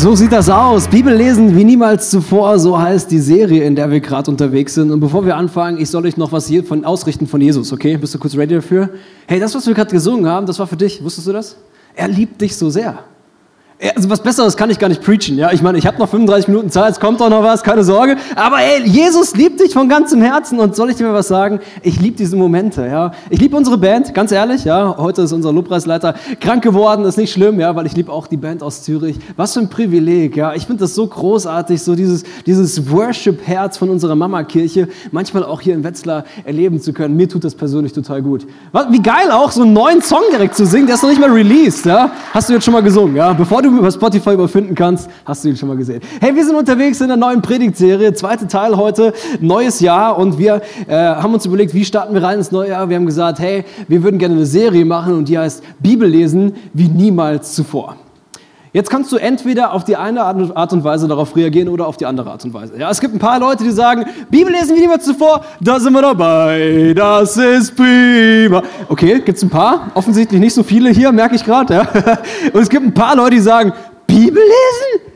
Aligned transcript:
So 0.00 0.14
sieht 0.14 0.32
das 0.32 0.48
aus. 0.48 0.88
Bibel 0.88 1.14
lesen 1.14 1.54
wie 1.54 1.62
niemals 1.62 2.08
zuvor, 2.08 2.58
so 2.58 2.80
heißt 2.80 3.10
die 3.10 3.18
Serie, 3.18 3.64
in 3.64 3.76
der 3.76 3.90
wir 3.90 4.00
gerade 4.00 4.30
unterwegs 4.30 4.72
sind. 4.72 4.90
Und 4.90 4.98
bevor 4.98 5.26
wir 5.26 5.36
anfangen, 5.36 5.78
ich 5.78 5.90
soll 5.90 6.06
euch 6.06 6.16
noch 6.16 6.32
was 6.32 6.46
hier 6.46 6.64
von 6.64 6.86
ausrichten 6.86 7.26
von 7.26 7.38
Jesus, 7.38 7.70
okay? 7.70 7.98
Bist 7.98 8.14
du 8.14 8.18
kurz 8.18 8.34
ready 8.34 8.54
dafür? 8.54 8.88
Hey, 9.26 9.38
das, 9.38 9.54
was 9.54 9.66
wir 9.66 9.74
gerade 9.74 9.90
gesungen 9.90 10.26
haben, 10.26 10.46
das 10.46 10.58
war 10.58 10.66
für 10.66 10.78
dich. 10.78 11.04
Wusstest 11.04 11.26
du 11.26 11.32
das? 11.34 11.58
Er 11.94 12.08
liebt 12.08 12.40
dich 12.40 12.56
so 12.56 12.70
sehr. 12.70 13.00
Also 13.96 14.10
was 14.10 14.22
Besseres 14.22 14.58
kann 14.58 14.68
ich 14.68 14.78
gar 14.78 14.88
nicht 14.88 15.02
preachen. 15.02 15.38
Ja? 15.38 15.52
Ich 15.52 15.62
meine, 15.62 15.78
ich 15.78 15.86
habe 15.86 15.98
noch 15.98 16.08
35 16.10 16.48
Minuten 16.48 16.68
Zeit, 16.68 16.92
es 16.92 17.00
kommt 17.00 17.18
doch 17.18 17.30
noch 17.30 17.42
was, 17.42 17.62
keine 17.62 17.82
Sorge. 17.82 18.16
Aber 18.36 18.58
ey, 18.60 18.86
Jesus 18.86 19.34
liebt 19.34 19.58
dich 19.58 19.72
von 19.72 19.88
ganzem 19.88 20.20
Herzen. 20.20 20.58
Und 20.60 20.76
soll 20.76 20.90
ich 20.90 20.96
dir 20.96 21.06
mal 21.06 21.14
was 21.14 21.28
sagen? 21.28 21.60
Ich 21.82 21.98
liebe 21.98 22.14
diese 22.14 22.36
Momente. 22.36 22.86
Ja? 22.86 23.12
Ich 23.30 23.40
liebe 23.40 23.56
unsere 23.56 23.78
Band, 23.78 24.12
ganz 24.12 24.32
ehrlich. 24.32 24.64
Ja? 24.64 24.96
Heute 24.98 25.22
ist 25.22 25.32
unser 25.32 25.50
Lobpreisleiter 25.50 26.14
krank 26.40 26.62
geworden, 26.62 27.06
ist 27.06 27.16
nicht 27.16 27.32
schlimm, 27.32 27.58
ja? 27.58 27.74
weil 27.74 27.86
ich 27.86 27.96
liebe 27.96 28.12
auch 28.12 28.26
die 28.26 28.36
Band 28.36 28.62
aus 28.62 28.82
Zürich. 28.82 29.18
Was 29.36 29.54
für 29.54 29.60
ein 29.60 29.70
Privileg. 29.70 30.36
Ja? 30.36 30.52
Ich 30.52 30.66
finde 30.66 30.80
das 30.80 30.94
so 30.94 31.06
großartig, 31.06 31.82
so 31.82 31.94
dieses, 31.94 32.24
dieses 32.44 32.90
Worship-Herz 32.90 33.78
von 33.78 33.88
unserer 33.88 34.14
Mama-Kirche, 34.14 34.88
manchmal 35.10 35.42
auch 35.42 35.62
hier 35.62 35.72
in 35.72 35.84
Wetzlar 35.84 36.24
erleben 36.44 36.82
zu 36.82 36.92
können. 36.92 37.16
Mir 37.16 37.30
tut 37.30 37.44
das 37.44 37.54
persönlich 37.54 37.94
total 37.94 38.20
gut. 38.20 38.46
Wie 38.90 39.00
geil 39.00 39.30
auch, 39.30 39.50
so 39.50 39.62
einen 39.62 39.72
neuen 39.72 40.02
Song 40.02 40.22
direkt 40.30 40.54
zu 40.54 40.66
singen, 40.66 40.86
der 40.86 40.96
ist 40.96 41.02
noch 41.02 41.08
nicht 41.08 41.20
mal 41.20 41.30
released. 41.30 41.86
Ja? 41.86 42.12
Hast 42.34 42.50
du 42.50 42.52
jetzt 42.52 42.64
schon 42.66 42.74
mal 42.74 42.82
gesungen? 42.82 43.16
Ja? 43.16 43.32
Bevor 43.32 43.62
du 43.62 43.69
über 43.78 43.90
Spotify 43.90 44.34
überfinden 44.34 44.74
kannst, 44.74 45.08
hast 45.24 45.44
du 45.44 45.48
ihn 45.48 45.56
schon 45.56 45.68
mal 45.68 45.76
gesehen. 45.76 46.00
Hey, 46.20 46.34
wir 46.34 46.44
sind 46.44 46.56
unterwegs 46.56 47.00
in 47.00 47.08
der 47.08 47.16
neuen 47.16 47.42
Predigtserie, 47.42 48.12
zweiter 48.14 48.48
Teil 48.48 48.76
heute, 48.76 49.12
neues 49.40 49.80
Jahr 49.80 50.18
und 50.18 50.38
wir 50.38 50.62
äh, 50.86 50.94
haben 50.96 51.34
uns 51.34 51.46
überlegt, 51.46 51.74
wie 51.74 51.84
starten 51.84 52.14
wir 52.14 52.22
rein 52.22 52.38
ins 52.38 52.52
neue 52.52 52.70
Jahr. 52.70 52.88
Wir 52.88 52.96
haben 52.96 53.06
gesagt, 53.06 53.38
hey, 53.38 53.64
wir 53.88 54.02
würden 54.02 54.18
gerne 54.18 54.34
eine 54.34 54.46
Serie 54.46 54.84
machen 54.84 55.14
und 55.14 55.28
die 55.28 55.38
heißt 55.38 55.62
Bibel 55.80 56.08
lesen 56.08 56.54
wie 56.72 56.88
niemals 56.88 57.54
zuvor. 57.54 57.96
Jetzt 58.72 58.88
kannst 58.88 59.10
du 59.10 59.16
entweder 59.16 59.72
auf 59.72 59.82
die 59.82 59.96
eine 59.96 60.22
Art 60.22 60.72
und 60.72 60.84
Weise 60.84 61.08
darauf 61.08 61.34
reagieren 61.34 61.68
oder 61.68 61.88
auf 61.88 61.96
die 61.96 62.06
andere 62.06 62.30
Art 62.30 62.44
und 62.44 62.54
Weise. 62.54 62.78
Ja, 62.78 62.88
es 62.88 63.00
gibt 63.00 63.14
ein 63.14 63.18
paar 63.18 63.40
Leute, 63.40 63.64
die 63.64 63.70
sagen, 63.70 64.04
Bibel 64.30 64.52
lesen 64.52 64.76
wie 64.76 64.80
niemals 64.80 65.04
zuvor, 65.04 65.44
da 65.60 65.80
sind 65.80 65.92
wir 65.92 66.02
dabei, 66.02 66.92
das 66.94 67.36
ist 67.36 67.74
prima. 67.74 68.62
Okay, 68.88 69.20
gibt 69.20 69.38
es 69.38 69.42
ein 69.42 69.50
paar, 69.50 69.90
offensichtlich 69.94 70.40
nicht 70.40 70.54
so 70.54 70.62
viele 70.62 70.90
hier, 70.90 71.10
merke 71.10 71.34
ich 71.34 71.44
gerade. 71.44 71.74
Ja. 71.74 71.80
Und 72.52 72.60
es 72.60 72.68
gibt 72.68 72.86
ein 72.86 72.94
paar 72.94 73.16
Leute, 73.16 73.32
die 73.32 73.40
sagen, 73.40 73.72
Bibel 74.06 74.42
lesen? 74.42 75.12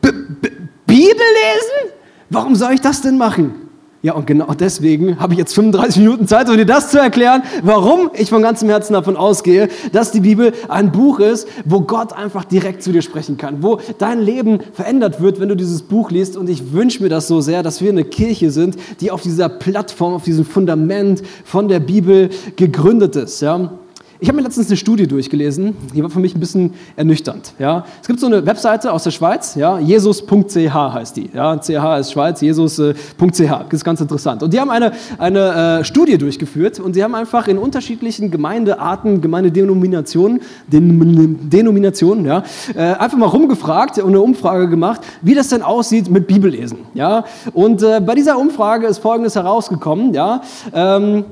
B 0.00 0.08
-B 0.08 0.50
Bibel 0.86 1.12
lesen? 1.14 1.92
Warum 2.30 2.56
soll 2.56 2.72
ich 2.72 2.80
das 2.80 3.00
denn 3.00 3.16
machen? 3.16 3.67
Ja, 4.00 4.12
und 4.12 4.28
genau 4.28 4.54
deswegen 4.54 5.18
habe 5.18 5.32
ich 5.32 5.40
jetzt 5.40 5.54
35 5.54 6.00
Minuten 6.02 6.28
Zeit, 6.28 6.48
um 6.48 6.56
dir 6.56 6.64
das 6.64 6.92
zu 6.92 6.98
erklären, 6.98 7.42
warum 7.64 8.10
ich 8.14 8.28
von 8.28 8.42
ganzem 8.42 8.68
Herzen 8.68 8.92
davon 8.92 9.16
ausgehe, 9.16 9.68
dass 9.90 10.12
die 10.12 10.20
Bibel 10.20 10.52
ein 10.68 10.92
Buch 10.92 11.18
ist, 11.18 11.48
wo 11.64 11.80
Gott 11.80 12.12
einfach 12.12 12.44
direkt 12.44 12.84
zu 12.84 12.92
dir 12.92 13.02
sprechen 13.02 13.38
kann, 13.38 13.60
wo 13.60 13.80
dein 13.98 14.20
Leben 14.20 14.60
verändert 14.72 15.20
wird, 15.20 15.40
wenn 15.40 15.48
du 15.48 15.56
dieses 15.56 15.82
Buch 15.82 16.12
liest. 16.12 16.36
Und 16.36 16.48
ich 16.48 16.72
wünsche 16.72 17.02
mir 17.02 17.08
das 17.08 17.26
so 17.26 17.40
sehr, 17.40 17.64
dass 17.64 17.80
wir 17.80 17.90
eine 17.90 18.04
Kirche 18.04 18.52
sind, 18.52 18.76
die 19.00 19.10
auf 19.10 19.22
dieser 19.22 19.48
Plattform, 19.48 20.14
auf 20.14 20.22
diesem 20.22 20.44
Fundament 20.44 21.24
von 21.44 21.66
der 21.66 21.80
Bibel 21.80 22.30
gegründet 22.54 23.16
ist. 23.16 23.40
Ja? 23.42 23.72
Ich 24.20 24.26
habe 24.26 24.36
mir 24.36 24.42
letztens 24.42 24.66
eine 24.66 24.76
Studie 24.76 25.06
durchgelesen, 25.06 25.76
die 25.94 26.02
war 26.02 26.10
für 26.10 26.18
mich 26.18 26.34
ein 26.34 26.40
bisschen 26.40 26.74
ernüchternd. 26.96 27.52
Ja. 27.60 27.84
Es 28.00 28.08
gibt 28.08 28.18
so 28.18 28.26
eine 28.26 28.44
Webseite 28.44 28.92
aus 28.92 29.04
der 29.04 29.12
Schweiz, 29.12 29.54
ja, 29.54 29.78
jesus.ch 29.78 30.74
heißt 30.74 31.16
die. 31.16 31.30
Ja. 31.32 31.56
CH 31.56 32.00
ist 32.00 32.12
Schweiz, 32.12 32.40
jesus.ch. 32.40 32.94
Das 33.38 33.72
ist 33.72 33.84
ganz 33.84 34.00
interessant. 34.00 34.42
Und 34.42 34.52
die 34.52 34.58
haben 34.58 34.70
eine, 34.70 34.90
eine 35.18 35.80
äh, 35.80 35.84
Studie 35.84 36.18
durchgeführt 36.18 36.80
und 36.80 36.94
sie 36.94 37.04
haben 37.04 37.14
einfach 37.14 37.46
in 37.46 37.58
unterschiedlichen 37.58 38.32
Gemeindearten, 38.32 39.20
Gemeindedenominationen, 39.20 40.40
Den, 40.66 41.48
Denominationen, 41.48 42.24
ja, 42.24 42.42
äh, 42.74 42.80
einfach 42.80 43.18
mal 43.18 43.26
rumgefragt 43.26 43.98
und 43.98 44.08
eine 44.08 44.20
Umfrage 44.20 44.68
gemacht, 44.68 45.00
wie 45.22 45.36
das 45.36 45.48
denn 45.48 45.62
aussieht 45.62 46.10
mit 46.10 46.26
Bibellesen. 46.26 46.78
Ja. 46.92 47.24
Und 47.52 47.84
äh, 47.84 48.00
bei 48.00 48.16
dieser 48.16 48.36
Umfrage 48.36 48.88
ist 48.88 48.98
Folgendes 48.98 49.36
herausgekommen. 49.36 50.12
Ja. 50.12 50.42
Ähm, 50.74 51.24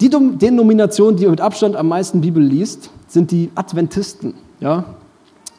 die 0.00 0.10
Denomination, 0.10 1.16
die 1.16 1.26
mit 1.26 1.40
Abstand 1.40 1.76
am 1.76 1.88
meisten 1.88 2.20
Bibel 2.20 2.42
liest, 2.42 2.90
sind 3.08 3.30
die 3.30 3.50
Adventisten. 3.54 4.34
Ja? 4.60 4.84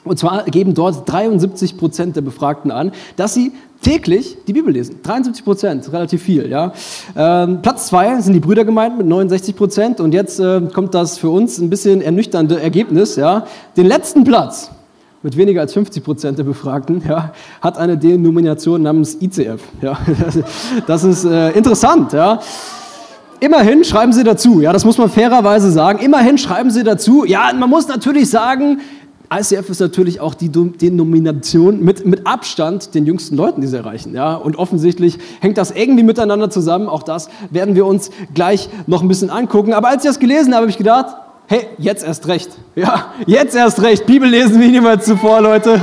Und 0.06 0.18
zwar 0.18 0.46
geben 0.46 0.74
dort 0.74 1.08
73 1.10 1.78
Prozent 1.78 2.16
der 2.16 2.22
Befragten 2.22 2.72
an, 2.72 2.92
dass 3.18 3.34
sie 3.34 3.52
täglich 3.82 4.38
die 4.48 4.54
Bibel 4.54 4.74
lesen. 4.74 5.02
73 5.04 5.44
Prozent, 5.44 5.92
relativ 5.92 6.24
viel. 6.24 6.50
Ja? 6.50 6.74
Ähm, 7.16 7.62
Platz 7.62 7.88
zwei 7.88 8.20
sind 8.22 8.34
die 8.34 8.40
Brüdergemeinden 8.40 8.98
mit 8.98 9.08
69 9.08 9.56
Prozent. 9.56 10.00
Und 10.00 10.14
jetzt 10.14 10.40
äh, 10.40 10.62
kommt 10.74 10.94
das 10.94 11.18
für 11.18 11.30
uns 11.30 11.60
ein 11.60 11.70
bisschen 11.70 12.02
ernüchternde 12.02 12.62
Ergebnis. 12.62 13.18
Ja? 13.18 13.46
Den 13.76 13.88
letzten 13.88 14.24
Platz 14.24 14.72
mit 15.22 15.36
weniger 15.36 15.62
als 15.62 15.74
50 15.74 16.04
Prozent 16.04 16.38
der 16.38 16.46
Befragten 16.46 17.04
ja, 17.08 17.34
hat 17.62 17.78
eine 17.78 17.98
Denomination 17.98 18.82
namens 18.82 19.18
ICF. 19.22 19.62
Ja? 19.82 19.98
Das 20.88 21.04
ist 21.04 21.26
äh, 21.26 21.52
interessant. 21.52 22.14
Ja? 22.14 22.40
Immerhin 23.40 23.84
schreiben 23.86 24.12
sie 24.12 24.24
dazu, 24.24 24.60
ja, 24.60 24.74
das 24.74 24.84
muss 24.84 24.98
man 24.98 25.10
fairerweise 25.10 25.72
sagen. 25.72 26.00
Immerhin 26.00 26.38
schreiben 26.38 26.72
sie 26.72 26.84
dazu, 26.84 27.24
ja, 27.24 27.52
man 27.58 27.70
muss 27.70 27.88
natürlich 27.88 28.30
sagen, 28.30 28.82
ICF 29.32 29.70
ist 29.70 29.80
natürlich 29.80 30.20
auch 30.20 30.34
die 30.34 30.50
Denomination 30.50 31.84
mit, 31.84 32.06
mit 32.06 32.26
Abstand 32.26 32.96
den 32.96 33.06
jüngsten 33.06 33.36
Leuten, 33.36 33.62
die 33.62 33.68
sie 33.68 33.78
erreichen. 33.78 34.16
Ja? 34.16 34.34
Und 34.36 34.58
offensichtlich 34.58 35.20
hängt 35.40 35.58
das 35.58 35.72
irgendwie 35.72 36.04
miteinander 36.04 36.50
zusammen. 36.50 36.88
Auch 36.88 37.04
das 37.04 37.30
werden 37.52 37.76
wir 37.76 37.86
uns 37.86 38.10
gleich 38.34 38.70
noch 38.88 39.04
ein 39.04 39.08
bisschen 39.08 39.30
angucken. 39.30 39.74
Aber 39.74 39.90
als 39.90 40.04
ich 40.04 40.10
das 40.10 40.20
gelesen 40.20 40.54
habe, 40.54 40.62
habe 40.62 40.72
ich 40.72 40.78
gedacht, 40.78 41.16
hey, 41.50 41.66
jetzt 41.80 42.04
erst 42.04 42.28
recht. 42.28 42.52
Ja, 42.76 43.08
jetzt 43.26 43.56
erst 43.56 43.82
recht. 43.82 44.06
Bibel 44.06 44.30
lesen 44.30 44.62
wie 44.62 44.68
niemals 44.68 45.06
zuvor, 45.06 45.42
Leute. 45.42 45.82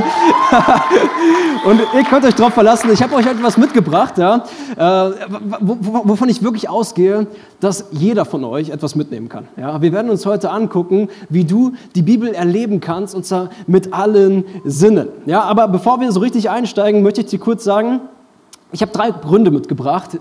Und 1.65 1.81
ihr 1.93 2.05
könnt 2.05 2.25
euch 2.25 2.37
darauf 2.37 2.55
verlassen. 2.55 2.89
Ich 2.93 3.03
habe 3.03 3.17
euch 3.17 3.27
etwas 3.27 3.57
mitgebracht, 3.57 4.17
ja, 4.17 4.45
äh, 4.77 5.11
wovon 5.61 6.29
ich 6.29 6.45
wirklich 6.45 6.69
ausgehe, 6.69 7.27
dass 7.59 7.87
jeder 7.91 8.25
von 8.25 8.45
euch 8.45 8.71
etwas 8.71 8.95
mitnehmen 8.95 9.29
kann. 9.29 9.49
Ja, 9.57 9.83
wir 9.83 9.93
werden 9.93 10.09
uns 10.09 10.25
heute 10.25 10.51
angucken, 10.51 11.09
wie 11.29 11.45
du 11.45 11.73
die 11.97 12.03
Bibel 12.03 12.33
erleben 12.33 12.79
kannst, 12.79 13.17
und 13.17 13.27
zwar 13.27 13.51
mit 13.67 13.93
allen 13.93 14.45
Sinnen. 14.65 15.09
Ja, 15.27 15.43
aber 15.43 15.67
bevor 15.67 16.01
wir 16.01 16.13
so 16.13 16.21
richtig 16.21 16.49
einsteigen, 16.49 17.03
möchte 17.03 17.23
ich 17.23 17.27
dir 17.27 17.41
kurz 17.41 17.65
sagen, 17.65 18.03
ich 18.71 18.83
habe 18.83 18.93
drei 18.93 19.11
Gründe 19.11 19.51
mitgebracht, 19.51 20.19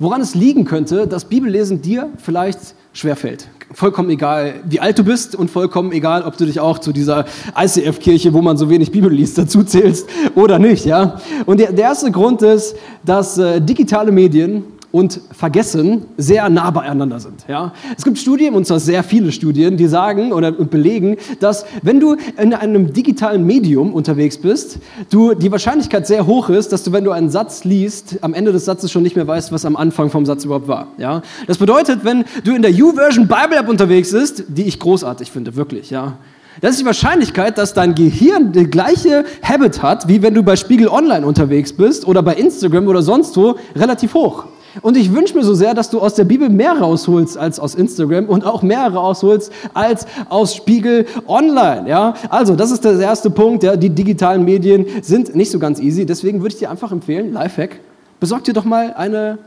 woran 0.00 0.20
es 0.20 0.34
liegen 0.34 0.64
könnte, 0.64 1.06
dass 1.06 1.26
Bibellesen 1.26 1.82
dir 1.82 2.08
vielleicht 2.16 2.58
schwerfällt. 2.92 3.46
Vollkommen 3.72 4.10
egal, 4.10 4.54
wie 4.64 4.80
alt 4.80 4.98
du 4.98 5.04
bist 5.04 5.36
und 5.36 5.48
vollkommen 5.48 5.92
egal, 5.92 6.24
ob 6.24 6.36
du 6.36 6.44
dich 6.44 6.58
auch 6.58 6.80
zu 6.80 6.92
dieser 6.92 7.26
ICF-Kirche, 7.56 8.32
wo 8.32 8.42
man 8.42 8.56
so 8.56 8.68
wenig 8.68 8.90
Bibel 8.90 9.12
liest, 9.12 9.38
dazu 9.38 9.62
zählst 9.62 10.08
oder 10.34 10.58
nicht. 10.58 10.84
Ja? 10.86 11.20
Und 11.46 11.60
der, 11.60 11.70
der 11.70 11.84
erste 11.84 12.10
Grund 12.10 12.42
ist, 12.42 12.74
dass 13.04 13.38
äh, 13.38 13.60
digitale 13.60 14.10
Medien 14.10 14.64
und 14.92 15.20
Vergessen 15.30 16.06
sehr 16.16 16.48
nah 16.48 16.70
beieinander 16.70 17.20
sind. 17.20 17.44
Ja? 17.48 17.72
Es 17.96 18.04
gibt 18.04 18.18
Studien, 18.18 18.54
und 18.54 18.66
zwar 18.66 18.80
sehr 18.80 19.02
viele 19.02 19.32
Studien, 19.32 19.76
die 19.76 19.86
sagen 19.86 20.32
oder 20.32 20.52
belegen, 20.52 21.16
dass 21.38 21.64
wenn 21.82 22.00
du 22.00 22.16
in 22.36 22.54
einem 22.54 22.92
digitalen 22.92 23.46
Medium 23.46 23.92
unterwegs 23.92 24.38
bist, 24.38 24.78
du 25.10 25.34
die 25.34 25.50
Wahrscheinlichkeit 25.52 26.06
sehr 26.06 26.26
hoch 26.26 26.48
ist, 26.48 26.72
dass 26.72 26.82
du, 26.82 26.92
wenn 26.92 27.04
du 27.04 27.12
einen 27.12 27.30
Satz 27.30 27.64
liest, 27.64 28.18
am 28.22 28.34
Ende 28.34 28.52
des 28.52 28.64
Satzes 28.64 28.90
schon 28.90 29.02
nicht 29.02 29.16
mehr 29.16 29.26
weißt, 29.26 29.52
was 29.52 29.64
am 29.64 29.76
Anfang 29.76 30.10
vom 30.10 30.26
Satz 30.26 30.44
überhaupt 30.44 30.68
war. 30.68 30.88
Ja? 30.98 31.22
Das 31.46 31.58
bedeutet, 31.58 32.04
wenn 32.04 32.24
du 32.44 32.54
in 32.54 32.62
der 32.62 32.72
YouVersion 32.72 33.28
Bible 33.28 33.58
App 33.58 33.68
unterwegs 33.68 34.12
bist, 34.12 34.44
die 34.48 34.64
ich 34.64 34.78
großartig 34.78 35.30
finde, 35.30 35.54
wirklich, 35.56 35.90
ja, 35.90 36.18
das 36.60 36.72
ist 36.72 36.80
die 36.80 36.86
Wahrscheinlichkeit, 36.86 37.56
dass 37.56 37.72
dein 37.72 37.94
Gehirn 37.94 38.52
die 38.52 38.64
gleiche 38.64 39.24
Habit 39.42 39.82
hat, 39.82 40.08
wie 40.08 40.20
wenn 40.20 40.34
du 40.34 40.42
bei 40.42 40.56
Spiegel 40.56 40.88
Online 40.88 41.24
unterwegs 41.24 41.72
bist 41.72 42.06
oder 42.06 42.22
bei 42.22 42.34
Instagram 42.34 42.86
oder 42.86 43.02
sonst 43.02 43.36
wo, 43.36 43.56
relativ 43.74 44.14
hoch. 44.14 44.44
Und 44.82 44.96
ich 44.96 45.12
wünsche 45.12 45.36
mir 45.36 45.42
so 45.42 45.54
sehr, 45.54 45.74
dass 45.74 45.90
du 45.90 46.00
aus 46.00 46.14
der 46.14 46.24
Bibel 46.24 46.48
mehr 46.48 46.78
rausholst 46.78 47.36
als 47.36 47.58
aus 47.58 47.74
Instagram 47.74 48.26
und 48.26 48.44
auch 48.44 48.62
mehr 48.62 48.86
rausholst 48.86 49.52
als 49.74 50.06
aus 50.28 50.54
Spiegel 50.54 51.06
Online. 51.26 51.88
Ja? 51.88 52.14
Also, 52.28 52.54
das 52.54 52.70
ist 52.70 52.84
der 52.84 52.98
erste 52.98 53.30
Punkt. 53.30 53.62
Ja? 53.62 53.76
Die 53.76 53.90
digitalen 53.90 54.44
Medien 54.44 54.86
sind 55.02 55.34
nicht 55.34 55.50
so 55.50 55.58
ganz 55.58 55.80
easy. 55.80 56.06
Deswegen 56.06 56.40
würde 56.40 56.54
ich 56.54 56.58
dir 56.58 56.70
einfach 56.70 56.92
empfehlen, 56.92 57.32
Lifehack, 57.32 57.80
besorg 58.20 58.44
dir 58.44 58.52
doch 58.52 58.64
mal 58.64 58.94
eine 58.94 59.38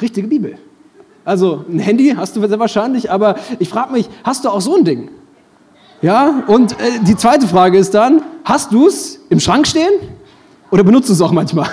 richtige 0.00 0.26
Bibel. 0.26 0.56
Also, 1.24 1.64
ein 1.68 1.78
Handy 1.78 2.14
hast 2.16 2.36
du 2.36 2.46
sehr 2.46 2.58
wahrscheinlich, 2.58 3.10
aber 3.10 3.36
ich 3.58 3.68
frage 3.68 3.92
mich, 3.92 4.10
hast 4.24 4.44
du 4.44 4.50
auch 4.50 4.60
so 4.60 4.76
ein 4.76 4.84
Ding? 4.84 5.10
Ja? 6.02 6.42
Und 6.48 6.72
äh, 6.72 6.76
die 7.06 7.16
zweite 7.16 7.46
Frage 7.46 7.78
ist 7.78 7.94
dann, 7.94 8.22
hast 8.44 8.72
du 8.72 8.88
es 8.88 9.20
im 9.30 9.40
Schrank 9.40 9.66
stehen? 9.66 9.92
Oder 10.74 10.82
benutzt 10.82 11.08
du 11.08 11.12
es 11.12 11.20
auch 11.20 11.30
manchmal? 11.30 11.68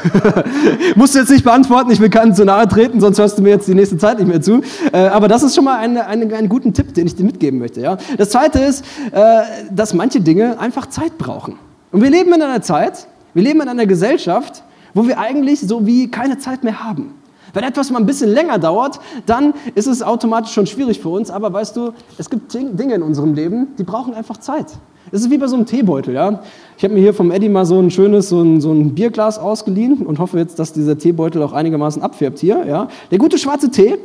Musst 0.96 1.16
du 1.16 1.20
jetzt 1.20 1.32
nicht 1.32 1.44
beantworten, 1.44 1.90
ich 1.90 2.00
will 2.00 2.12
keinen 2.12 2.36
zu 2.36 2.46
nahe 2.46 2.68
treten, 2.68 3.02
sonst 3.02 3.18
hörst 3.18 3.36
du 3.36 3.42
mir 3.42 3.50
jetzt 3.50 3.68
die 3.68 3.74
nächste 3.74 3.98
Zeit 3.98 4.20
nicht 4.20 4.28
mehr 4.28 4.44
zu. 4.44 4.62
Äh, 4.94 5.08
aber 5.08 5.28
das 5.28 5.42
ist 5.42 5.56
schon 5.56 5.64
mal 5.64 5.80
ein, 5.80 5.98
ein, 5.98 6.32
einen 6.32 6.48
guten 6.48 6.72
Tipp, 6.72 6.94
den 6.94 7.08
ich 7.08 7.16
dir 7.16 7.24
mitgeben 7.24 7.58
möchte. 7.58 7.82
Ja? 7.82 7.98
Das 8.20 8.30
Zweite 8.30 8.60
ist, 8.60 8.86
äh, 9.12 9.42
dass 9.72 9.96
manche 9.96 10.22
Dinge 10.22 10.60
einfach 10.60 10.86
Zeit 10.86 11.18
brauchen. 11.18 11.58
Und 11.92 12.04
wir 12.04 12.12
leben 12.12 12.32
in 12.32 12.44
einer 12.44 12.62
Zeit, 12.62 13.08
wir 13.34 13.42
leben 13.42 13.60
in 13.62 13.70
einer 13.70 13.88
Gesellschaft, 13.88 14.62
wo 14.94 15.08
wir 15.08 15.18
eigentlich 15.18 15.62
so 15.62 15.88
wie 15.88 16.12
keine 16.12 16.38
Zeit 16.38 16.64
mehr 16.64 16.84
haben. 16.84 17.16
Wenn 17.56 17.64
etwas 17.64 17.90
mal 17.90 17.98
ein 17.98 18.06
bisschen 18.06 18.30
länger 18.30 18.60
dauert, 18.60 19.00
dann 19.26 19.56
ist 19.74 19.88
es 19.88 20.04
automatisch 20.04 20.54
schon 20.54 20.68
schwierig 20.68 21.00
für 21.00 21.10
uns. 21.10 21.32
Aber 21.32 21.52
weißt 21.52 21.76
du, 21.76 21.94
es 22.20 22.30
gibt 22.30 22.54
Dinge 22.54 22.94
in 22.94 23.02
unserem 23.02 23.34
Leben, 23.34 23.70
die 23.80 23.84
brauchen 23.84 24.14
einfach 24.14 24.38
Zeit. 24.38 24.68
Es 25.12 25.22
ist 25.22 25.30
wie 25.30 25.38
bei 25.38 25.48
so 25.48 25.56
einem 25.56 25.66
Teebeutel, 25.66 26.14
ja. 26.14 26.42
Ich 26.78 26.84
habe 26.84 26.94
mir 26.94 27.02
hier 27.02 27.14
vom 27.14 27.32
Eddie 27.32 27.50
mal 27.50 27.66
so 27.66 27.80
ein 27.80 27.92
schönes, 27.92 28.30
so 28.30 28.42
ein, 28.42 28.62
so 28.62 28.72
ein 28.72 28.96
Bierglas 28.96 29.38
ausgeliehen 29.38 30.06
und 30.06 30.20
hoffe 30.20 30.38
jetzt, 30.38 30.58
dass 30.58 30.72
dieser 30.72 30.98
Teebeutel 30.98 31.44
auch 31.44 31.54
einigermaßen 31.54 32.02
abfärbt 32.02 32.40
hier, 32.40 32.66
ja. 32.66 32.88
Der 33.12 33.18
gute 33.18 33.38
schwarze 33.38 33.70
Tee, 33.72 33.98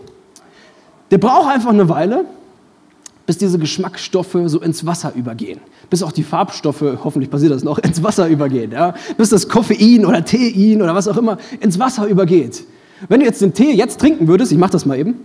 der 1.10 1.18
braucht 1.18 1.48
einfach 1.48 1.70
eine 1.70 1.88
Weile, 1.88 2.24
bis 3.26 3.38
diese 3.38 3.58
Geschmacksstoffe 3.58 4.36
so 4.46 4.60
ins 4.60 4.86
Wasser 4.86 5.12
übergehen. 5.14 5.60
Bis 5.90 6.02
auch 6.02 6.12
die 6.12 6.22
Farbstoffe, 6.22 6.82
hoffentlich 7.04 7.30
passiert 7.30 7.52
das 7.52 7.64
noch, 7.64 7.78
ins 7.82 8.02
Wasser 8.02 8.28
übergehen. 8.28 8.72
Ja? 8.72 8.94
Bis 9.16 9.30
das 9.30 9.48
Koffein 9.48 10.04
oder 10.04 10.24
Tein 10.24 10.80
oder 10.82 10.94
was 10.94 11.08
auch 11.08 11.16
immer 11.16 11.38
ins 11.60 11.78
Wasser 11.78 12.06
übergeht. 12.06 12.64
Wenn 13.08 13.20
du 13.20 13.26
jetzt 13.26 13.42
den 13.42 13.52
Tee 13.52 13.72
jetzt 13.72 14.00
trinken 14.00 14.26
würdest, 14.26 14.52
ich 14.52 14.58
mache 14.58 14.72
das 14.72 14.86
mal 14.86 14.98
eben. 14.98 15.16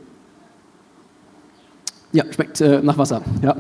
Ja, 2.12 2.26
schmeckt 2.30 2.60
äh, 2.60 2.82
nach 2.82 2.98
Wasser. 2.98 3.22
Ja. 3.42 3.56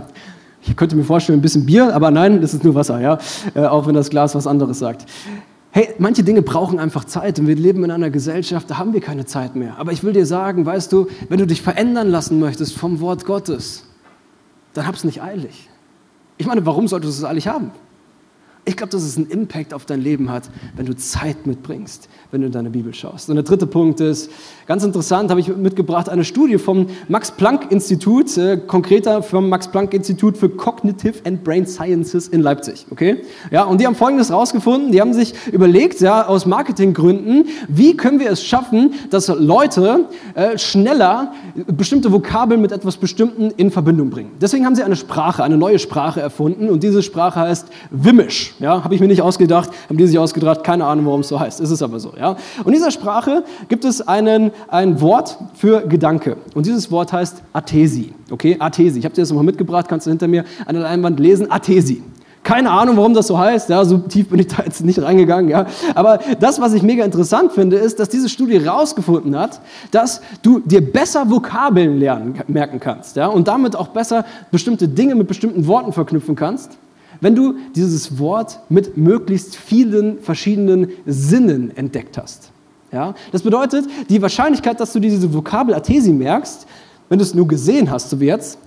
Ich 0.63 0.75
könnte 0.75 0.95
mir 0.95 1.03
vorstellen, 1.03 1.39
ein 1.39 1.41
bisschen 1.41 1.65
Bier, 1.65 1.93
aber 1.93 2.11
nein, 2.11 2.41
das 2.41 2.53
ist 2.53 2.63
nur 2.63 2.75
Wasser, 2.75 2.99
ja. 2.99 3.17
Äh, 3.55 3.65
auch 3.65 3.87
wenn 3.87 3.95
das 3.95 4.09
Glas 4.09 4.35
was 4.35 4.47
anderes 4.47 4.79
sagt. 4.79 5.05
Hey, 5.71 5.89
manche 5.99 6.23
Dinge 6.23 6.41
brauchen 6.41 6.79
einfach 6.79 7.05
Zeit 7.05 7.39
und 7.39 7.47
wir 7.47 7.55
leben 7.55 7.83
in 7.85 7.91
einer 7.91 8.09
Gesellschaft, 8.09 8.69
da 8.69 8.77
haben 8.77 8.93
wir 8.93 8.99
keine 8.99 9.25
Zeit 9.25 9.55
mehr. 9.55 9.77
Aber 9.77 9.93
ich 9.93 10.03
will 10.03 10.11
dir 10.11 10.25
sagen, 10.25 10.65
weißt 10.65 10.91
du, 10.91 11.07
wenn 11.29 11.39
du 11.39 11.47
dich 11.47 11.61
verändern 11.61 12.09
lassen 12.09 12.39
möchtest 12.39 12.77
vom 12.77 12.99
Wort 12.99 13.25
Gottes, 13.25 13.85
dann 14.73 14.85
hab's 14.85 15.03
nicht 15.03 15.23
eilig. 15.23 15.69
Ich 16.37 16.45
meine, 16.45 16.65
warum 16.65 16.87
solltest 16.87 17.19
du 17.19 17.23
es 17.23 17.29
eilig 17.29 17.47
haben? 17.47 17.71
Ich 18.63 18.77
glaube, 18.77 18.91
dass 18.91 19.01
es 19.01 19.17
einen 19.17 19.25
Impact 19.27 19.73
auf 19.73 19.85
dein 19.85 20.01
Leben 20.01 20.29
hat, 20.29 20.43
wenn 20.75 20.85
du 20.85 20.95
Zeit 20.95 21.47
mitbringst, 21.47 22.07
wenn 22.29 22.41
du 22.41 22.47
in 22.47 22.53
deine 22.53 22.69
Bibel 22.69 22.93
schaust. 22.93 23.27
Und 23.27 23.35
der 23.35 23.43
dritte 23.43 23.65
Punkt 23.65 23.99
ist, 23.99 24.29
ganz 24.67 24.83
interessant, 24.83 25.31
habe 25.31 25.39
ich 25.39 25.47
mitgebracht, 25.47 26.09
eine 26.09 26.23
Studie 26.23 26.59
vom 26.59 26.85
Max-Planck-Institut, 27.07 28.37
äh, 28.37 28.57
konkreter 28.57 29.23
vom 29.23 29.49
Max-Planck-Institut 29.49 30.37
für 30.37 30.47
Cognitive 30.47 31.15
and 31.25 31.43
Brain 31.43 31.65
Sciences 31.65 32.27
in 32.27 32.41
Leipzig. 32.41 32.85
Okay? 32.91 33.23
Ja, 33.49 33.63
und 33.63 33.81
die 33.81 33.87
haben 33.87 33.95
Folgendes 33.95 34.31
rausgefunden, 34.31 34.91
die 34.91 35.01
haben 35.01 35.13
sich 35.13 35.33
überlegt, 35.51 35.99
ja, 35.99 36.27
aus 36.27 36.45
Marketinggründen, 36.45 37.47
wie 37.67 37.97
können 37.97 38.19
wir 38.19 38.29
es 38.29 38.43
schaffen, 38.43 38.93
dass 39.09 39.27
Leute 39.27 40.05
äh, 40.35 40.59
schneller 40.59 41.33
bestimmte 41.65 42.11
Vokabeln 42.11 42.61
mit 42.61 42.71
etwas 42.71 42.97
Bestimmten 42.97 43.49
in 43.57 43.71
Verbindung 43.71 44.11
bringen. 44.11 44.31
Deswegen 44.39 44.67
haben 44.67 44.75
sie 44.75 44.83
eine 44.83 44.95
Sprache, 44.95 45.43
eine 45.43 45.57
neue 45.57 45.79
Sprache 45.79 46.21
erfunden 46.21 46.69
und 46.69 46.83
diese 46.83 47.01
Sprache 47.01 47.39
heißt 47.39 47.67
Wimmisch. 47.89 48.50
Ja, 48.59 48.83
habe 48.83 48.93
ich 48.93 49.01
mir 49.01 49.07
nicht 49.07 49.21
ausgedacht, 49.21 49.69
haben 49.89 49.97
die 49.97 50.07
sich 50.07 50.19
ausgedacht, 50.19 50.63
keine 50.63 50.85
Ahnung, 50.85 51.05
warum 51.05 51.21
es 51.21 51.27
so 51.27 51.39
heißt. 51.39 51.59
Es 51.59 51.71
ist 51.71 51.81
aber 51.81 51.99
so. 51.99 52.13
Ja. 52.19 52.31
Und 52.59 52.67
in 52.67 52.73
dieser 52.73 52.91
Sprache 52.91 53.43
gibt 53.69 53.85
es 53.85 54.07
einen, 54.07 54.51
ein 54.67 55.01
Wort 55.01 55.37
für 55.53 55.81
Gedanke. 55.81 56.37
Und 56.53 56.65
dieses 56.65 56.91
Wort 56.91 57.13
heißt 57.13 57.41
Athesi. 57.53 58.13
Okay, 58.29 58.57
Athesi. 58.59 58.99
Ich 58.99 59.05
habe 59.05 59.15
dir 59.15 59.21
das 59.21 59.29
nochmal 59.29 59.45
mitgebracht, 59.45 59.87
kannst 59.87 60.05
du 60.05 60.11
hinter 60.11 60.27
mir 60.27 60.45
an 60.65 60.75
der 60.75 60.83
Leinwand 60.83 61.19
lesen. 61.19 61.51
Athesi. 61.51 62.03
Keine 62.43 62.71
Ahnung, 62.71 62.97
warum 62.97 63.13
das 63.13 63.27
so 63.27 63.37
heißt, 63.37 63.69
ja, 63.69 63.85
so 63.85 63.99
tief 63.99 64.29
bin 64.29 64.39
ich 64.39 64.47
da 64.47 64.63
jetzt 64.63 64.83
nicht 64.83 64.99
reingegangen. 64.99 65.49
Ja. 65.49 65.67
Aber 65.93 66.19
das, 66.39 66.59
was 66.59 66.73
ich 66.73 66.81
mega 66.81 67.05
interessant 67.05 67.51
finde, 67.51 67.77
ist, 67.77 67.99
dass 67.99 68.09
diese 68.09 68.29
Studie 68.29 68.59
herausgefunden 68.59 69.37
hat, 69.37 69.61
dass 69.91 70.21
du 70.41 70.59
dir 70.59 70.81
besser 70.81 71.29
Vokabeln 71.29 71.99
lernen, 71.99 72.33
merken 72.47 72.79
kannst 72.79 73.15
ja, 73.15 73.27
und 73.27 73.47
damit 73.47 73.75
auch 73.75 73.89
besser 73.89 74.25
bestimmte 74.49 74.87
Dinge 74.87 75.13
mit 75.13 75.27
bestimmten 75.27 75.67
Worten 75.67 75.93
verknüpfen 75.93 76.35
kannst, 76.35 76.77
wenn 77.21 77.35
du 77.35 77.55
dieses 77.75 78.19
Wort 78.19 78.59
mit 78.69 78.97
möglichst 78.97 79.55
vielen 79.55 80.19
verschiedenen 80.19 80.89
Sinnen 81.05 81.75
entdeckt 81.77 82.17
hast. 82.17 82.51
Ja? 82.91 83.13
Das 83.31 83.43
bedeutet, 83.43 83.85
die 84.09 84.21
Wahrscheinlichkeit, 84.21 84.79
dass 84.79 84.91
du 84.91 84.99
diese 84.99 85.33
Vokabel 85.33 85.73
Athesi 85.73 86.11
merkst, 86.11 86.67
wenn 87.07 87.19
du 87.19 87.23
es 87.23 87.33
nur 87.33 87.47
gesehen 87.47 87.89
hast, 87.89 88.09
so 88.09 88.19
wie 88.19 88.25
jetzt, 88.25 88.57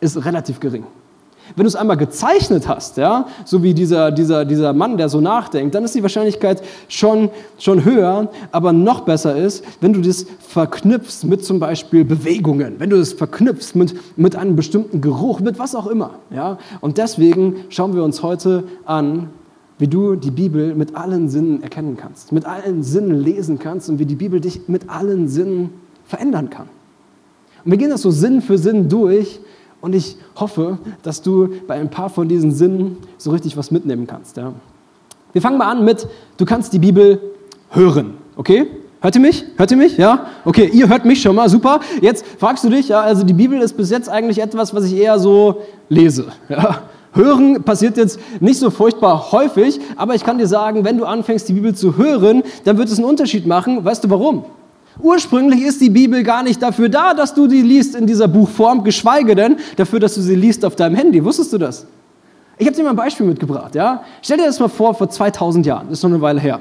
ist 0.00 0.24
relativ 0.24 0.60
gering. 0.60 0.84
Wenn 1.56 1.64
du 1.64 1.68
es 1.68 1.76
einmal 1.76 1.96
gezeichnet 1.96 2.68
hast, 2.68 2.96
ja, 2.96 3.26
so 3.44 3.62
wie 3.62 3.74
dieser, 3.74 4.10
dieser, 4.10 4.44
dieser 4.44 4.72
Mann, 4.72 4.96
der 4.96 5.08
so 5.08 5.20
nachdenkt, 5.20 5.74
dann 5.74 5.84
ist 5.84 5.94
die 5.94 6.02
Wahrscheinlichkeit 6.02 6.62
schon, 6.88 7.30
schon 7.58 7.84
höher. 7.84 8.30
Aber 8.52 8.72
noch 8.72 9.00
besser 9.00 9.36
ist, 9.36 9.64
wenn 9.80 9.92
du 9.92 10.00
das 10.00 10.26
verknüpfst 10.40 11.24
mit 11.24 11.44
zum 11.44 11.58
Beispiel 11.58 12.04
Bewegungen, 12.04 12.76
wenn 12.78 12.90
du 12.90 12.96
das 12.96 13.12
verknüpfst 13.12 13.74
mit, 13.74 13.94
mit 14.16 14.36
einem 14.36 14.56
bestimmten 14.56 15.00
Geruch, 15.00 15.40
mit 15.40 15.58
was 15.58 15.74
auch 15.74 15.86
immer. 15.86 16.14
Ja. 16.30 16.58
Und 16.80 16.98
deswegen 16.98 17.56
schauen 17.68 17.94
wir 17.94 18.02
uns 18.02 18.22
heute 18.22 18.64
an, 18.84 19.30
wie 19.78 19.88
du 19.88 20.14
die 20.14 20.30
Bibel 20.30 20.74
mit 20.74 20.94
allen 20.94 21.28
Sinnen 21.28 21.62
erkennen 21.62 21.96
kannst, 21.96 22.30
mit 22.30 22.46
allen 22.46 22.82
Sinnen 22.82 23.20
lesen 23.20 23.58
kannst 23.58 23.90
und 23.90 23.98
wie 23.98 24.06
die 24.06 24.14
Bibel 24.14 24.40
dich 24.40 24.68
mit 24.68 24.88
allen 24.88 25.28
Sinnen 25.28 25.70
verändern 26.04 26.50
kann. 26.50 26.68
Und 27.64 27.70
wir 27.70 27.78
gehen 27.78 27.90
das 27.90 28.02
so 28.02 28.10
Sinn 28.10 28.42
für 28.42 28.58
Sinn 28.58 28.88
durch 28.88 29.40
und 29.82 29.94
ich 29.94 30.16
hoffe, 30.36 30.78
dass 31.02 31.20
du 31.20 31.50
bei 31.66 31.74
ein 31.74 31.90
paar 31.90 32.08
von 32.08 32.28
diesen 32.28 32.52
Sinnen 32.52 32.96
so 33.18 33.32
richtig 33.32 33.56
was 33.56 33.70
mitnehmen 33.70 34.06
kannst. 34.06 34.38
Ja. 34.38 34.54
Wir 35.32 35.42
fangen 35.42 35.58
mal 35.58 35.70
an 35.70 35.84
mit, 35.84 36.06
du 36.38 36.46
kannst 36.46 36.72
die 36.72 36.78
Bibel 36.78 37.20
hören, 37.70 38.14
okay? 38.36 38.68
Hört 39.00 39.16
ihr 39.16 39.20
mich? 39.20 39.44
Hört 39.56 39.70
ihr 39.72 39.76
mich? 39.76 39.98
Ja? 39.98 40.26
Okay, 40.44 40.70
ihr 40.72 40.88
hört 40.88 41.04
mich 41.04 41.20
schon 41.20 41.34
mal, 41.34 41.48
super. 41.48 41.80
Jetzt 42.00 42.24
fragst 42.38 42.62
du 42.62 42.68
dich, 42.68 42.88
ja, 42.88 43.00
also 43.00 43.24
die 43.24 43.32
Bibel 43.32 43.60
ist 43.60 43.76
bis 43.76 43.90
jetzt 43.90 44.08
eigentlich 44.08 44.40
etwas, 44.40 44.72
was 44.72 44.84
ich 44.84 44.96
eher 44.96 45.18
so 45.18 45.62
lese. 45.88 46.26
Ja? 46.48 46.82
Hören 47.12 47.64
passiert 47.64 47.96
jetzt 47.96 48.20
nicht 48.40 48.60
so 48.60 48.70
furchtbar 48.70 49.32
häufig, 49.32 49.80
aber 49.96 50.14
ich 50.14 50.24
kann 50.24 50.38
dir 50.38 50.46
sagen, 50.46 50.84
wenn 50.84 50.96
du 50.96 51.04
anfängst, 51.04 51.48
die 51.48 51.52
Bibel 51.52 51.74
zu 51.74 51.96
hören, 51.96 52.44
dann 52.64 52.78
wird 52.78 52.88
es 52.88 52.98
einen 52.98 53.08
Unterschied 53.08 53.46
machen. 53.46 53.84
Weißt 53.84 54.04
du 54.04 54.08
warum? 54.08 54.44
Ursprünglich 55.00 55.62
ist 55.62 55.80
die 55.80 55.90
Bibel 55.90 56.22
gar 56.22 56.42
nicht 56.42 56.62
dafür 56.62 56.88
da, 56.88 57.14
dass 57.14 57.34
du 57.34 57.46
die 57.46 57.62
liest 57.62 57.94
in 57.94 58.06
dieser 58.06 58.28
Buchform, 58.28 58.84
geschweige 58.84 59.34
denn 59.34 59.56
dafür, 59.76 60.00
dass 60.00 60.14
du 60.14 60.20
sie 60.20 60.34
liest 60.34 60.64
auf 60.64 60.76
deinem 60.76 60.96
Handy. 60.96 61.24
Wusstest 61.24 61.52
du 61.52 61.58
das? 61.58 61.86
Ich 62.58 62.66
habe 62.66 62.76
dir 62.76 62.82
mal 62.82 62.90
ein 62.90 62.96
Beispiel 62.96 63.26
mitgebracht. 63.26 63.74
Ja? 63.74 64.04
Stell 64.20 64.36
dir 64.36 64.44
das 64.44 64.60
mal 64.60 64.68
vor, 64.68 64.94
vor 64.94 65.08
2000 65.08 65.64
Jahren, 65.64 65.88
das 65.88 65.98
ist 65.98 66.02
noch 66.02 66.10
eine 66.10 66.20
Weile 66.20 66.40
her. 66.40 66.60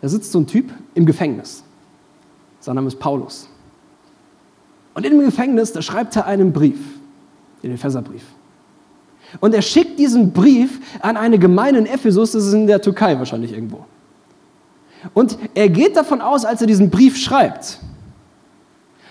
Da 0.00 0.08
sitzt 0.08 0.32
so 0.32 0.40
ein 0.40 0.46
Typ 0.46 0.70
im 0.94 1.06
Gefängnis. 1.06 1.62
Sein 2.60 2.74
Name 2.76 2.88
ist 2.88 2.98
Paulus. 2.98 3.48
Und 4.94 5.04
in 5.04 5.12
dem 5.12 5.24
Gefängnis, 5.24 5.72
da 5.72 5.82
schreibt 5.82 6.16
er 6.16 6.26
einen 6.26 6.52
Brief, 6.52 6.78
den 7.62 7.72
Epheserbrief. 7.72 8.24
Und 9.40 9.54
er 9.54 9.62
schickt 9.62 9.98
diesen 9.98 10.32
Brief 10.32 10.80
an 11.00 11.16
eine 11.16 11.38
Gemeinde 11.38 11.80
in 11.80 11.86
Ephesus, 11.86 12.32
das 12.32 12.46
ist 12.46 12.52
in 12.52 12.66
der 12.66 12.80
Türkei 12.80 13.18
wahrscheinlich 13.18 13.52
irgendwo. 13.52 13.84
Und 15.12 15.36
er 15.54 15.68
geht 15.68 15.96
davon 15.96 16.20
aus, 16.20 16.44
als 16.44 16.60
er 16.60 16.66
diesen 16.66 16.90
Brief 16.90 17.16
schreibt, 17.16 17.78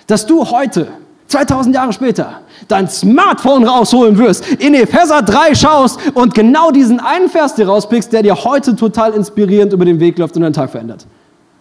dass 0.08 0.26
du 0.26 0.50
heute, 0.50 0.88
2000 1.28 1.76
Jahre 1.76 1.94
später, 1.94 2.42
dein 2.68 2.88
Smartphone 2.88 3.64
rausholen 3.64 4.18
wirst, 4.18 4.48
in 4.48 4.74
Epheser 4.74 5.22
3 5.22 5.56
schaust 5.56 6.00
und 6.14 6.34
genau 6.34 6.72
diesen 6.72 7.00
einen 7.00 7.30
Vers 7.30 7.56
dir 7.56 7.68
rauspickst, 7.68 8.12
der 8.12 8.24
dir 8.24 8.44
heute 8.44 8.76
total 8.76 9.14
inspirierend 9.14 9.74
über 9.74 9.86
den 9.86 10.00
Weg 10.00 10.18
läuft 10.18 10.36
und 10.36 10.42
deinen 10.42 10.54
Tag 10.54 10.72
verändert. 10.72 11.06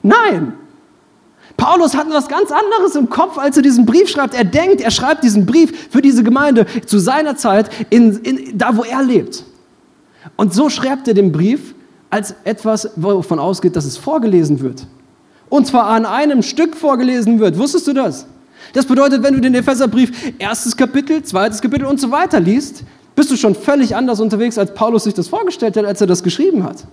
Nein! 0.03 0.55
Paulus 1.57 1.95
hat 1.95 2.07
was 2.11 2.29
ganz 2.29 2.51
anderes 2.51 2.97
im 2.97 3.09
Kopf, 3.11 3.39
als 3.39 3.57
er 3.57 3.63
diesen 3.63 3.87
Brief 3.87 4.09
schreibt. 4.09 4.35
Er 4.35 4.45
denkt, 4.45 4.81
er 4.81 4.91
schreibt 4.91 5.23
diesen 5.23 5.47
Brief 5.47 5.89
für 5.91 6.01
diese 6.01 6.23
Gemeinde 6.23 6.67
zu 6.87 6.99
seiner 6.99 7.37
Zeit, 7.37 7.71
in, 7.91 8.17
in, 8.19 8.59
da 8.59 8.77
wo 8.77 8.83
er 8.83 9.03
lebt. 9.03 9.45
Und 10.37 10.55
so 10.55 10.71
schreibt 10.71 11.09
er 11.09 11.15
den 11.15 11.31
Brief 11.31 11.75
als 12.13 12.35
etwas, 12.45 12.91
wovon 12.97 13.39
ausgeht, 13.39 13.75
dass 13.75 13.87
es 13.87 13.97
vorgelesen 13.97 14.61
wird. 14.61 14.87
Und 15.49 15.67
zwar 15.67 15.87
an 15.87 16.05
einem 16.05 16.43
Stück 16.43 16.77
vorgelesen 16.77 17.41
wird. 17.41 17.57
Wusstest 17.57 17.87
du 17.87 17.95
das? 17.95 18.27
Das 18.75 18.85
bedeutet, 18.85 19.23
wenn 19.23 19.33
du 19.33 19.41
den 19.41 19.55
Epheserbrief 19.55 20.35
erstes 20.39 20.77
Kapitel, 20.77 21.23
zweites 21.23 21.63
Kapitel 21.63 21.87
und 21.87 21.99
so 21.99 22.11
weiter 22.11 22.39
liest, 22.39 22.85
bist 23.17 23.31
du 23.31 23.37
schon 23.37 23.55
völlig 23.55 23.97
anders 23.97 24.21
unterwegs, 24.21 24.59
als 24.59 24.75
Paulus 24.75 25.05
sich 25.05 25.15
das 25.15 25.29
vorgestellt 25.29 25.75
hat, 25.79 25.87
als 25.87 26.03
er 26.03 26.07
das 26.07 26.23
geschrieben 26.23 26.65
hat. 26.65 26.85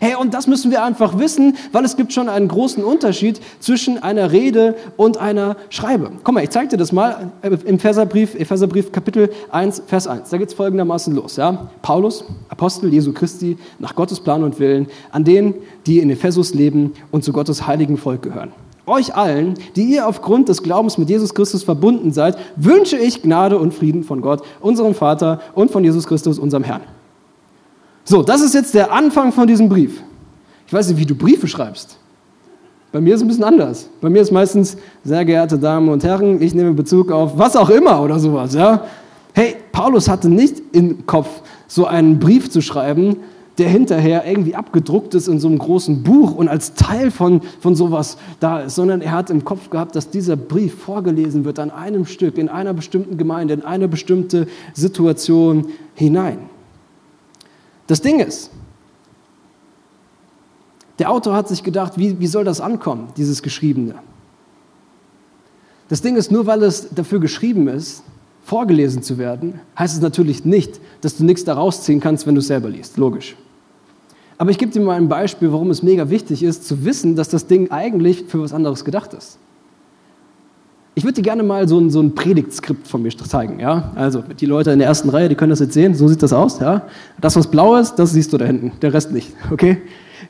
Hey, 0.00 0.14
und 0.14 0.34
das 0.34 0.46
müssen 0.46 0.70
wir 0.70 0.84
einfach 0.84 1.18
wissen, 1.18 1.56
weil 1.72 1.84
es 1.84 1.96
gibt 1.96 2.12
schon 2.12 2.28
einen 2.28 2.48
großen 2.48 2.84
Unterschied 2.84 3.40
zwischen 3.60 4.02
einer 4.02 4.32
Rede 4.32 4.74
und 4.96 5.18
einer 5.18 5.56
Schreibe. 5.70 6.10
Komm 6.22 6.36
mal, 6.36 6.44
ich 6.44 6.50
zeige 6.50 6.68
dir 6.68 6.76
das 6.76 6.92
mal 6.92 7.30
im 7.42 7.52
Epheserbrief, 7.52 8.34
Epheserbrief 8.34 8.92
Kapitel 8.92 9.30
1, 9.50 9.82
Vers 9.86 10.06
1. 10.06 10.30
Da 10.30 10.38
geht 10.38 10.48
es 10.48 10.54
folgendermaßen 10.54 11.14
los. 11.14 11.36
Ja? 11.36 11.70
Paulus, 11.82 12.24
Apostel 12.48 12.92
Jesu 12.92 13.12
Christi, 13.12 13.56
nach 13.78 13.94
Gottes 13.94 14.20
Plan 14.20 14.42
und 14.42 14.58
Willen, 14.58 14.86
an 15.10 15.24
denen, 15.24 15.54
die 15.86 16.00
in 16.00 16.10
Ephesus 16.10 16.54
leben 16.54 16.92
und 17.10 17.24
zu 17.24 17.32
Gottes 17.32 17.66
heiligen 17.66 17.96
Volk 17.96 18.22
gehören. 18.22 18.52
Euch 18.86 19.16
allen, 19.16 19.54
die 19.74 19.82
ihr 19.82 20.06
aufgrund 20.06 20.48
des 20.48 20.62
Glaubens 20.62 20.96
mit 20.96 21.10
Jesus 21.10 21.34
Christus 21.34 21.64
verbunden 21.64 22.12
seid, 22.12 22.38
wünsche 22.54 22.96
ich 22.96 23.20
Gnade 23.22 23.58
und 23.58 23.74
Frieden 23.74 24.04
von 24.04 24.20
Gott, 24.20 24.42
unserem 24.60 24.94
Vater 24.94 25.40
und 25.54 25.72
von 25.72 25.82
Jesus 25.82 26.06
Christus, 26.06 26.38
unserem 26.38 26.62
Herrn. 26.62 26.82
So, 28.08 28.22
das 28.22 28.40
ist 28.40 28.54
jetzt 28.54 28.72
der 28.72 28.92
Anfang 28.92 29.32
von 29.32 29.48
diesem 29.48 29.68
Brief. 29.68 30.00
Ich 30.64 30.72
weiß 30.72 30.88
nicht, 30.88 30.98
wie 30.98 31.06
du 31.06 31.16
Briefe 31.16 31.48
schreibst. 31.48 31.98
Bei 32.92 33.00
mir 33.00 33.14
ist 33.14 33.20
es 33.20 33.24
ein 33.24 33.28
bisschen 33.28 33.42
anders. 33.42 33.90
Bei 34.00 34.08
mir 34.08 34.22
ist 34.22 34.30
meistens, 34.30 34.76
sehr 35.02 35.24
geehrte 35.24 35.58
Damen 35.58 35.88
und 35.88 36.04
Herren, 36.04 36.40
ich 36.40 36.54
nehme 36.54 36.72
Bezug 36.72 37.10
auf 37.10 37.36
was 37.36 37.56
auch 37.56 37.68
immer 37.68 38.00
oder 38.00 38.20
sowas. 38.20 38.54
Ja? 38.54 38.84
Hey, 39.32 39.56
Paulus 39.72 40.08
hatte 40.08 40.28
nicht 40.28 40.62
im 40.70 41.04
Kopf, 41.04 41.28
so 41.66 41.86
einen 41.86 42.20
Brief 42.20 42.48
zu 42.48 42.60
schreiben, 42.60 43.16
der 43.58 43.68
hinterher 43.68 44.24
irgendwie 44.24 44.54
abgedruckt 44.54 45.16
ist 45.16 45.26
in 45.26 45.40
so 45.40 45.48
einem 45.48 45.58
großen 45.58 46.04
Buch 46.04 46.32
und 46.36 46.46
als 46.46 46.74
Teil 46.74 47.10
von, 47.10 47.40
von 47.58 47.74
sowas 47.74 48.18
da 48.38 48.60
ist, 48.60 48.76
sondern 48.76 49.00
er 49.00 49.10
hat 49.10 49.30
im 49.30 49.44
Kopf 49.44 49.68
gehabt, 49.68 49.96
dass 49.96 50.10
dieser 50.10 50.36
Brief 50.36 50.78
vorgelesen 50.78 51.44
wird 51.44 51.58
an 51.58 51.72
einem 51.72 52.06
Stück, 52.06 52.38
in 52.38 52.48
einer 52.48 52.72
bestimmten 52.72 53.18
Gemeinde, 53.18 53.54
in 53.54 53.64
eine 53.64 53.88
bestimmte 53.88 54.46
Situation 54.74 55.66
hinein. 55.94 56.38
Das 57.86 58.00
Ding 58.00 58.20
ist, 58.20 58.50
der 60.98 61.10
Autor 61.10 61.34
hat 61.34 61.48
sich 61.48 61.62
gedacht, 61.62 61.94
wie, 61.96 62.18
wie 62.18 62.26
soll 62.26 62.44
das 62.44 62.60
ankommen, 62.60 63.08
dieses 63.16 63.42
Geschriebene? 63.42 63.96
Das 65.88 66.02
Ding 66.02 66.16
ist, 66.16 66.32
nur 66.32 66.46
weil 66.46 66.62
es 66.62 66.88
dafür 66.90 67.20
geschrieben 67.20 67.68
ist, 67.68 68.02
vorgelesen 68.44 69.02
zu 69.02 69.18
werden, 69.18 69.60
heißt 69.78 69.94
es 69.94 70.00
natürlich 70.00 70.44
nicht, 70.44 70.80
dass 71.00 71.16
du 71.16 71.24
nichts 71.24 71.44
daraus 71.44 71.82
ziehen 71.82 72.00
kannst, 72.00 72.26
wenn 72.26 72.34
du 72.34 72.40
es 72.40 72.46
selber 72.46 72.68
liest. 72.68 72.96
Logisch. 72.96 73.36
Aber 74.38 74.50
ich 74.50 74.58
gebe 74.58 74.70
dir 74.70 74.80
mal 74.80 74.96
ein 74.96 75.08
Beispiel, 75.08 75.52
warum 75.52 75.70
es 75.70 75.82
mega 75.82 76.10
wichtig 76.10 76.42
ist, 76.42 76.66
zu 76.66 76.84
wissen, 76.84 77.16
dass 77.16 77.28
das 77.28 77.46
Ding 77.46 77.70
eigentlich 77.70 78.24
für 78.28 78.40
was 78.40 78.52
anderes 78.52 78.84
gedacht 78.84 79.14
ist. 79.14 79.38
Ich 80.98 81.04
würde 81.04 81.12
dir 81.12 81.22
gerne 81.22 81.42
mal 81.42 81.68
so 81.68 81.78
ein, 81.78 81.90
so 81.90 82.00
ein 82.00 82.14
Predigtskript 82.14 82.88
von 82.88 83.02
mir 83.02 83.10
zeigen. 83.10 83.60
Ja? 83.60 83.92
Also 83.96 84.24
die 84.40 84.46
Leute 84.46 84.70
in 84.70 84.78
der 84.78 84.88
ersten 84.88 85.10
Reihe, 85.10 85.28
die 85.28 85.34
können 85.34 85.50
das 85.50 85.60
jetzt 85.60 85.74
sehen. 85.74 85.94
So 85.94 86.08
sieht 86.08 86.22
das 86.22 86.32
aus. 86.32 86.58
Ja? 86.58 86.86
Das, 87.20 87.36
was 87.36 87.50
blau 87.50 87.76
ist, 87.76 87.96
das 87.96 88.12
siehst 88.12 88.32
du 88.32 88.38
da 88.38 88.46
hinten. 88.46 88.72
Der 88.80 88.94
Rest 88.94 89.12
nicht. 89.12 89.32
Okay? 89.50 89.82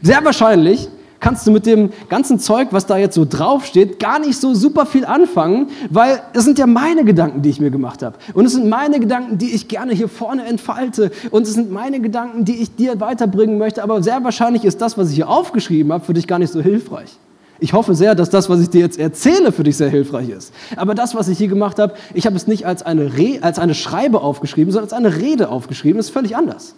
Sehr 0.03 0.25
wahrscheinlich 0.25 0.89
kannst 1.21 1.47
du 1.47 1.53
mit 1.53 1.67
dem 1.67 1.91
ganzen 2.09 2.41
Zeug, 2.41 2.69
was 2.73 2.85
da 2.85 2.97
jetzt 2.97 3.15
so 3.15 3.25
draufsteht, 3.25 4.01
gar 4.01 4.19
nicht 4.19 4.41
so 4.41 4.55
super 4.55 4.87
viel 4.87 5.05
anfangen, 5.05 5.69
weil 5.89 6.21
es 6.35 6.45
sind 6.45 6.59
ja 6.59 6.67
meine 6.67 7.05
Gedanken, 7.05 7.43
die 7.43 7.51
ich 7.51 7.61
mir 7.61 7.71
gemacht 7.71 8.03
habe. 8.03 8.17
Und 8.35 8.45
es 8.45 8.53
sind 8.53 8.69
meine 8.69 8.99
Gedanken, 8.99 9.39
die 9.39 9.55
ich 9.55 9.69
gerne 9.69 9.93
hier 9.93 10.09
vorne 10.09 10.47
entfalte. 10.47 11.13
Und 11.31 11.45
es 11.45 11.55
sind 11.55 11.71
meine 11.71 12.01
Gedanken, 12.01 12.45
die 12.45 12.57
ich 12.57 12.75
dir 12.75 12.99
weiterbringen 13.01 13.57
möchte. 13.57 13.85
Aber 13.85 14.03
sehr 14.03 14.25
wahrscheinlich 14.25 14.65
ist 14.65 14.81
das, 14.81 14.99
was 14.99 15.11
ich 15.11 15.15
hier 15.15 15.29
aufgeschrieben 15.29 15.93
habe, 15.93 16.05
für 16.05 16.13
dich 16.13 16.27
gar 16.27 16.41
nicht 16.41 16.53
so 16.53 16.61
hilfreich. 16.61 17.17
Ich 17.59 17.73
hoffe 17.73 17.95
sehr, 17.95 18.15
dass 18.15 18.31
das, 18.31 18.49
was 18.51 18.61
ich 18.61 18.69
dir 18.69 18.81
jetzt 18.81 18.99
erzähle, 18.99 19.51
für 19.53 19.63
dich 19.63 19.77
sehr 19.77 19.89
hilfreich 19.89 20.29
ist. 20.29 20.53
Aber 20.77 20.95
das, 20.95 21.15
was 21.15 21.29
ich 21.29 21.39
hier 21.39 21.49
gemacht 21.49 21.79
habe, 21.79 21.95
ich 22.13 22.27
habe 22.27 22.37
es 22.37 22.47
nicht 22.47 22.67
als 22.67 22.83
eine, 22.83 23.17
Re 23.17 23.39
als 23.41 23.59
eine 23.59 23.75
Schreibe 23.75 24.21
aufgeschrieben, 24.21 24.73
sondern 24.73 24.91
als 24.91 24.93
eine 24.93 25.17
Rede 25.17 25.49
aufgeschrieben. 25.49 25.97
Das 25.97 26.07
ist 26.07 26.13
völlig 26.13 26.37
anders. 26.37 26.75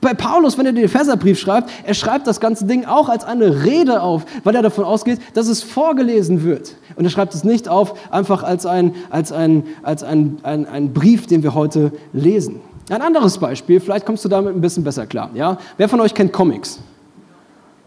Bei 0.00 0.14
Paulus, 0.14 0.56
wenn 0.56 0.64
er 0.64 0.72
den 0.72 0.84
Epheserbrief 0.84 1.38
schreibt, 1.38 1.70
er 1.84 1.92
schreibt 1.92 2.26
das 2.26 2.40
ganze 2.40 2.64
Ding 2.64 2.86
auch 2.86 3.10
als 3.10 3.24
eine 3.24 3.64
Rede 3.64 4.00
auf, 4.00 4.24
weil 4.44 4.54
er 4.54 4.62
davon 4.62 4.84
ausgeht, 4.84 5.20
dass 5.34 5.46
es 5.46 5.62
vorgelesen 5.62 6.42
wird. 6.42 6.74
Und 6.96 7.04
er 7.04 7.10
schreibt 7.10 7.34
es 7.34 7.44
nicht 7.44 7.68
auf 7.68 7.94
einfach 8.10 8.42
als 8.42 8.64
ein, 8.64 8.94
als 9.10 9.30
ein, 9.30 9.64
als 9.82 10.02
ein, 10.02 10.38
ein, 10.42 10.66
ein 10.66 10.94
Brief, 10.94 11.26
den 11.26 11.42
wir 11.42 11.54
heute 11.54 11.92
lesen. 12.14 12.60
Ein 12.88 13.02
anderes 13.02 13.38
Beispiel, 13.38 13.78
vielleicht 13.78 14.06
kommst 14.06 14.24
du 14.24 14.28
damit 14.28 14.54
ein 14.54 14.60
bisschen 14.60 14.84
besser 14.84 15.06
klar. 15.06 15.30
Ja? 15.34 15.58
Wer 15.76 15.88
von 15.88 16.00
euch 16.00 16.14
kennt 16.14 16.32
Comics? 16.32 16.80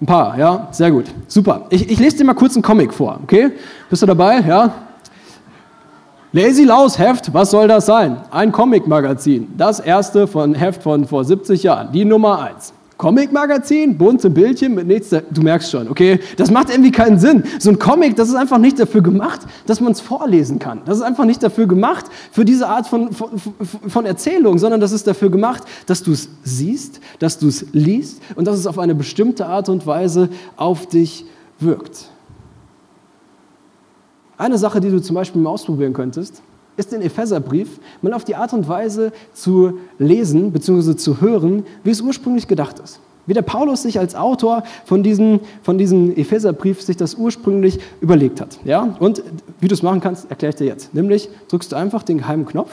Ein 0.04 0.06
paar, 0.06 0.38
ja, 0.38 0.68
sehr 0.72 0.92
gut. 0.92 1.06
Super. 1.30 1.66
Ich, 1.70 1.90
ich 1.90 1.98
lese 1.98 2.18
dir 2.18 2.26
mal 2.26 2.34
kurz 2.34 2.56
einen 2.56 2.62
Comic 2.62 2.94
vor, 2.94 3.22
okay? 3.24 3.52
Bist 3.90 4.02
du 4.02 4.06
dabei? 4.06 4.42
Ja? 4.42 4.74
Lazy 6.34 6.66
Laus 6.66 7.00
Heft, 7.00 7.34
was 7.34 7.52
soll 7.52 7.70
das 7.70 7.86
sein? 7.86 8.18
Ein 8.30 8.52
Comic-Magazin. 8.52 9.54
Das 9.56 9.80
erste 9.80 10.28
von 10.28 10.56
Heft 10.56 10.84
von 10.84 11.08
vor 11.08 11.24
70 11.24 11.64
Jahren, 11.64 11.94
die 11.94 12.04
Nummer 12.04 12.42
1. 12.42 12.74
Comic-Magazin, 12.98 13.98
bunte 13.98 14.30
Bildchen 14.30 14.76
mit 14.76 14.88
nichts, 14.88 15.10
du 15.10 15.42
merkst 15.42 15.72
schon, 15.72 15.90
okay? 15.90 16.20
Das 16.38 16.52
macht 16.52 16.70
irgendwie 16.70 16.92
keinen 16.92 17.20
Sinn. 17.20 17.44
So 17.60 17.70
ein 17.70 17.80
Comic, 17.80 18.16
das 18.16 18.30
ist 18.30 18.36
einfach 18.36 18.60
nicht 18.60 18.80
dafür 18.80 19.02
gemacht, 19.02 19.42
dass 19.66 19.82
man 19.82 19.92
es 19.94 20.02
vorlesen 20.02 20.60
kann. 20.60 20.82
Das 20.86 20.98
ist 20.98 21.04
einfach 21.04 21.26
nicht 21.26 21.42
dafür 21.42 21.68
gemacht 21.68 22.06
für 22.32 22.46
diese 22.46 22.68
Art 22.68 22.88
von, 22.88 23.12
von, 23.12 23.30
von 23.88 24.06
Erzählung, 24.06 24.60
sondern 24.60 24.80
das 24.80 24.92
ist 24.92 25.08
dafür 25.08 25.30
gemacht, 25.30 25.64
dass 25.88 26.04
du 26.04 26.12
es 26.12 26.30
siehst, 26.44 27.00
dass 27.20 27.40
du 27.40 27.48
es 27.48 27.66
liest 27.74 28.22
und 28.36 28.46
dass 28.48 28.58
es 28.58 28.68
auf 28.68 28.80
eine 28.80 28.96
bestimmte 28.96 29.48
Art 29.48 29.70
und 29.70 29.88
Weise 29.88 30.30
auf 30.56 30.88
dich 30.88 31.26
wirkt. 31.60 32.10
Eine 34.38 34.58
Sache, 34.58 34.80
die 34.80 34.90
du 34.90 35.02
zum 35.02 35.16
Beispiel 35.16 35.42
mal 35.42 35.52
ausprobieren 35.52 35.94
könntest, 35.94 36.42
ist 36.78 36.92
den 36.92 37.02
Epheserbrief 37.02 37.80
mal 38.02 38.14
auf 38.14 38.24
die 38.24 38.36
Art 38.36 38.54
und 38.54 38.68
Weise 38.68 39.12
zu 39.34 39.80
lesen 40.00 40.52
bzw. 40.52 40.96
zu 40.96 41.22
hören, 41.22 41.66
wie 41.84 41.92
es 41.92 42.02
ursprünglich 42.02 42.48
gedacht 42.48 42.80
ist. 42.80 43.00
Wie 43.26 43.34
der 43.34 43.42
Paulus 43.42 43.84
sich 43.84 44.00
als 44.00 44.16
Autor 44.16 44.64
von 44.86 45.02
diesem, 45.02 45.40
von 45.62 45.78
diesem 45.78 46.16
Epheserbrief 46.16 46.82
sich 46.82 46.98
das 46.98 47.16
ursprünglich 47.16 47.80
überlegt 48.02 48.42
hat. 48.42 48.60
Ja? 48.66 48.96
Und 49.00 49.24
wie 49.62 49.68
du 49.68 49.74
es 49.74 49.82
machen 49.82 50.02
kannst, 50.02 50.30
erkläre 50.30 50.50
ich 50.50 50.58
dir 50.58 50.66
jetzt. 50.68 50.94
Nämlich 50.94 51.30
drückst 51.48 51.72
du 51.72 51.76
einfach 51.78 52.04
den 52.04 52.18
geheimen 52.18 52.46
Knopf. 52.46 52.72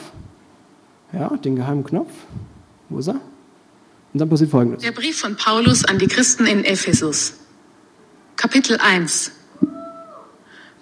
Ja, 1.13 1.29
den 1.29 1.55
geheimen 1.55 1.83
Knopf. 1.83 2.11
Wo 2.89 2.99
ist 2.99 3.07
er? 3.07 3.15
Und 4.13 4.19
dann 4.19 4.29
passiert 4.29 4.49
Folgendes. 4.49 4.83
Der 4.83 4.91
Brief 4.91 5.19
von 5.19 5.35
Paulus 5.35 5.85
an 5.85 5.97
die 5.97 6.07
Christen 6.07 6.45
in 6.45 6.65
Ephesus. 6.65 7.33
Kapitel 8.35 8.77
1. 8.81 9.31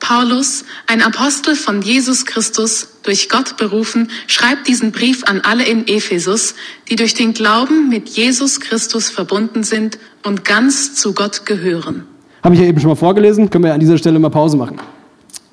Paulus, 0.10 0.66
ein 0.88 1.04
Apostel 1.04 1.54
von 1.54 1.84
Jesus 1.84 2.26
Christus, 2.26 2.88
durch 3.04 3.30
Gott 3.30 3.58
berufen, 3.58 4.10
schreibt 4.26 4.68
diesen 4.68 4.92
Brief 4.92 5.24
an 5.26 5.42
alle 5.42 5.64
in 5.64 5.88
Ephesus, 5.88 6.56
die 6.90 6.96
durch 6.96 7.14
den 7.14 7.34
Glauben 7.34 7.90
mit 7.90 8.10
Jesus 8.10 8.60
Christus 8.60 9.12
verbunden 9.12 9.62
sind 9.62 10.00
und 10.26 10.44
ganz 10.44 10.96
zu 10.96 11.14
Gott 11.14 11.46
gehören. 11.46 12.06
Habe 12.44 12.56
ich 12.56 12.62
ja 12.62 12.66
eben 12.66 12.80
schon 12.80 12.90
mal 12.90 12.96
vorgelesen, 12.96 13.52
können 13.52 13.66
wir 13.66 13.74
an 13.76 13.80
dieser 13.80 14.00
Stelle 14.00 14.18
mal 14.18 14.30
Pause 14.30 14.58
machen. 14.58 14.80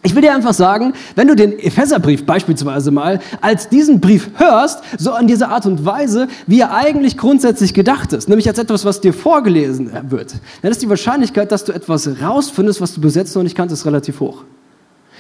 Ich 0.06 0.14
will 0.14 0.22
dir 0.22 0.32
einfach 0.32 0.54
sagen, 0.54 0.92
wenn 1.16 1.26
du 1.26 1.34
den 1.34 1.58
Epheserbrief 1.58 2.24
beispielsweise 2.26 2.92
mal 2.92 3.18
als 3.40 3.68
diesen 3.68 3.98
Brief 3.98 4.30
hörst, 4.36 4.80
so 4.96 5.16
in 5.16 5.26
dieser 5.26 5.48
Art 5.48 5.66
und 5.66 5.84
Weise, 5.84 6.28
wie 6.46 6.60
er 6.60 6.72
eigentlich 6.72 7.18
grundsätzlich 7.18 7.74
gedacht 7.74 8.12
ist, 8.12 8.28
nämlich 8.28 8.46
als 8.46 8.60
etwas, 8.60 8.84
was 8.84 9.00
dir 9.00 9.12
vorgelesen 9.12 9.90
wird, 10.08 10.36
dann 10.62 10.70
ist 10.70 10.80
die 10.80 10.88
Wahrscheinlichkeit, 10.88 11.50
dass 11.50 11.64
du 11.64 11.72
etwas 11.72 12.08
rausfindest, 12.22 12.80
was 12.80 12.94
du 12.94 13.00
besetzt 13.00 13.34
noch 13.34 13.42
nicht 13.42 13.56
kannst, 13.56 13.72
ist 13.72 13.84
relativ 13.84 14.20
hoch. 14.20 14.44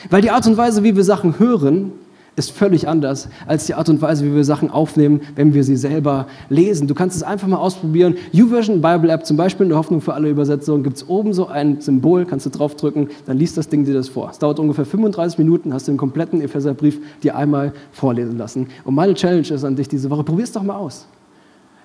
Weil 0.08 0.22
die 0.22 0.30
Art 0.30 0.46
und 0.46 0.56
Weise, 0.56 0.84
wie 0.84 0.94
wir 0.94 1.02
Sachen 1.02 1.40
hören, 1.40 1.90
ist 2.36 2.50
völlig 2.50 2.86
anders 2.86 3.28
als 3.46 3.64
die 3.66 3.74
Art 3.74 3.88
und 3.88 4.00
Weise, 4.02 4.24
wie 4.24 4.34
wir 4.34 4.44
Sachen 4.44 4.70
aufnehmen, 4.70 5.22
wenn 5.34 5.54
wir 5.54 5.64
sie 5.64 5.76
selber 5.76 6.26
lesen. 6.50 6.86
Du 6.86 6.94
kannst 6.94 7.16
es 7.16 7.22
einfach 7.22 7.48
mal 7.48 7.56
ausprobieren. 7.56 8.16
YouVersion 8.32 8.82
Bible 8.82 9.10
App 9.10 9.24
zum 9.24 9.38
Beispiel, 9.38 9.64
in 9.64 9.70
der 9.70 9.78
Hoffnung 9.78 10.02
für 10.02 10.12
alle 10.12 10.28
Übersetzungen, 10.28 10.82
gibt 10.82 10.98
es 10.98 11.08
oben 11.08 11.32
so 11.32 11.46
ein 11.46 11.80
Symbol, 11.80 12.26
kannst 12.26 12.44
du 12.44 12.50
draufdrücken, 12.50 13.08
dann 13.24 13.38
liest 13.38 13.56
das 13.56 13.68
Ding 13.68 13.84
dir 13.84 13.94
das 13.94 14.08
vor. 14.08 14.30
Es 14.30 14.38
dauert 14.38 14.58
ungefähr 14.58 14.84
35 14.84 15.38
Minuten, 15.38 15.72
hast 15.72 15.88
du 15.88 15.92
den 15.92 15.98
kompletten 15.98 16.42
Epheserbrief 16.42 17.00
dir 17.22 17.36
einmal 17.36 17.72
vorlesen 17.90 18.36
lassen. 18.36 18.68
Und 18.84 18.94
meine 18.94 19.14
Challenge 19.14 19.48
ist 19.48 19.64
an 19.64 19.74
dich 19.74 19.88
diese 19.88 20.10
Woche, 20.10 20.22
probier 20.22 20.44
es 20.44 20.52
doch 20.52 20.62
mal 20.62 20.76
aus. 20.76 21.06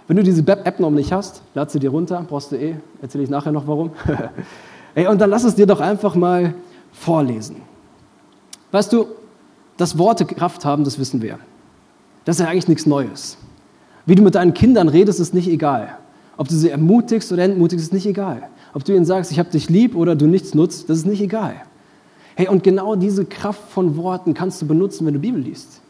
Wenn 0.08 0.18
du 0.18 0.24
diese 0.24 0.46
App 0.46 0.80
noch 0.82 0.92
nicht 0.92 1.14
hast, 1.14 1.42
lad 1.56 1.72
sie 1.72 1.80
dir 1.80 1.92
runter, 1.92 2.26
brauchst 2.28 2.52
du 2.52 2.58
eh, 2.58 2.76
erzähle 3.02 3.24
ich 3.24 3.30
nachher 3.30 3.54
noch 3.54 3.68
warum. 3.68 3.92
Ey, 4.96 5.08
und 5.08 5.22
dann 5.22 5.30
lass 5.30 5.46
es 5.46 5.56
dir 5.56 5.66
doch 5.66 5.80
einfach 5.80 6.16
mal 6.16 6.54
vorlesen. 6.92 7.58
Weißt 8.72 8.92
du, 8.92 9.06
dass 9.82 9.98
Worte 9.98 10.26
Kraft 10.26 10.64
haben, 10.64 10.84
das 10.84 11.00
wissen 11.00 11.24
wir. 11.24 11.40
Das 12.24 12.36
ist 12.36 12.44
ja 12.44 12.52
eigentlich 12.52 12.68
nichts 12.68 12.86
Neues. 12.86 13.38
Wie 14.06 14.14
du 14.14 14.22
mit 14.22 14.36
deinen 14.36 14.54
Kindern 14.54 14.88
redest, 14.88 15.20
ist 15.20 15.34
nicht 15.34 15.48
egal. 15.48 15.98
Ob 16.38 16.48
du 16.48 16.54
sie 16.54 16.70
ermutigst 16.70 17.32
oder 17.32 17.46
entmutigst, 17.46 17.86
ist 17.86 17.92
nicht 17.92 18.06
egal. 18.06 18.44
Ob 18.76 18.86
du 18.86 18.96
ihnen 18.96 19.06
sagst, 19.06 19.32
ich 19.32 19.40
habe 19.40 19.50
dich 19.50 19.72
lieb 19.72 19.96
oder 19.96 20.16
du 20.16 20.28
nichts 20.28 20.54
nutzt, 20.54 20.88
das 20.88 21.00
ist 21.00 21.08
nicht 21.08 21.20
egal. 21.20 21.64
Hey, 22.36 22.48
und 22.48 22.64
genau 22.64 22.96
diese 22.96 23.26
Kraft 23.26 23.72
von 23.72 23.98
Worten 23.98 24.36
kannst 24.36 24.62
du 24.62 24.68
benutzen, 24.68 25.08
wenn 25.08 25.16
du 25.16 25.20
Bibel 25.20 25.42
liest. 25.42 25.82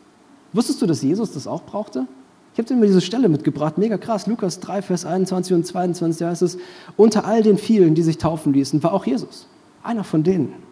Wusstest 0.54 0.82
du, 0.82 0.86
dass 0.86 1.02
Jesus 1.02 1.34
das 1.34 1.46
auch 1.46 1.64
brauchte? 1.64 2.08
Ich 2.54 2.60
habe 2.60 2.70
dir 2.70 2.76
mal 2.76 2.88
diese 2.88 3.02
Stelle 3.02 3.28
mitgebracht, 3.28 3.78
mega 3.78 3.98
krass. 3.98 4.26
Lukas 4.26 4.62
3, 4.62 4.84
Vers 4.84 5.04
21 5.04 5.54
und 5.54 5.68
22 5.68 6.26
heißt 6.26 6.44
es, 6.44 6.58
unter 6.96 7.26
all 7.26 7.44
den 7.44 7.58
vielen, 7.58 7.94
die 7.94 8.04
sich 8.04 8.20
taufen 8.20 8.54
ließen, 8.54 8.82
war 8.84 8.94
auch 8.94 9.06
Jesus. 9.06 9.48
Einer 9.84 10.06
von 10.06 10.24
denen. 10.24 10.71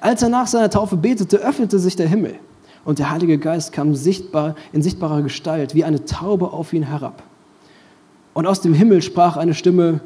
Als 0.00 0.22
er 0.22 0.28
nach 0.28 0.46
seiner 0.46 0.70
Taufe 0.70 0.96
betete, 0.96 1.38
öffnete 1.38 1.78
sich 1.78 1.96
der 1.96 2.08
Himmel 2.08 2.34
und 2.84 2.98
der 2.98 3.10
Heilige 3.10 3.38
Geist 3.38 3.72
kam 3.72 3.94
sichtbar, 3.94 4.54
in 4.72 4.82
sichtbarer 4.82 5.22
Gestalt 5.22 5.74
wie 5.74 5.84
eine 5.84 6.04
Taube 6.04 6.52
auf 6.52 6.72
ihn 6.72 6.84
herab. 6.84 7.22
Und 8.34 8.46
aus 8.46 8.60
dem 8.60 8.74
Himmel 8.74 9.02
sprach 9.02 9.36
eine 9.36 9.54
Stimme, 9.54 10.00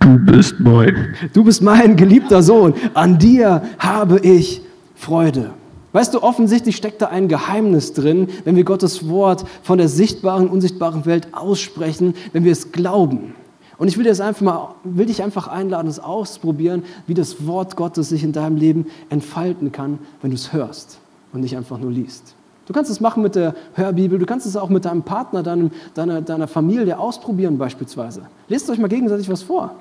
Du 0.00 0.18
bist 0.18 0.60
mein. 0.60 1.14
Du 1.32 1.44
bist 1.44 1.62
mein 1.62 1.96
geliebter 1.96 2.42
Sohn. 2.42 2.74
An 2.92 3.18
dir 3.18 3.62
habe 3.78 4.18
ich 4.20 4.60
Freude. 4.94 5.50
Weißt 5.92 6.12
du, 6.12 6.22
offensichtlich 6.22 6.76
steckt 6.76 7.00
da 7.00 7.06
ein 7.06 7.28
Geheimnis 7.28 7.92
drin, 7.94 8.28
wenn 8.44 8.56
wir 8.56 8.64
Gottes 8.64 9.08
Wort 9.08 9.44
von 9.62 9.78
der 9.78 9.88
sichtbaren, 9.88 10.48
unsichtbaren 10.48 11.06
Welt 11.06 11.28
aussprechen, 11.32 12.14
wenn 12.32 12.44
wir 12.44 12.52
es 12.52 12.72
glauben. 12.72 13.34
Und 13.78 13.88
ich 13.88 13.96
will, 13.96 14.04
dir 14.04 14.24
einfach 14.24 14.40
mal, 14.40 14.74
will 14.84 15.06
dich 15.06 15.22
einfach 15.22 15.48
einladen, 15.48 15.88
es 15.88 15.98
auszuprobieren, 15.98 16.84
wie 17.06 17.14
das 17.14 17.46
Wort 17.46 17.76
Gottes 17.76 18.08
sich 18.08 18.22
in 18.22 18.32
deinem 18.32 18.56
Leben 18.56 18.86
entfalten 19.10 19.72
kann, 19.72 19.98
wenn 20.22 20.30
du 20.30 20.36
es 20.36 20.52
hörst 20.52 21.00
und 21.32 21.40
nicht 21.40 21.56
einfach 21.56 21.78
nur 21.78 21.90
liest. 21.90 22.34
Du 22.66 22.72
kannst 22.72 22.90
es 22.90 23.00
machen 23.00 23.22
mit 23.22 23.34
der 23.34 23.54
Hörbibel, 23.74 24.18
du 24.18 24.26
kannst 24.26 24.46
es 24.46 24.56
auch 24.56 24.70
mit 24.70 24.84
deinem 24.84 25.02
Partner, 25.02 25.42
deinem, 25.42 25.70
deiner, 25.94 26.22
deiner 26.22 26.48
Familie 26.48 26.98
ausprobieren 26.98 27.58
beispielsweise. 27.58 28.22
Lest 28.48 28.70
euch 28.70 28.78
mal 28.78 28.88
gegenseitig 28.88 29.28
was 29.28 29.42
vor. 29.42 29.74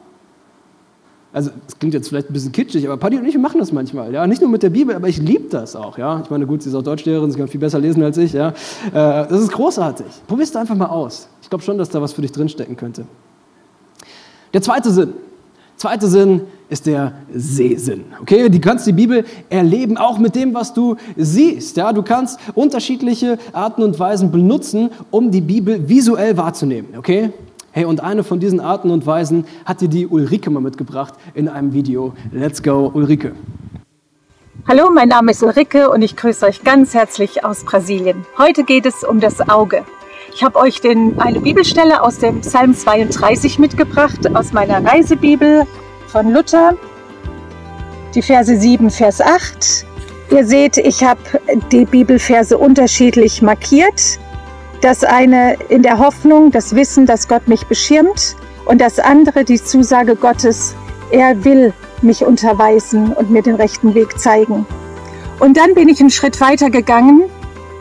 Also, 1.32 1.50
es 1.68 1.80
klingt 1.80 1.96
jetzt 1.96 2.10
vielleicht 2.10 2.30
ein 2.30 2.34
bisschen 2.34 2.52
kitschig, 2.52 2.86
aber 2.86 2.98
Paddy 2.98 3.18
und 3.18 3.26
ich 3.26 3.36
machen 3.40 3.60
das 3.60 3.72
manchmal. 3.72 4.14
Ja? 4.14 4.28
Nicht 4.28 4.42
nur 4.42 4.52
mit 4.52 4.62
der 4.62 4.70
Bibel, 4.70 4.96
aber 4.96 5.08
ich 5.08 5.18
liebe 5.18 5.50
das 5.50 5.76
auch. 5.76 5.98
Ja? 5.98 6.22
Ich 6.24 6.30
meine, 6.30 6.46
gut, 6.46 6.62
sie 6.62 6.70
ist 6.70 6.76
auch 6.76 6.84
Deutschlehrerin, 6.84 7.32
sie 7.32 7.40
kann 7.40 7.48
viel 7.48 7.60
besser 7.60 7.80
lesen 7.80 8.04
als 8.04 8.18
ich. 8.18 8.34
Ja? 8.34 8.50
Äh, 8.50 8.52
das 8.94 9.42
ist 9.42 9.52
großartig. 9.52 10.06
Probier 10.28 10.44
es 10.44 10.56
einfach 10.56 10.76
mal 10.76 10.88
aus. 10.88 11.28
Ich 11.42 11.50
glaube 11.50 11.64
schon, 11.64 11.80
dass 11.80 11.90
da 11.90 12.02
was 12.02 12.14
für 12.14 12.22
dich 12.22 12.32
drinstecken 12.32 12.78
könnte. 12.78 13.06
Der 14.54 14.62
zweite 14.62 14.92
Sinn. 14.92 15.14
Zweite 15.78 16.08
Sinn 16.08 16.42
ist 16.70 16.86
der 16.86 17.14
Sehsinn. 17.34 18.06
Okay, 18.22 18.48
du 18.48 18.60
kannst 18.60 18.86
die 18.86 18.92
Bibel 18.94 19.26
erleben, 19.50 19.98
auch 19.98 20.20
mit 20.20 20.36
dem, 20.36 20.54
was 20.54 20.74
du 20.74 20.96
siehst. 21.18 21.78
Ja, 21.78 21.92
du 21.92 22.04
kannst 22.04 22.40
unterschiedliche 22.54 23.40
Arten 23.52 23.82
und 23.82 24.00
Weisen 24.00 24.32
benutzen, 24.32 24.92
um 25.10 25.32
die 25.32 25.42
Bibel 25.42 25.90
visuell 25.90 26.38
wahrzunehmen. 26.38 26.96
Okay, 26.98 27.32
Hey, 27.76 27.86
und 27.86 28.04
eine 28.04 28.24
von 28.24 28.40
diesen 28.40 28.60
Arten 28.60 28.92
und 28.92 29.08
Weisen 29.08 29.48
hat 29.66 29.82
dir 29.82 29.88
die 29.88 30.06
Ulrike 30.06 30.52
mal 30.52 30.60
mitgebracht 30.60 31.16
in 31.34 31.50
einem 31.50 31.74
Video. 31.74 32.14
Let's 32.32 32.62
go, 32.62 32.92
Ulrike. 32.94 33.32
Hallo, 34.68 34.92
mein 34.94 35.08
Name 35.08 35.32
ist 35.32 35.42
Ulrike 35.42 35.90
und 35.90 36.04
ich 36.04 36.16
grüße 36.16 36.46
euch 36.46 36.64
ganz 36.64 36.94
herzlich 36.94 37.44
aus 37.44 37.64
Brasilien. 37.66 38.28
Heute 38.38 38.64
geht 38.64 38.86
es 38.86 39.04
um 39.04 39.20
das 39.20 39.50
Auge. 39.50 39.84
Ich 40.36 40.44
habe 40.44 40.58
euch 40.58 40.82
den, 40.82 41.20
eine 41.20 41.40
Bibelstelle 41.40 42.02
aus 42.02 42.18
dem 42.18 42.42
Psalm 42.42 42.74
32 42.74 43.60
mitgebracht, 43.60 44.36
aus 44.36 44.52
meiner 44.52 44.84
Reisebibel 44.84 45.68
von 46.08 46.32
Luther, 46.32 46.76
die 48.16 48.22
Verse 48.24 48.56
7, 48.56 48.90
Vers 48.90 49.22
8. 49.22 49.86
Ihr 50.32 50.46
seht, 50.46 50.78
ich 50.78 51.04
habe 51.04 51.20
die 51.72 51.86
Bibelverse 51.86 52.58
unterschiedlich 52.58 53.44
markiert. 53.44 54.20
Das 54.82 55.04
eine 55.04 55.56
in 55.70 55.84
der 55.84 56.00
Hoffnung, 56.00 56.50
das 56.50 56.76
Wissen, 56.76 57.06
dass 57.06 57.28
Gott 57.28 57.48
mich 57.48 57.68
beschirmt 57.68 58.36
und 58.66 58.82
das 58.82 59.00
andere 59.00 59.44
die 59.46 59.64
Zusage 59.64 60.16
Gottes, 60.16 60.76
er 61.12 61.46
will 61.46 61.74
mich 62.02 62.26
unterweisen 62.26 63.14
und 63.14 63.30
mir 63.30 63.44
den 63.44 63.56
rechten 63.56 63.94
Weg 63.94 64.20
zeigen. 64.20 64.66
Und 65.40 65.58
dann 65.58 65.76
bin 65.76 65.90
ich 65.90 66.00
einen 66.00 66.10
Schritt 66.10 66.42
weiter 66.42 66.72
gegangen. 66.72 67.24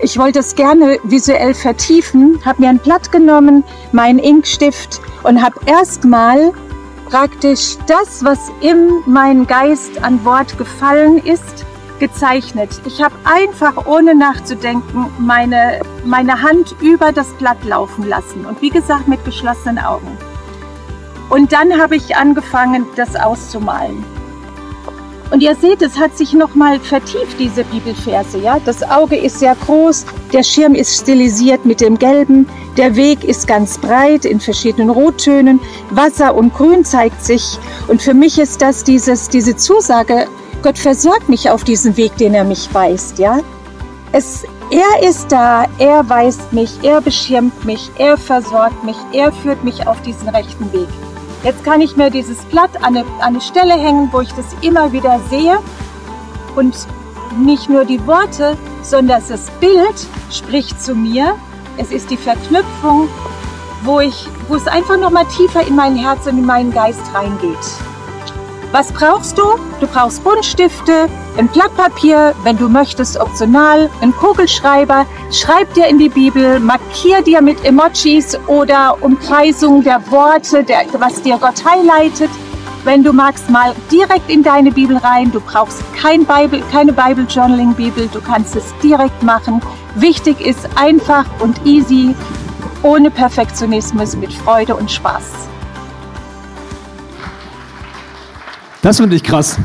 Ich 0.05 0.19
wollte 0.19 0.41
es 0.41 0.57
gerne 0.57 0.99
visuell 1.05 1.55
vertiefen, 1.55 2.41
habe 2.45 2.63
mir 2.63 2.71
ein 2.71 2.81
Blatt 2.81 3.13
genommen, 3.13 3.63
meinen 3.93 4.19
Inkstift 4.19 5.01
und 5.23 5.41
habe 5.41 5.55
erstmal 5.67 6.53
praktisch 7.09 7.77
das, 7.87 8.25
was 8.25 8.51
in 8.61 8.91
meinen 9.07 9.47
Geist 9.47 10.03
an 10.03 10.25
Wort 10.25 10.59
gefallen 10.59 11.19
ist, 11.19 11.65
gezeichnet. 12.01 12.81
Ich 12.85 13.01
habe 13.01 13.15
einfach 13.23 13.87
ohne 13.87 14.17
nachzudenken 14.17 15.07
meine, 15.21 15.83
meine 16.05 16.43
Hand 16.43 16.75
über 16.81 17.13
das 17.13 17.29
Blatt 17.35 17.63
laufen 17.65 18.09
lassen 18.09 18.45
und 18.45 18.61
wie 18.61 18.71
gesagt 18.71 19.07
mit 19.07 19.25
geschlossenen 19.25 19.79
Augen. 19.79 20.19
Und 21.31 21.53
dann 21.53 21.81
habe 21.81 21.95
ich 21.95 22.17
angefangen, 22.17 22.87
das 22.97 23.15
auszumalen. 23.15 24.05
Und 25.33 25.43
ihr 25.43 25.57
seht, 25.57 25.81
es 25.81 25.99
hat 25.99 26.15
sich 26.15 26.35
nochmal 26.35 26.79
vertieft, 26.79 27.39
diese 27.39 27.65
Bibelverse. 27.65 28.39
Ja? 28.39 28.59
Das 28.67 28.83
Auge 28.83 29.17
ist 29.17 29.39
sehr 29.39 29.55
groß, 29.55 30.05
der 30.31 30.43
Schirm 30.43 30.75
ist 30.75 31.01
stilisiert 31.01 31.65
mit 31.65 31.81
dem 31.81 31.99
Gelben, 31.99 32.47
der 32.77 32.97
Weg 32.97 33.25
ist 33.25 33.47
ganz 33.47 33.79
breit 33.79 34.27
in 34.27 34.41
verschiedenen 34.41 34.91
Rottönen, 34.91 35.59
Wasser 35.91 36.35
und 36.35 36.53
Grün 36.53 36.85
zeigt 36.85 37.25
sich. 37.25 37.59
Und 37.89 38.03
für 38.03 38.13
mich 38.13 38.39
ist 38.39 38.61
das 38.61 38.85
dieses, 38.85 39.31
diese 39.31 39.57
Zusage, 39.57 40.27
Gott 40.63 40.79
versorgt 40.79 41.31
mich 41.31 41.49
auf 41.49 41.65
diesen 41.65 41.97
Weg, 41.97 42.15
den 42.19 42.35
er 42.35 42.45
mich 42.45 42.69
weist. 42.75 43.19
Ja? 43.19 43.41
Es, 44.13 44.45
er 44.71 45.09
ist 45.09 45.33
da, 45.33 45.65
er 45.79 46.07
weist 46.11 46.53
mich, 46.53 46.73
er 46.83 47.01
beschirmt 47.01 47.65
mich, 47.65 47.91
er 47.97 48.19
versorgt 48.19 48.85
mich, 48.85 48.97
er 49.15 49.33
führt 49.33 49.65
mich 49.65 49.87
auf 49.87 50.01
diesen 50.03 50.29
rechten 50.29 50.71
Weg. 50.75 50.89
Jetzt 51.45 51.65
kann 51.65 51.81
ich 51.81 51.97
mir 51.97 52.11
dieses 52.11 52.39
Blatt 52.45 52.77
an 52.77 52.97
eine, 52.97 53.01
an 53.01 53.21
eine 53.21 53.41
Stelle 53.41 53.75
hängen, 53.75 54.09
wo 54.13 54.21
ich 54.21 54.33
das 54.33 54.47
immer 54.61 54.93
wieder 54.93 55.19
sehe 55.29 55.59
und 56.55 56.87
nicht 57.37 57.69
nur 57.69 57.85
die 57.85 58.05
Worte, 58.07 58.57
sondern 58.83 59.23
das 59.29 59.51
Bild 59.59 60.07
spricht 60.31 60.81
zu 60.81 60.95
mir. 60.95 61.35
Es 61.79 61.91
ist 61.91 62.11
die 62.11 62.17
Verknüpfung, 62.17 63.09
wo, 63.83 63.99
ich, 63.99 64.29
wo 64.49 64.55
es 64.55 64.69
einfach 64.69 64.97
noch 64.97 65.11
mal 65.11 65.25
tiefer 65.25 65.67
in 65.67 65.75
mein 65.75 65.97
Herz 65.97 66.27
und 66.27 66.39
in 66.39 66.47
meinen 66.47 66.73
Geist 66.73 67.03
reingeht. 67.13 67.59
Was 68.73 68.91
brauchst 68.91 69.37
du? 69.37 69.43
Du 69.81 69.87
brauchst 69.87 70.25
Buntstifte, 70.25 71.07
ein 71.37 71.47
Blatt 71.49 71.77
Papier, 71.77 72.35
wenn 72.43 72.57
du 72.57 72.71
möchtest, 72.71 73.21
optional, 73.21 73.91
ein 74.01 74.17
Kugelschreiber. 74.17 75.05
Schreib 75.31 75.75
dir 75.75 75.89
in 75.89 75.99
die 75.99 76.09
Bibel, 76.09 76.59
markier 76.59 77.21
dir 77.21 77.43
mit 77.43 77.63
Emojis 77.67 78.39
oder 78.47 78.97
Umkreisung 79.03 79.85
der 79.85 80.11
Worte, 80.11 80.65
der, 80.65 80.87
was 80.99 81.21
dir 81.21 81.37
Gott 81.37 81.63
highlightet. 81.63 82.31
Wenn 82.85 83.05
du 83.05 83.13
magst, 83.13 83.51
mal 83.51 83.75
direkt 83.91 84.31
in 84.31 84.43
deine 84.43 84.73
Bibel 84.73 84.97
rein. 84.97 85.31
Du 85.31 85.41
brauchst 85.41 85.83
kein 85.95 86.25
Bible, 86.25 86.63
keine 86.73 86.95
Bible 86.95 87.27
Journaling 87.29 87.75
Bibel. 87.75 88.09
Du 88.11 88.23
kannst 88.23 88.57
es 88.57 88.73
direkt 88.83 89.23
machen. 89.23 89.61
Wichtig 89.97 90.41
ist 90.41 90.67
einfach 90.77 91.27
und 91.41 91.61
easy, 91.67 92.15
ohne 92.83 93.11
Perfektionismus, 93.11 94.17
mit 94.17 94.33
Freude 94.33 94.75
und 94.75 94.91
Spaß. 94.91 95.52
Das 98.83 98.97
finde 98.97 99.15
ich 99.15 99.23
krass. 99.23 99.59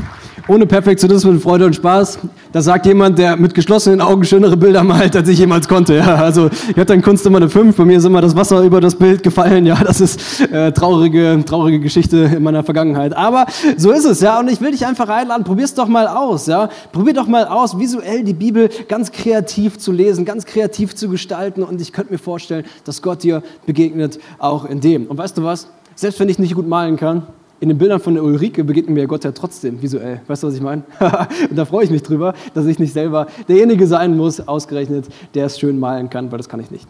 Ohne 0.47 0.67
Perfektionismus, 0.67 1.41
Freude 1.41 1.65
und 1.65 1.73
Spaß. 1.73 2.19
Das 2.51 2.65
sagt 2.65 2.85
jemand, 2.85 3.17
der 3.17 3.35
mit 3.35 3.55
geschlossenen 3.55 3.99
Augen 3.99 4.23
schönere 4.23 4.55
Bilder 4.55 4.83
malt, 4.83 5.15
als 5.15 5.27
ich 5.27 5.39
jemals 5.39 5.67
konnte. 5.67 5.95
Ja, 5.95 6.15
also 6.17 6.51
ich 6.69 6.77
hatte 6.77 6.93
in 6.93 7.01
Kunst 7.01 7.25
immer 7.25 7.37
eine 7.37 7.49
5, 7.49 7.75
bei 7.75 7.83
mir 7.83 7.97
ist 7.97 8.05
immer 8.05 8.21
das 8.21 8.35
Wasser 8.35 8.61
über 8.61 8.79
das 8.79 8.93
Bild 8.93 9.23
gefallen. 9.23 9.65
Ja, 9.65 9.83
das 9.83 10.01
ist 10.01 10.39
äh, 10.51 10.71
traurige, 10.71 11.43
traurige 11.43 11.79
Geschichte 11.79 12.31
in 12.35 12.43
meiner 12.43 12.63
Vergangenheit. 12.63 13.17
Aber 13.17 13.47
so 13.75 13.91
ist 13.91 14.05
es, 14.05 14.21
ja. 14.21 14.39
Und 14.39 14.51
ich 14.51 14.61
will 14.61 14.69
dich 14.69 14.85
einfach 14.85 15.09
einladen, 15.09 15.43
probier's 15.43 15.73
doch 15.73 15.87
mal 15.87 16.07
aus, 16.07 16.45
ja. 16.45 16.69
Probier 16.91 17.15
doch 17.15 17.27
mal 17.27 17.45
aus, 17.45 17.79
visuell 17.79 18.23
die 18.23 18.35
Bibel 18.35 18.69
ganz 18.87 19.11
kreativ 19.11 19.79
zu 19.79 19.91
lesen, 19.91 20.25
ganz 20.25 20.45
kreativ 20.45 20.93
zu 20.93 21.09
gestalten. 21.09 21.63
Und 21.63 21.81
ich 21.81 21.91
könnte 21.91 22.13
mir 22.13 22.19
vorstellen, 22.19 22.65
dass 22.85 23.01
Gott 23.01 23.23
dir 23.23 23.41
begegnet, 23.65 24.19
auch 24.37 24.65
in 24.65 24.79
dem. 24.79 25.07
Und 25.07 25.17
weißt 25.17 25.39
du 25.39 25.43
was? 25.43 25.67
Selbst 25.95 26.19
wenn 26.19 26.29
ich 26.29 26.37
nicht 26.37 26.53
gut 26.53 26.67
malen 26.67 26.97
kann, 26.97 27.23
in 27.59 27.69
den 27.69 27.77
Bildern 27.77 27.99
von 27.99 28.17
Ulrike 28.17 28.63
begegnet 28.63 28.93
mir 28.93 29.07
Gott 29.07 29.23
ja 29.23 29.31
trotzdem 29.31 29.81
visuell. 29.81 30.21
Weißt 30.27 30.43
du, 30.43 30.47
was 30.47 30.55
ich 30.55 30.61
meine? 30.61 30.83
und 31.49 31.57
da 31.57 31.65
freue 31.65 31.85
ich 31.85 31.89
mich 31.89 32.03
drüber, 32.03 32.33
dass 32.53 32.65
ich 32.65 32.77
nicht 32.77 32.93
selber 32.93 33.27
derjenige 33.47 33.87
sein 33.87 34.15
muss, 34.15 34.47
ausgerechnet, 34.47 35.05
der 35.33 35.47
es 35.47 35.59
schön 35.59 35.79
malen 35.79 36.09
kann, 36.09 36.31
weil 36.31 36.37
das 36.37 36.49
kann 36.49 36.59
ich 36.59 36.69
nicht. 36.69 36.87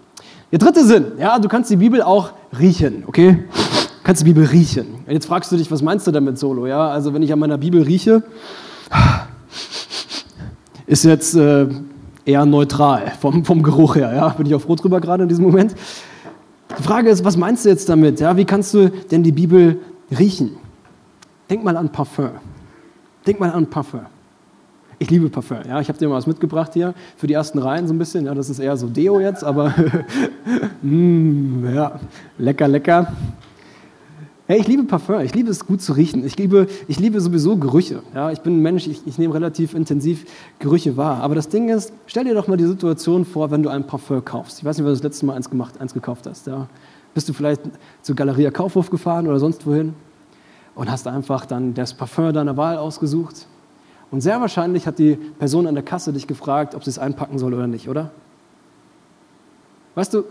Der 0.52 0.60
dritte 0.60 0.86
Sinn, 0.86 1.06
ja, 1.20 1.40
du 1.40 1.48
kannst 1.48 1.70
die 1.70 1.78
Bibel 1.78 2.02
auch 2.02 2.32
riechen, 2.58 3.04
okay? 3.08 3.44
Du 3.54 4.04
kannst 4.04 4.22
die 4.22 4.26
Bibel 4.26 4.46
riechen. 4.46 4.88
Und 5.06 5.14
jetzt 5.14 5.26
fragst 5.26 5.52
du 5.52 5.58
dich, 5.58 5.70
was 5.72 5.82
meinst 5.82 6.08
du 6.08 6.12
damit 6.12 6.38
Solo, 6.38 6.68
ja? 6.68 6.90
Also 6.90 7.14
wenn 7.14 7.22
ich 7.22 7.32
an 7.32 7.40
meiner 7.40 7.58
Bibel 7.58 7.82
rieche, 7.82 8.24
ist 10.86 11.04
jetzt 11.04 11.36
äh, 11.36 11.68
eher 12.26 12.46
neutral 12.46 13.14
vom, 13.20 13.44
vom 13.46 13.64
Geruch 13.64 13.96
her, 13.96 14.14
ja? 14.14 14.30
Bin 14.30 14.46
ich 14.46 14.56
auch 14.56 14.62
froh 14.62 14.76
drüber 14.76 15.00
gerade 15.00 15.24
in 15.24 15.30
diesem 15.30 15.46
Moment. 15.46 15.76
Die 16.78 16.84
Frage 16.84 17.10
ist, 17.10 17.24
was 17.24 17.38
meinst 17.38 17.66
du 17.66 17.70
jetzt 17.70 17.88
damit? 17.90 18.20
Ja? 18.20 18.36
Wie 18.36 18.46
kannst 18.46 18.74
du 18.74 18.90
denn 18.90 19.24
die 19.24 19.32
Bibel 19.32 19.80
Riechen. 20.12 20.58
Denk 21.50 21.64
mal 21.64 21.78
an 21.78 21.92
Parfum. 21.92 22.32
Denk 23.26 23.40
mal 23.40 23.52
an 23.52 23.68
Parfum. 23.68 24.02
Ich 25.00 25.10
liebe 25.10 25.30
Parfum. 25.30 25.60
Ja, 25.68 25.80
ich 25.80 25.90
habe 25.90 26.00
dir 26.00 26.10
mal 26.10 26.16
was 26.16 26.28
mitgebracht 26.28 26.74
hier 26.74 26.94
für 27.18 27.28
die 27.28 27.34
ersten 27.34 27.60
Reihen 27.60 27.88
so 27.88 27.94
ein 27.94 28.00
bisschen. 28.00 28.26
Ja, 28.26 28.34
das 28.34 28.50
ist 28.50 28.60
eher 28.60 28.76
so 28.78 28.88
Deo 28.88 29.20
jetzt, 29.20 29.44
aber 29.44 29.74
mm, 30.82 31.74
ja, 31.74 32.00
lecker, 32.38 32.68
lecker. 32.68 33.14
Hey, 34.48 34.62
ich 34.62 34.68
liebe 34.68 34.84
Parfum. 34.86 35.20
Ich 35.20 35.36
liebe 35.36 35.52
es 35.52 35.66
gut 35.66 35.82
zu 35.82 35.92
riechen. 35.92 36.26
Ich 36.26 36.38
liebe, 36.38 36.68
ich 36.88 37.00
liebe 37.00 37.20
sowieso 37.20 37.58
Gerüche. 37.58 38.02
Ja, 38.16 38.32
ich 38.32 38.40
bin 38.40 38.58
ein 38.58 38.62
Mensch. 38.62 38.88
Ich, 38.88 39.06
ich 39.06 39.18
nehme 39.18 39.34
relativ 39.34 39.74
intensiv 39.74 40.26
Gerüche 40.60 40.96
wahr. 40.96 41.22
Aber 41.22 41.36
das 41.36 41.50
Ding 41.50 41.68
ist, 41.68 41.92
stell 42.06 42.24
dir 42.24 42.34
doch 42.34 42.48
mal 42.48 42.56
die 42.56 42.66
Situation 42.66 43.26
vor, 43.26 43.52
wenn 43.52 43.62
du 43.62 43.70
ein 43.70 43.86
Parfum 43.86 44.24
kaufst. 44.24 44.60
Ich 44.60 44.66
weiß 44.66 44.78
nicht, 44.78 44.86
wann 44.86 44.94
du 44.94 44.96
das 44.96 45.04
letzte 45.04 45.26
Mal 45.26 45.34
eins 45.34 45.50
gemacht, 45.50 45.82
eins 45.82 45.94
gekauft 45.94 46.26
hast. 46.28 46.48
Ja. 46.48 46.68
Bist 47.14 47.28
du 47.30 47.34
vielleicht 47.34 47.62
zur 48.02 48.16
Galeria 48.16 48.52
Kaufhof 48.52 48.90
gefahren 48.90 49.28
oder 49.28 49.40
sonst 49.40 49.66
wohin 49.66 49.94
und 50.76 50.92
hast 50.92 51.08
einfach 51.08 51.46
dann 51.46 51.74
das 51.74 51.94
Parfum 51.94 52.34
deiner 52.34 52.58
Wahl 52.58 52.78
ausgesucht? 52.78 53.48
Und 54.12 54.22
sehr 54.22 54.40
wahrscheinlich 54.40 54.88
hat 54.88 55.00
die 55.00 55.16
Person 55.16 55.68
an 55.68 55.76
der 55.76 55.84
Kasse 55.84 56.14
dich 56.14 56.28
gefragt, 56.28 56.76
ob 56.76 56.84
sie 56.84 56.90
es 56.90 57.00
einpacken 57.00 57.40
soll 57.40 57.54
oder 57.54 57.68
nicht, 57.68 57.90
oder? 57.90 58.12
Weißt 59.96 60.14
du, 60.14 60.24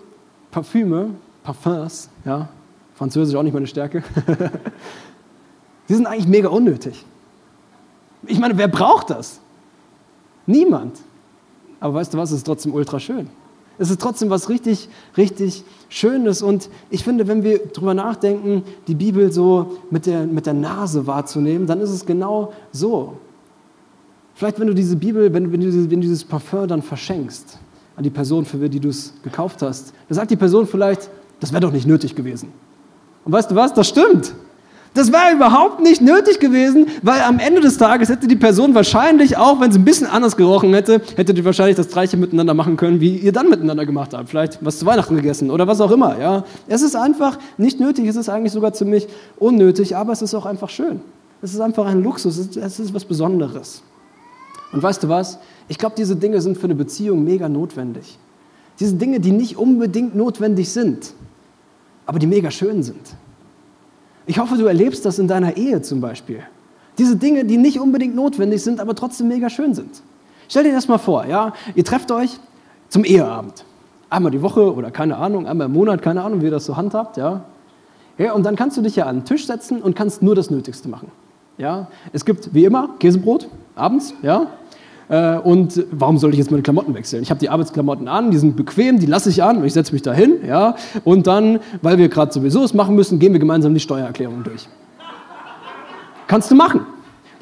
Parfüme, 0.51 1.11
Parfums, 1.43 2.09
ja, 2.25 2.49
Französisch 2.95 3.35
auch 3.37 3.43
nicht 3.43 3.53
meine 3.53 3.67
Stärke, 3.67 4.03
die 5.89 5.95
sind 5.95 6.07
eigentlich 6.07 6.27
mega 6.27 6.49
unnötig. 6.49 7.05
Ich 8.27 8.39
meine, 8.39 8.57
wer 8.57 8.69
braucht 8.69 9.11
das? 9.11 9.41
Niemand. 10.47 10.99
Aber 11.81 11.95
weißt 11.95 12.15
du 12.15 12.19
was, 12.19 12.31
es 12.31 12.39
ist 12.39 12.45
trotzdem 12.45 12.73
ultra 12.73 12.99
schön. 12.99 13.29
Es 13.79 13.91
ist 13.91 14.01
trotzdem 14.01 14.31
was 14.31 14.49
richtig, 14.49 14.89
richtig 15.17 15.65
Schönes. 15.89 16.43
Und 16.43 16.71
ich 16.91 17.05
finde, 17.05 17.29
wenn 17.29 17.43
wir 17.43 17.61
darüber 17.73 17.95
nachdenken, 17.95 18.63
die 18.87 18.95
Bibel 18.95 19.31
so 19.33 19.79
mit 19.91 20.07
der, 20.07 20.27
mit 20.27 20.47
der 20.47 20.55
Nase 20.55 21.07
wahrzunehmen, 21.07 21.67
dann 21.67 21.81
ist 21.81 21.91
es 21.91 22.07
genau 22.07 22.53
so. 22.73 23.15
Vielleicht, 24.35 24.59
wenn 24.61 24.67
du 24.67 24.75
diese 24.75 24.97
Bibel, 24.97 25.33
wenn, 25.33 25.53
wenn, 25.53 25.61
du, 25.61 25.73
wenn 25.91 26.01
du 26.01 26.07
dieses 26.07 26.25
Parfum 26.25 26.69
dann 26.69 26.83
verschenkst 26.83 27.59
an 27.97 28.05
die 28.05 28.11
Person, 28.11 28.45
für 28.45 28.69
die 28.69 28.81
du 28.81 28.89
es 28.89 29.15
gekauft 29.23 29.63
hast, 29.63 29.93
dann 30.09 30.17
sagt 30.17 30.31
die 30.31 30.37
Person 30.37 30.67
vielleicht, 30.67 31.09
das 31.41 31.53
wäre 31.53 31.61
doch 31.61 31.73
nicht 31.73 31.87
nötig 31.87 32.15
gewesen. 32.15 32.51
Und 33.25 33.33
weißt 33.33 33.51
du 33.51 33.55
was? 33.55 33.73
Das 33.75 33.89
stimmt. 33.89 34.35
Das 34.97 35.13
wäre 35.13 35.35
überhaupt 35.35 35.81
nicht 35.81 36.01
nötig 36.01 36.41
gewesen, 36.41 36.87
weil 37.03 37.21
am 37.21 37.39
Ende 37.39 37.61
des 37.61 37.77
Tages 37.77 38.09
hätte 38.09 38.27
die 38.27 38.35
Person 38.35 38.75
wahrscheinlich, 38.75 39.37
auch 39.37 39.61
wenn 39.61 39.71
sie 39.71 39.79
ein 39.79 39.85
bisschen 39.85 40.07
anders 40.07 40.39
gerochen 40.39 40.73
hätte, 40.73 41.03
hätte 41.17 41.35
die 41.35 41.45
wahrscheinlich 41.45 41.77
das 41.77 41.89
Gleiche 41.89 42.17
miteinander 42.17 42.55
machen 42.55 42.79
können, 42.79 42.99
wie 42.99 43.15
ihr 43.19 43.33
dann 43.33 43.51
miteinander 43.51 43.85
gemacht 43.85 44.15
habt. 44.15 44.31
Vielleicht 44.31 44.65
was 44.65 44.79
zu 44.79 44.87
Weihnachten 44.87 45.15
gegessen 45.15 45.51
oder 45.51 45.67
was 45.67 45.83
auch 45.83 45.91
immer. 45.91 46.19
Ja? 46.19 46.45
Es 46.67 46.81
ist 46.81 46.97
einfach 46.97 47.39
nicht 47.59 47.79
nötig, 47.79 48.07
es 48.07 48.17
ist 48.17 48.31
eigentlich 48.31 48.55
sogar 48.55 48.73
ziemlich 48.73 49.07
unnötig, 49.39 49.95
aber 49.95 50.15
es 50.15 50.23
ist 50.23 50.35
auch 50.35 50.47
einfach 50.47 50.71
schön. 50.71 51.03
Es 51.43 51.53
ist 51.53 51.61
einfach 51.61 51.85
ein 51.85 52.03
Luxus, 52.03 52.39
es 52.39 52.81
ist, 52.81 52.95
was 52.95 53.05
Besonderes. 53.05 53.83
Und 54.73 54.83
weißt 54.83 55.03
du 55.03 55.11
was? 55.11 55.39
Ich 55.69 55.77
glaube, 55.77 55.95
diese 55.99 56.17
Dinge 56.17 56.41
sind 56.41 56.57
für 56.57 56.65
eine 56.65 56.75
Beziehung 56.75 57.23
mega 57.23 57.51
notwendig. 57.51 58.19
Diese 58.81 58.95
Dinge, 58.95 59.21
die 59.21 59.33
nicht 59.33 59.59
unbedingt 59.59 60.17
notwendig 60.17 60.71
sind. 60.71 61.13
aber 62.07 62.19
die 62.19 62.27
mega 62.27 62.51
schön 62.51 62.83
sind. 62.83 63.15
Ich 64.27 64.39
hoffe, 64.39 64.57
du 64.57 64.67
erlebst 64.67 65.05
das 65.05 65.19
in 65.19 65.29
deiner 65.29 65.57
Ehe 65.57 65.81
zum 65.83 66.01
Beispiel. 66.01 66.43
Diese 66.99 67.17
Dinge, 67.17 67.45
die 67.45 67.57
nicht 67.57 67.79
unbedingt 67.79 68.15
notwendig 68.15 68.63
sind, 68.63 68.81
aber 68.81 68.95
trotzdem 68.95 69.29
mega 69.29 69.49
schön 69.49 69.75
sind. 69.75 70.03
Stell 70.49 70.65
dir 70.65 70.73
das 70.73 70.89
mal 70.89 70.99
vor, 70.99 71.27
ja? 71.27 71.53
Ihr 71.75 71.85
trefft 71.85 72.11
euch 72.11 72.39
zum 72.89 73.05
Eheabend. 73.05 73.65
Einmal 74.09 74.33
die 74.33 74.43
Woche 74.43 74.75
oder 74.75 74.91
keine 74.91 75.17
Ahnung, 75.17 75.47
einmal 75.47 75.67
im 75.67 75.73
Monat, 75.73 76.03
keine 76.03 76.23
Ahnung, 76.23 76.41
wie 76.41 76.47
ihr 76.47 76.51
das 76.51 76.65
so 76.65 76.77
handhabt, 76.77 77.17
ja? 77.17 77.45
ja? 78.19 78.33
Und 78.33 78.45
dann 78.45 78.57
kannst 78.57 78.77
du 78.77 78.83
dich 78.83 78.97
ja 78.97 79.07
an 79.07 79.19
den 79.19 79.25
Tisch 79.25 79.47
setzen 79.47 79.83
und 79.83 79.95
kannst 79.95 80.23
nur 80.23 80.35
das 80.35 80.51
Nötigste 80.51 80.89
machen. 80.89 81.11
Ja? 81.59 81.89
Es 82.13 82.25
gibt 82.25 82.55
wie 82.55 82.65
immer 82.65 82.91
Käsebrot 82.99 83.49
abends, 83.75 84.15
ja? 84.23 84.47
Äh, 85.09 85.37
und 85.39 85.85
warum 85.91 86.19
soll 86.19 86.33
ich 86.33 86.39
jetzt 86.39 86.51
meine 86.51 86.63
Klamotten 86.63 86.95
wechseln? 86.95 87.23
Ich 87.23 87.31
habe 87.31 87.41
die 87.41 87.49
Arbeitsklamotten 87.49 88.09
an, 88.09 88.31
die 88.31 88.39
sind 88.39 88.57
bequem, 88.57 88.99
die 88.99 89.07
lasse 89.07 89.31
ich 89.31 89.43
an, 89.43 89.65
ich 89.65 89.73
setze 89.73 89.93
mich 89.93 90.03
da 90.03 90.13
hin. 90.13 90.39
Ja? 90.47 90.77
Und 91.05 91.27
dann, 91.27 91.61
weil 91.83 91.99
wir 91.99 92.09
gerade 92.09 92.33
sowieso 92.33 92.65
es 92.65 92.75
machen 92.75 92.95
müssen, 92.95 93.19
gehen 93.19 93.33
wir 93.33 93.41
gemeinsam 93.41 93.75
die 93.75 93.81
Steuererklärung 93.81 94.43
durch. 94.43 94.69
Kannst 96.27 96.51
du 96.51 96.55
machen. 96.55 96.81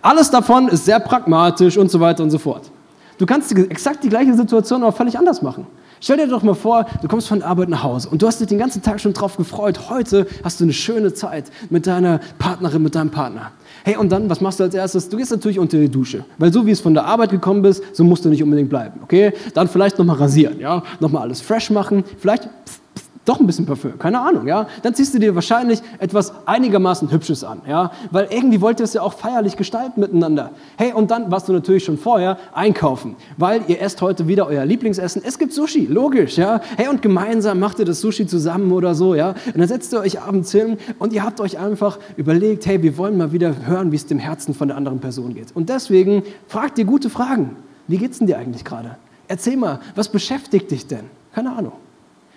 Alles 0.03 0.31
davon 0.31 0.68
ist 0.68 0.85
sehr 0.85 1.00
pragmatisch 1.00 1.79
und 1.79 1.90
so 1.90 1.98
weiter 1.98 2.22
und 2.22 2.31
so 2.31 2.38
fort. 2.38 2.70
Du 3.16 3.24
kannst 3.24 3.57
exakt 3.57 4.05
die 4.05 4.09
gleiche 4.09 4.35
Situation 4.35 4.83
aber 4.83 4.92
völlig 4.92 5.18
anders 5.18 5.40
machen. 5.40 5.66
Stell 6.04 6.18
dir 6.18 6.28
doch 6.28 6.42
mal 6.42 6.52
vor, 6.52 6.84
du 7.00 7.08
kommst 7.08 7.28
von 7.28 7.38
der 7.38 7.48
Arbeit 7.48 7.70
nach 7.70 7.82
Hause 7.82 8.10
und 8.10 8.20
du 8.20 8.26
hast 8.26 8.38
dich 8.38 8.46
den 8.46 8.58
ganzen 8.58 8.82
Tag 8.82 9.00
schon 9.00 9.14
drauf 9.14 9.38
gefreut. 9.38 9.88
Heute 9.88 10.26
hast 10.42 10.60
du 10.60 10.64
eine 10.64 10.74
schöne 10.74 11.14
Zeit 11.14 11.46
mit 11.70 11.86
deiner 11.86 12.20
Partnerin, 12.38 12.82
mit 12.82 12.94
deinem 12.94 13.10
Partner. 13.10 13.52
Hey, 13.84 13.96
und 13.96 14.12
dann, 14.12 14.28
was 14.28 14.42
machst 14.42 14.60
du 14.60 14.64
als 14.64 14.74
erstes? 14.74 15.08
Du 15.08 15.16
gehst 15.16 15.30
natürlich 15.30 15.58
unter 15.58 15.78
die 15.78 15.88
Dusche. 15.88 16.26
Weil 16.36 16.52
so 16.52 16.66
wie 16.66 16.72
es 16.72 16.82
von 16.82 16.92
der 16.92 17.06
Arbeit 17.06 17.30
gekommen 17.30 17.62
bist, 17.62 17.82
so 17.94 18.04
musst 18.04 18.22
du 18.22 18.28
nicht 18.28 18.42
unbedingt 18.42 18.68
bleiben. 18.68 19.00
Okay? 19.02 19.32
Dann 19.54 19.66
vielleicht 19.66 19.98
nochmal 19.98 20.16
rasieren, 20.16 20.60
ja? 20.60 20.82
Nochmal 21.00 21.22
alles 21.22 21.40
fresh 21.40 21.70
machen. 21.70 22.04
Vielleicht 22.18 22.50
pst, 22.66 22.82
doch 23.24 23.40
ein 23.40 23.46
bisschen 23.46 23.64
Parfüm, 23.64 23.98
keine 23.98 24.20
Ahnung, 24.20 24.46
ja. 24.46 24.66
Dann 24.82 24.94
ziehst 24.94 25.14
du 25.14 25.18
dir 25.18 25.34
wahrscheinlich 25.34 25.80
etwas 25.98 26.32
einigermaßen 26.46 27.10
Hübsches 27.10 27.42
an, 27.42 27.62
ja, 27.66 27.90
weil 28.10 28.28
irgendwie 28.30 28.60
wollt 28.60 28.80
ihr 28.80 28.84
es 28.84 28.92
ja 28.92 29.02
auch 29.02 29.14
feierlich 29.14 29.56
gestalten 29.56 30.00
miteinander. 30.00 30.50
Hey, 30.76 30.92
und 30.92 31.10
dann 31.10 31.30
warst 31.30 31.48
du 31.48 31.52
natürlich 31.52 31.84
schon 31.84 31.96
vorher 31.96 32.38
einkaufen, 32.52 33.16
weil 33.37 33.62
ihr 33.68 33.80
esst 33.80 34.02
heute 34.02 34.28
wieder 34.28 34.46
euer 34.46 34.64
Lieblingsessen. 34.66 35.22
Es 35.24 35.38
gibt 35.38 35.52
Sushi, 35.52 35.87
logisch, 35.87 36.37
ja. 36.37 36.60
Hey, 36.76 36.88
und 36.88 37.00
gemeinsam 37.00 37.60
macht 37.60 37.78
ihr 37.78 37.84
das 37.84 38.00
Sushi 38.00 38.26
zusammen 38.26 38.72
oder 38.72 38.94
so, 38.94 39.14
ja. 39.14 39.30
Und 39.46 39.58
dann 39.58 39.68
setzt 39.68 39.92
ihr 39.94 40.00
euch 40.00 40.20
abends 40.20 40.52
hin 40.52 40.76
und 40.98 41.12
ihr 41.12 41.24
habt 41.24 41.40
euch 41.40 41.58
einfach 41.58 41.98
überlegt, 42.16 42.66
hey, 42.66 42.82
wir 42.82 42.98
wollen 42.98 43.16
mal 43.16 43.32
wieder 43.32 43.54
hören, 43.66 43.90
wie 43.90 43.96
es 43.96 44.06
dem 44.06 44.18
Herzen 44.18 44.54
von 44.54 44.68
der 44.68 44.76
anderen 44.76 45.00
Person 45.00 45.34
geht. 45.34 45.48
Und 45.54 45.68
deswegen 45.70 46.22
fragt 46.46 46.78
ihr 46.78 46.84
gute 46.84 47.08
Fragen. 47.08 47.56
Wie 47.87 47.98
geht's 47.98 48.18
denn 48.18 48.26
dir 48.26 48.38
eigentlich 48.38 48.64
gerade? 48.64 48.96
Erzähl 49.28 49.56
mal, 49.56 49.80
was 49.94 50.08
beschäftigt 50.08 50.70
dich 50.70 50.87
denn? 50.87 51.04
Keine 51.34 51.52
Ahnung. 51.56 51.72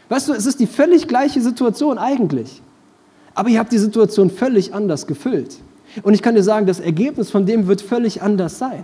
Weißt 0.09 0.29
du, 0.29 0.33
es 0.33 0.45
ist 0.45 0.59
die 0.59 0.67
völlig 0.67 1.07
gleiche 1.07 1.41
Situation 1.41 1.97
eigentlich. 1.97 2.61
Aber 3.33 3.49
ihr 3.49 3.59
habt 3.59 3.71
die 3.71 3.77
Situation 3.77 4.29
völlig 4.29 4.73
anders 4.73 5.05
gefüllt. 5.05 5.57
Und 6.03 6.13
ich 6.13 6.21
kann 6.21 6.35
dir 6.35 6.43
sagen, 6.43 6.65
das 6.65 6.79
Ergebnis 6.79 7.29
von 7.29 7.45
dem 7.45 7.67
wird 7.67 7.81
völlig 7.81 8.21
anders 8.21 8.57
sein. 8.57 8.83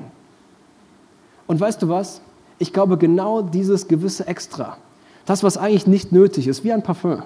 Und 1.48 1.60
weißt 1.60 1.82
du 1.82 1.90
was? 1.90 2.22
Ich 2.60 2.74
glaube, 2.74 2.98
genau 2.98 3.42
dieses 3.42 3.88
gewisse 3.88 4.28
Extra, 4.28 4.78
das, 5.26 5.44
was 5.44 5.58
eigentlich 5.58 5.88
nicht 5.88 6.12
nötig 6.12 6.48
ist, 6.48 6.64
wie 6.64 6.72
ein 6.72 6.84
Parfum, 6.84 7.24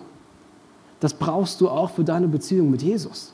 das 0.99 1.13
brauchst 1.13 1.61
du 1.61 1.69
auch 1.69 1.91
für 1.91 2.03
deine 2.03 2.27
Beziehung 2.27 2.71
mit 2.71 2.81
Jesus. 2.81 3.33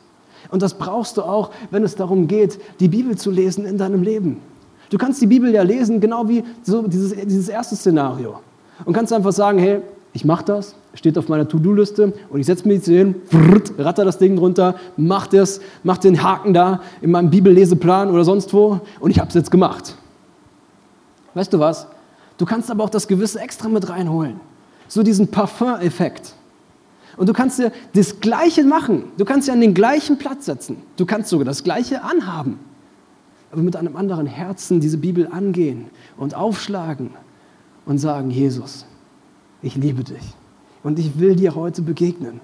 Und 0.50 0.62
das 0.62 0.74
brauchst 0.74 1.18
du 1.18 1.22
auch, 1.22 1.52
wenn 1.72 1.84
es 1.84 1.96
darum 1.96 2.28
geht, 2.28 2.60
die 2.80 2.90
Bibel 2.90 3.18
zu 3.18 3.32
lesen 3.32 3.66
in 3.66 3.78
deinem 3.78 4.04
Leben. 4.04 4.42
Du 4.90 4.98
kannst 4.98 5.22
die 5.22 5.28
Bibel 5.28 5.54
ja 5.54 5.64
lesen, 5.64 6.00
genau 6.00 6.28
wie 6.28 6.44
so 6.64 6.88
dieses, 6.88 7.16
dieses 7.26 7.48
erste 7.48 7.76
Szenario. 7.76 8.40
Und 8.86 8.94
kannst 8.94 9.14
einfach 9.14 9.32
sagen, 9.32 9.60
hey, 9.60 9.82
ich 10.14 10.26
mache 10.26 10.46
das, 10.46 10.76
steht 10.94 11.18
auf 11.18 11.28
meiner 11.28 11.48
To-Do-Liste 11.48 12.14
und 12.30 12.40
ich 12.40 12.46
setze 12.46 12.68
mich 12.68 12.86
hin, 12.86 13.16
ratter 13.80 14.06
das 14.06 14.20
Ding 14.20 14.36
drunter, 14.36 14.76
mach 14.96 15.26
das, 15.26 15.60
mach 15.84 15.98
den 15.98 16.22
Haken 16.22 16.54
da 16.54 16.82
in 17.02 17.12
meinem 17.12 17.32
Bibelleseplan 17.32 18.12
oder 18.12 18.24
sonst 18.24 18.54
wo 18.54 18.80
und 19.00 19.10
ich 19.10 19.20
habe 19.20 19.30
es 19.30 19.34
jetzt 19.34 19.50
gemacht. 19.50 19.96
Weißt 21.34 21.52
du 21.52 21.60
was? 21.60 21.88
Du 22.38 22.46
kannst 22.46 22.70
aber 22.70 22.84
auch 22.84 22.90
das 22.90 23.08
gewisse 23.08 23.40
Extra 23.40 23.70
mit 23.70 23.90
reinholen. 23.90 24.40
So 24.88 25.02
diesen 25.02 25.30
Parfum-Effekt. 25.30 26.36
Und 27.18 27.30
du 27.30 27.34
kannst 27.34 27.60
dir 27.60 27.72
das 27.94 28.20
Gleiche 28.20 28.64
machen. 28.64 29.06
Du 29.18 29.26
kannst 29.26 29.48
dir 29.48 29.54
an 29.54 29.62
den 29.62 29.74
gleichen 29.74 30.18
Platz 30.18 30.46
setzen. 30.46 30.78
Du 30.98 31.06
kannst 31.06 31.30
sogar 31.30 31.46
das 31.46 31.64
Gleiche 31.64 32.04
anhaben. 32.04 32.60
Aber 33.52 33.62
mit 33.62 33.76
einem 33.76 33.96
anderen 33.96 34.26
Herzen 34.26 34.80
diese 34.80 34.98
Bibel 34.98 35.28
angehen 35.32 35.86
und 36.18 36.36
aufschlagen 36.36 37.12
und 37.86 38.00
sagen, 38.00 38.32
Jesus, 38.32 38.86
ich 39.64 39.76
liebe 39.76 40.04
dich 40.04 40.22
und 40.84 41.00
ich 41.00 41.18
will 41.18 41.36
dir 41.36 41.56
heute 41.56 41.82
begegnen. 41.82 42.42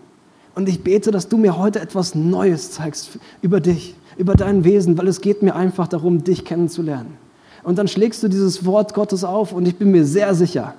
Und 0.56 0.68
ich 0.68 0.84
bete, 0.84 1.12
dass 1.12 1.30
du 1.30 1.38
mir 1.38 1.58
heute 1.58 1.80
etwas 1.80 2.16
Neues 2.16 2.72
zeigst 2.72 3.20
über 3.42 3.60
dich, 3.60 3.96
über 4.18 4.34
dein 4.34 4.64
Wesen, 4.64 4.98
weil 4.98 5.08
es 5.08 5.22
geht 5.22 5.44
mir 5.44 5.56
einfach 5.56 5.88
darum, 5.88 6.24
dich 6.24 6.44
kennenzulernen. 6.44 7.18
Und 7.64 7.78
dann 7.78 7.88
schlägst 7.88 8.24
du 8.24 8.28
dieses 8.28 8.66
Wort 8.66 8.94
Gottes 8.94 9.24
auf 9.24 9.54
und 9.54 9.68
ich 9.68 9.76
bin 9.76 9.92
mir 9.92 10.06
sehr 10.06 10.34
sicher, 10.34 10.74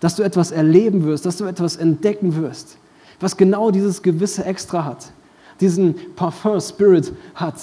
dass 0.00 0.16
du 0.16 0.22
etwas 0.22 0.50
erleben 0.50 1.04
wirst, 1.04 1.26
dass 1.26 1.38
du 1.38 1.44
etwas 1.44 1.76
entdecken 1.76 2.36
wirst, 2.36 2.76
was 3.18 3.36
genau 3.36 3.70
dieses 3.70 4.02
gewisse 4.02 4.44
Extra 4.44 4.84
hat, 4.84 5.12
diesen 5.60 5.94
Parfum-Spirit 6.16 7.12
hat, 7.34 7.54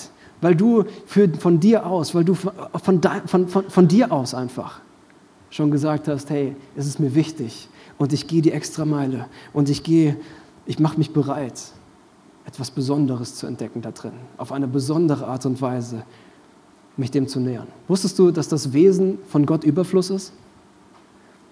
weil 0.42 0.56
du 0.56 0.86
für, 1.06 1.30
von 1.38 1.60
dir 1.60 1.86
aus, 1.86 2.16
weil 2.16 2.24
du 2.24 2.34
von, 2.34 2.54
von, 2.84 3.48
von, 3.48 3.70
von 3.70 3.88
dir 3.88 4.12
aus 4.12 4.34
einfach 4.34 4.82
schon 5.50 5.72
gesagt 5.72 6.08
hast, 6.08 6.30
hey, 6.30 6.56
es 6.76 6.88
ist 6.88 7.00
mir 7.00 7.14
wichtig, 7.16 7.68
und 8.00 8.14
ich 8.14 8.26
gehe 8.26 8.42
die 8.42 8.52
extra 8.52 8.86
Meile 8.86 9.28
und 9.54 9.70
ich 9.70 9.84
gehe, 9.84 10.18
ich 10.66 10.80
mache 10.80 10.98
mich 10.98 11.14
bereit, 11.14 11.62
etwas 12.46 12.72
Besonderes 12.72 13.36
zu 13.36 13.46
entdecken 13.46 13.84
da 13.84 13.92
drin, 13.92 14.14
auf 14.38 14.52
eine 14.52 14.68
besondere 14.68 15.28
Art 15.28 15.46
und 15.46 15.62
Weise 15.62 16.04
mich 16.98 17.12
dem 17.12 17.28
zu 17.28 17.40
nähern. 17.40 17.68
Wusstest 17.88 18.18
du, 18.18 18.32
dass 18.32 18.48
das 18.48 18.74
Wesen 18.74 19.20
von 19.28 19.46
Gott 19.46 19.64
Überfluss 19.64 20.10
ist? 20.10 20.34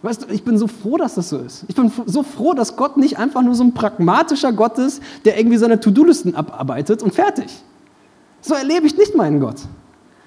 Weißt 0.01 0.23
du, 0.23 0.33
ich 0.33 0.43
bin 0.43 0.57
so 0.57 0.67
froh, 0.67 0.97
dass 0.97 1.15
das 1.15 1.29
so 1.29 1.37
ist. 1.37 1.65
Ich 1.67 1.75
bin 1.75 1.91
so 2.05 2.23
froh, 2.23 2.53
dass 2.53 2.75
Gott 2.75 2.97
nicht 2.97 3.17
einfach 3.17 3.41
nur 3.41 3.55
so 3.55 3.63
ein 3.63 3.73
pragmatischer 3.73 4.53
Gott 4.53 4.77
ist, 4.77 5.01
der 5.25 5.37
irgendwie 5.37 5.57
seine 5.57 5.79
To-Do-Listen 5.79 6.35
abarbeitet 6.35 7.01
und 7.01 7.13
fertig. 7.13 7.47
So 8.41 8.53
erlebe 8.53 8.85
ich 8.85 8.97
nicht 8.97 9.15
meinen 9.15 9.39
Gott. 9.39 9.61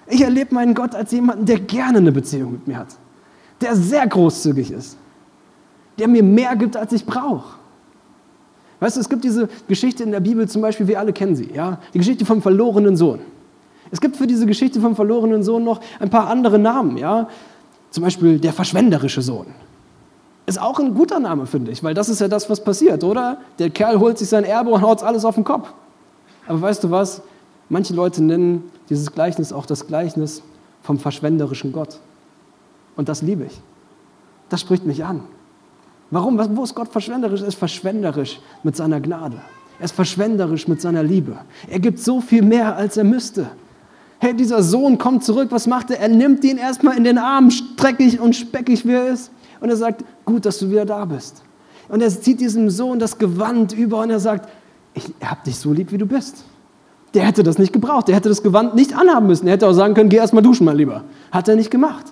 Ich 0.09 0.23
erlebe 0.23 0.55
meinen 0.55 0.75
Gott 0.75 0.95
als 0.95 1.13
jemanden, 1.13 1.47
der 1.47 1.61
gerne 1.61 1.99
eine 1.99 2.11
Beziehung 2.11 2.53
mit 2.53 2.67
mir 2.67 2.79
hat, 2.79 2.97
der 3.61 3.77
sehr 3.77 4.07
großzügig 4.07 4.73
ist, 4.73 4.97
der 6.01 6.09
mir 6.09 6.23
mehr 6.23 6.57
gibt, 6.57 6.77
als 6.77 6.93
ich 6.93 7.05
brauche. 7.05 7.61
Weißt 8.81 8.97
du, 8.97 9.01
es 9.01 9.09
gibt 9.09 9.23
diese 9.23 9.49
Geschichte 9.69 10.03
in 10.03 10.11
der 10.11 10.21
Bibel 10.21 10.49
zum 10.49 10.63
Beispiel, 10.63 10.89
wir 10.89 10.99
alle 10.99 11.13
kennen 11.13 11.37
sie, 11.37 11.51
ja? 11.55 11.79
die 11.93 11.99
Geschichte 11.99 12.25
vom 12.25 12.41
verlorenen 12.41 12.97
Sohn. 12.97 13.21
Es 13.91 14.01
gibt 14.01 14.17
für 14.17 14.27
diese 14.27 14.47
Geschichte 14.47 14.81
vom 14.81 14.97
verlorenen 14.97 15.43
Sohn 15.43 15.65
noch 15.65 15.81
ein 15.99 16.09
paar 16.09 16.29
andere 16.29 16.59
Namen, 16.59 16.97
ja? 16.97 17.29
zum 17.91 18.05
Beispiel 18.05 18.39
der 18.39 18.53
verschwenderische 18.53 19.21
Sohn. 19.21 19.47
Ist 20.47 20.61
auch 20.61 20.81
ein 20.81 20.95
guter 20.95 21.21
Name, 21.21 21.47
finde 21.47 21.71
ich, 21.71 21.85
weil 21.85 21.93
das 21.93 22.09
ist 22.09 22.21
ja 22.21 22.29
das, 22.29 22.49
was 22.49 22.65
passiert, 22.65 23.05
oder? 23.05 23.39
Der 23.59 23.71
Kerl 23.71 24.01
holt 24.01 24.19
sich 24.19 24.29
sein 24.29 24.45
Erbe 24.45 24.71
und 24.71 24.81
haut 24.81 25.03
alles 25.03 25.25
auf 25.25 25.35
den 25.35 25.45
Kopf. 25.45 25.73
Aber 26.47 26.63
weißt 26.63 26.83
du 26.83 26.91
was? 26.91 27.23
Manche 27.69 27.95
Leute 27.95 28.23
nennen 28.23 28.71
dieses 28.89 29.13
Gleichnis 29.13 29.53
auch 29.53 29.67
das 29.67 29.87
Gleichnis 29.87 30.43
vom 30.83 30.99
verschwenderischen 30.99 31.73
Gott. 31.73 32.01
Und 32.97 33.09
das 33.09 33.23
liebe 33.23 33.45
ich. 33.45 33.61
Das 34.49 34.61
spricht 34.61 34.85
mich 34.85 35.05
an. 35.05 35.23
Warum? 36.11 36.39
Wo 36.57 36.65
ist 36.65 36.75
Gott 36.75 36.89
verschwenderisch? 36.89 37.41
Er 37.43 37.49
ist 37.49 37.59
verschwenderisch 37.59 38.41
mit 38.63 38.77
seiner 38.77 39.01
Gnade. 39.01 39.41
Er 39.79 39.85
ist 39.85 39.95
verschwenderisch 39.95 40.67
mit 40.67 40.81
seiner 40.81 41.03
Liebe. 41.03 41.39
Er 41.69 41.79
gibt 41.79 42.01
so 42.01 42.21
viel 42.21 42.43
mehr, 42.43 42.77
als 42.77 42.97
er 42.97 43.05
müsste. 43.05 43.47
Hey, 44.19 44.35
dieser 44.35 44.63
Sohn 44.63 44.99
kommt 44.99 45.25
zurück. 45.25 45.49
Was 45.51 45.67
macht 45.67 45.91
er? 45.91 46.01
Er 46.01 46.09
nimmt 46.09 46.45
ihn 46.45 46.59
erstmal 46.59 46.97
in 46.97 47.05
den 47.05 47.17
Arm, 47.17 47.51
streckig 47.51 48.21
und 48.21 48.35
speckig 48.35 48.87
wie 48.87 48.93
er 48.93 49.09
ist. 49.09 49.31
Und 49.61 49.71
er 49.71 49.77
sagt, 49.77 50.05
gut, 50.25 50.45
dass 50.45 50.59
du 50.59 50.71
wieder 50.71 50.85
da 50.85 51.05
bist. 51.05 51.43
Und 51.89 52.03
er 52.03 52.11
zieht 52.11 52.41
diesem 52.41 52.71
Sohn 52.71 52.99
das 52.99 53.17
Gewand 53.17 53.73
über 53.73 54.01
und 54.01 54.11
er 54.11 54.21
sagt, 54.21 54.49
ich 54.95 55.05
hab 55.25 55.45
dich 55.45 55.57
so 55.57 55.73
lieb, 55.73 55.93
wie 55.93 55.99
du 55.99 56.07
bist. 56.07 56.45
Der 57.15 57.25
hätte 57.25 57.43
das 57.43 57.59
nicht 57.59 57.73
gebraucht. 57.73 58.09
Der 58.09 58.17
hätte 58.17 58.29
das 58.29 58.43
Gewand 58.43 58.75
nicht 58.75 58.95
anhaben 58.97 59.27
müssen. 59.27 59.47
Er 59.47 59.55
hätte 59.55 59.67
auch 59.67 59.73
sagen 59.73 59.95
können, 59.95 60.11
geh 60.11 60.17
erstmal 60.17 60.43
duschen, 60.43 60.65
mein 60.65 60.77
Lieber. 60.77 61.05
Hat 61.31 61.49
er 61.49 61.57
nicht 61.57 61.71
gemacht. 61.71 62.07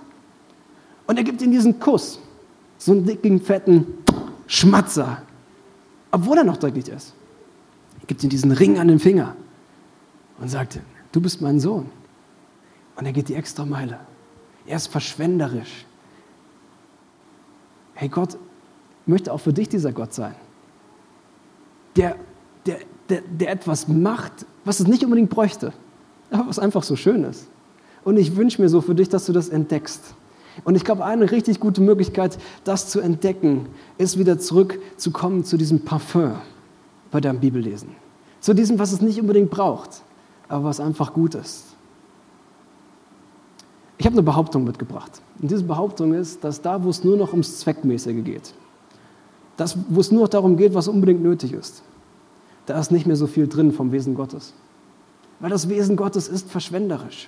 Und 1.05 1.17
er 1.17 1.23
gibt 1.23 1.41
ihm 1.41 1.51
diesen 1.51 1.79
Kuss 1.79 2.19
so 2.79 2.93
einen 2.93 3.05
dicken, 3.05 3.39
fetten 3.39 3.85
Schmatzer, 4.47 5.21
obwohl 6.09 6.39
er 6.39 6.43
noch 6.43 6.57
dreckig 6.57 6.87
ist. 6.87 7.13
Er 8.01 8.07
gibt 8.07 8.23
ihm 8.23 8.29
diesen 8.29 8.51
Ring 8.51 8.79
an 8.79 8.87
den 8.87 8.99
Finger 8.99 9.35
und 10.39 10.49
sagt, 10.49 10.79
du 11.11 11.21
bist 11.21 11.41
mein 11.41 11.59
Sohn. 11.59 11.85
Und 12.95 13.05
er 13.05 13.13
geht 13.13 13.29
die 13.29 13.35
extra 13.35 13.65
Meile. 13.65 13.99
Er 14.65 14.77
ist 14.77 14.87
verschwenderisch. 14.87 15.85
Hey, 17.93 18.09
Gott 18.09 18.37
möchte 19.05 19.33
auch 19.33 19.39
für 19.39 19.53
dich 19.53 19.69
dieser 19.69 19.91
Gott 19.91 20.13
sein, 20.13 20.35
der, 21.95 22.15
der, 22.65 22.79
der, 23.09 23.21
der 23.21 23.51
etwas 23.51 23.87
macht, 23.87 24.45
was 24.63 24.79
es 24.79 24.87
nicht 24.87 25.03
unbedingt 25.03 25.29
bräuchte, 25.29 25.73
aber 26.31 26.47
was 26.47 26.59
einfach 26.59 26.83
so 26.83 26.95
schön 26.95 27.23
ist. 27.25 27.47
Und 28.03 28.17
ich 28.17 28.35
wünsche 28.35 28.61
mir 28.61 28.69
so 28.69 28.81
für 28.81 28.95
dich, 28.95 29.09
dass 29.09 29.25
du 29.25 29.33
das 29.33 29.49
entdeckst. 29.49 30.13
Und 30.63 30.75
ich 30.75 30.83
glaube, 30.83 31.05
eine 31.05 31.31
richtig 31.31 31.59
gute 31.59 31.81
Möglichkeit, 31.81 32.37
das 32.63 32.89
zu 32.89 32.99
entdecken, 32.99 33.67
ist 33.97 34.17
wieder 34.17 34.39
zurückzukommen 34.39 35.43
zu 35.43 35.57
diesem 35.57 35.81
Parfum. 35.85 36.35
bei 37.11 37.19
deinem 37.19 37.39
Bibellesen. 37.39 37.89
Zu 38.39 38.53
diesem, 38.53 38.79
was 38.79 38.91
es 38.91 39.01
nicht 39.01 39.19
unbedingt 39.19 39.49
braucht, 39.49 40.03
aber 40.47 40.65
was 40.65 40.79
einfach 40.79 41.13
gut 41.13 41.35
ist. 41.35 41.65
Ich 43.97 44.05
habe 44.05 44.13
eine 44.13 44.23
Behauptung 44.23 44.63
mitgebracht. 44.63 45.21
Und 45.41 45.51
diese 45.51 45.63
Behauptung 45.63 46.13
ist, 46.13 46.43
dass 46.43 46.61
da, 46.61 46.83
wo 46.83 46.89
es 46.89 47.03
nur 47.03 47.17
noch 47.17 47.31
ums 47.31 47.59
Zweckmäßige 47.59 48.23
geht, 48.23 48.53
das, 49.57 49.77
wo 49.89 49.99
es 49.99 50.11
nur 50.11 50.21
noch 50.21 50.29
darum 50.29 50.55
geht, 50.55 50.73
was 50.73 50.87
unbedingt 50.87 51.21
nötig 51.21 51.51
ist, 51.51 51.83
da 52.65 52.79
ist 52.79 52.91
nicht 52.91 53.05
mehr 53.05 53.17
so 53.17 53.27
viel 53.27 53.47
drin 53.47 53.73
vom 53.73 53.91
Wesen 53.91 54.15
Gottes. 54.15 54.53
Weil 55.39 55.49
das 55.49 55.67
Wesen 55.67 55.95
Gottes 55.95 56.27
ist 56.27 56.49
verschwenderisch. 56.49 57.27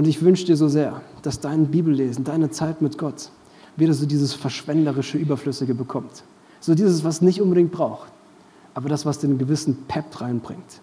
Und 0.00 0.08
ich 0.08 0.22
wünsche 0.22 0.46
dir 0.46 0.56
so 0.56 0.66
sehr, 0.66 1.02
dass 1.20 1.40
dein 1.40 1.66
Bibellesen, 1.66 2.24
deine 2.24 2.48
Zeit 2.48 2.80
mit 2.80 2.96
Gott, 2.96 3.28
wieder 3.76 3.92
so 3.92 4.06
dieses 4.06 4.32
verschwenderische, 4.32 5.18
überflüssige 5.18 5.74
bekommt. 5.74 6.24
So 6.58 6.74
dieses, 6.74 7.04
was 7.04 7.20
nicht 7.20 7.42
unbedingt 7.42 7.70
braucht, 7.70 8.10
aber 8.72 8.88
das, 8.88 9.04
was 9.04 9.18
den 9.18 9.36
gewissen 9.36 9.76
Pep 9.88 10.22
reinbringt. 10.22 10.80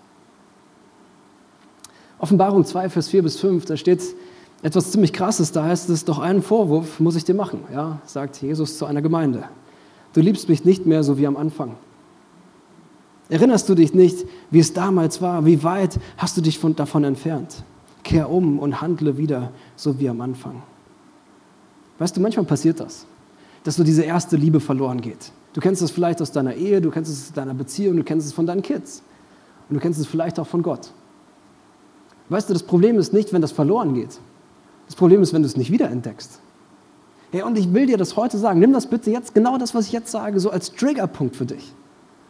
Offenbarung 2.20 2.64
2, 2.64 2.90
Vers 2.90 3.08
4 3.08 3.24
bis 3.24 3.40
5, 3.40 3.66
da 3.66 3.76
steht 3.76 4.04
etwas 4.62 4.92
ziemlich 4.92 5.14
Krasses, 5.14 5.52
da 5.52 5.64
heißt 5.64 5.90
es, 5.90 6.06
doch 6.06 6.20
einen 6.20 6.44
Vorwurf 6.44 7.00
muss 7.00 7.16
ich 7.16 7.26
dir 7.26 7.34
machen, 7.34 7.62
ja, 7.74 8.00
sagt 8.06 8.40
Jesus 8.40 8.78
zu 8.78 8.86
einer 8.86 9.02
Gemeinde. 9.02 9.46
Du 10.14 10.22
liebst 10.22 10.48
mich 10.48 10.64
nicht 10.64 10.86
mehr 10.86 11.04
so 11.04 11.18
wie 11.18 11.26
am 11.26 11.38
Anfang. 11.38 11.76
Erinnerst 13.30 13.68
du 13.68 13.74
dich 13.74 13.96
nicht, 13.96 14.28
wie 14.52 14.60
es 14.60 14.74
damals 14.74 15.24
war? 15.24 15.44
Wie 15.44 15.64
weit 15.64 16.00
hast 16.18 16.38
du 16.38 16.42
dich 16.42 16.60
von, 16.60 16.76
davon 16.76 17.04
entfernt? 17.04 17.64
Kehr 18.04 18.30
um 18.30 18.60
und 18.60 18.82
handle 18.82 19.18
wieder 19.18 19.52
so 19.76 20.00
wie 20.00 20.10
am 20.10 20.22
Anfang. 20.22 20.62
Weißt 22.00 22.16
du, 22.16 22.22
manchmal 22.22 22.46
passiert 22.46 22.80
das, 22.80 23.06
dass 23.64 23.76
so 23.76 23.84
diese 23.84 24.04
erste 24.04 24.38
Liebe 24.38 24.60
verloren 24.60 25.02
geht. 25.02 25.32
Du 25.54 25.62
kennst 25.62 25.82
es 25.82 25.92
vielleicht 25.92 26.22
aus 26.22 26.32
deiner 26.32 26.54
Ehe, 26.54 26.82
du 26.82 26.92
kennst 26.92 27.12
es 27.12 27.28
aus 27.28 27.34
deiner 27.34 27.54
Beziehung, 27.54 27.98
du 27.98 28.04
kennst 28.04 28.28
es 28.28 28.34
von 28.34 28.46
deinen 28.46 28.62
Kids 28.62 29.02
und 29.70 29.76
du 29.76 29.80
kennst 29.80 30.00
es 30.00 30.06
vielleicht 30.06 30.40
auch 30.40 30.48
von 30.48 30.62
Gott. 30.62 30.92
Weißt 32.30 32.50
du, 32.50 32.54
das 32.54 32.64
Problem 32.64 33.00
ist 33.00 33.14
nicht, 33.14 33.34
wenn 33.34 33.42
das 33.42 33.52
verloren 33.52 33.94
geht. 33.94 34.20
Das 34.86 34.96
Problem 34.96 35.22
ist, 35.22 35.34
wenn 35.34 35.42
du 35.42 35.48
es 35.48 35.58
nicht 35.58 35.72
wiederentdeckst. 35.72 36.40
Hey, 37.32 37.42
und 37.42 37.58
ich 37.58 37.74
will 37.74 37.88
dir 37.88 37.98
das 37.98 38.16
heute 38.16 38.38
sagen. 38.38 38.60
Nimm 38.60 38.74
das 38.74 38.88
bitte 38.88 39.12
jetzt, 39.12 39.34
genau 39.34 39.58
das, 39.58 39.76
was 39.76 39.88
ich 39.88 39.92
jetzt 39.92 40.12
sage, 40.12 40.40
so 40.40 40.50
als 40.50 40.74
Triggerpunkt 40.74 41.36
für 41.36 41.46
dich 41.46 41.74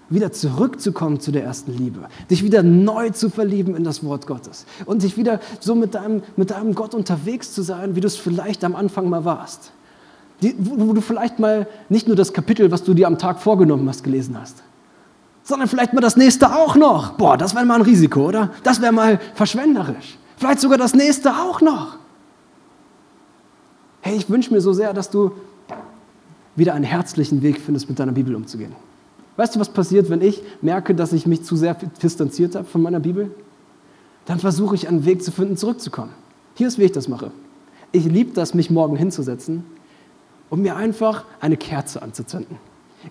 wieder 0.10 0.32
zurückzukommen 0.32 1.20
zu 1.20 1.32
der 1.32 1.44
ersten 1.44 1.74
Liebe, 1.74 2.08
dich 2.30 2.44
wieder 2.44 2.64
neu 2.64 3.10
zu 3.10 3.30
verlieben 3.30 3.76
in 3.76 3.84
das 3.84 4.04
Wort 4.04 4.26
Gottes 4.28 4.66
und 4.86 5.04
dich 5.04 5.18
wieder 5.18 5.40
so 5.60 5.76
mit 5.76 5.96
deinem, 5.96 6.24
mit 6.36 6.52
deinem 6.52 6.76
Gott 6.76 6.96
unterwegs 6.96 7.54
zu 7.54 7.62
sein, 7.62 7.96
wie 7.96 8.02
du 8.02 8.08
es 8.08 8.16
vielleicht 8.16 8.64
am 8.64 8.76
Anfang 8.76 9.10
mal 9.10 9.26
warst. 9.26 9.72
Die, 10.42 10.56
wo 10.60 10.94
du 10.94 11.02
vielleicht 11.02 11.40
mal 11.40 11.68
nicht 11.90 12.08
nur 12.08 12.16
das 12.16 12.32
Kapitel, 12.32 12.72
was 12.72 12.84
du 12.84 12.94
dir 12.94 13.08
am 13.08 13.18
Tag 13.18 13.40
vorgenommen 13.40 13.90
hast, 13.90 14.04
gelesen 14.04 14.40
hast, 14.40 14.62
sondern 15.44 15.68
vielleicht 15.68 15.94
mal 15.94 16.02
das 16.02 16.16
nächste 16.16 16.56
auch 16.56 16.76
noch. 16.76 17.14
Boah, 17.14 17.38
das 17.38 17.56
wäre 17.56 17.66
mal 17.66 17.76
ein 17.76 17.82
Risiko, 17.82 18.28
oder? 18.28 18.52
Das 18.64 18.82
wäre 18.82 18.92
mal 18.92 19.20
verschwenderisch. 19.34 20.18
Vielleicht 20.38 20.60
sogar 20.60 20.78
das 20.78 20.94
nächste 20.94 21.32
auch 21.32 21.62
noch. 21.62 21.98
Hey, 24.02 24.16
ich 24.16 24.30
wünsche 24.30 24.54
mir 24.54 24.62
so 24.62 24.74
sehr, 24.74 24.94
dass 24.94 25.10
du 25.10 25.32
wieder 26.56 26.74
einen 26.76 26.86
herzlichen 26.86 27.42
Weg 27.42 27.60
findest, 27.60 27.90
mit 27.90 27.98
deiner 28.00 28.12
Bibel 28.12 28.36
umzugehen. 28.36 28.74
Weißt 29.38 29.56
du, 29.56 29.60
was 29.60 29.70
passiert, 29.70 30.10
wenn 30.10 30.22
ich 30.22 30.42
merke, 30.62 30.94
dass 30.94 31.14
ich 31.14 31.26
mich 31.28 31.44
zu 31.44 31.56
sehr 31.56 31.76
distanziert 31.76 32.56
habe 32.56 32.66
von 32.66 32.82
meiner 32.82 33.00
Bibel? 33.00 33.32
Dann 34.26 34.40
versuche 34.40 34.76
ich 34.76 34.88
einen 34.90 35.06
Weg 35.06 35.24
zu 35.24 35.32
finden, 35.32 35.56
zurückzukommen. 35.56 36.12
Hier 36.56 36.68
ist, 36.68 36.80
wie 36.80 36.84
ich 36.84 36.92
das 36.92 37.08
mache. 37.08 37.32
Ich 37.92 38.06
liebe 38.06 38.34
das, 38.34 38.54
mich 38.54 38.70
morgen 38.70 38.98
hinzusetzen 38.98 39.64
und 40.50 40.62
mir 40.62 40.76
einfach 40.76 41.24
eine 41.40 41.56
Kerze 41.56 42.02
anzuzünden. 42.02 42.58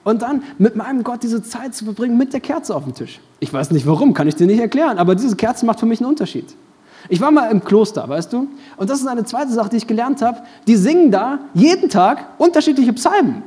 Und 0.05 0.23
dann 0.23 0.43
mit 0.59 0.77
meinem 0.77 1.05
Gott 1.05 1.23
diese 1.23 1.43
Zeit 1.43 1.75
zu 1.75 1.85
verbringen 1.85 2.19
mit 2.19 2.33
der 2.33 2.41
Kerze 2.41 2.75
auf 2.75 2.85
dem 2.85 2.93
Tisch. 2.93 3.21
Ich 3.41 3.53
weiß 3.53 3.71
nicht 3.71 3.87
warum, 3.87 4.13
kann 4.13 4.27
ich 4.27 4.35
dir 4.35 4.47
nicht 4.47 4.61
erklären, 4.61 4.99
aber 4.99 5.15
diese 5.15 5.37
Kerze 5.37 5.65
macht 5.65 5.81
für 5.81 5.87
mich 5.87 6.01
einen 6.01 6.11
Unterschied. 6.11 6.55
Ich 7.09 7.21
war 7.21 7.31
mal 7.31 7.51
im 7.53 7.65
Kloster, 7.65 8.07
weißt 8.09 8.33
du? 8.33 8.49
Und 8.77 8.91
das 8.91 9.01
ist 9.01 9.07
eine 9.07 9.25
zweite 9.25 9.53
Sache, 9.53 9.71
die 9.71 9.77
ich 9.77 9.87
gelernt 9.87 10.23
habe. 10.23 10.41
Die 10.67 10.75
singen 10.75 11.13
da 11.13 11.39
jeden 11.55 11.89
Tag 11.89 12.27
unterschiedliche 12.39 12.93
Psalmen. 12.95 13.45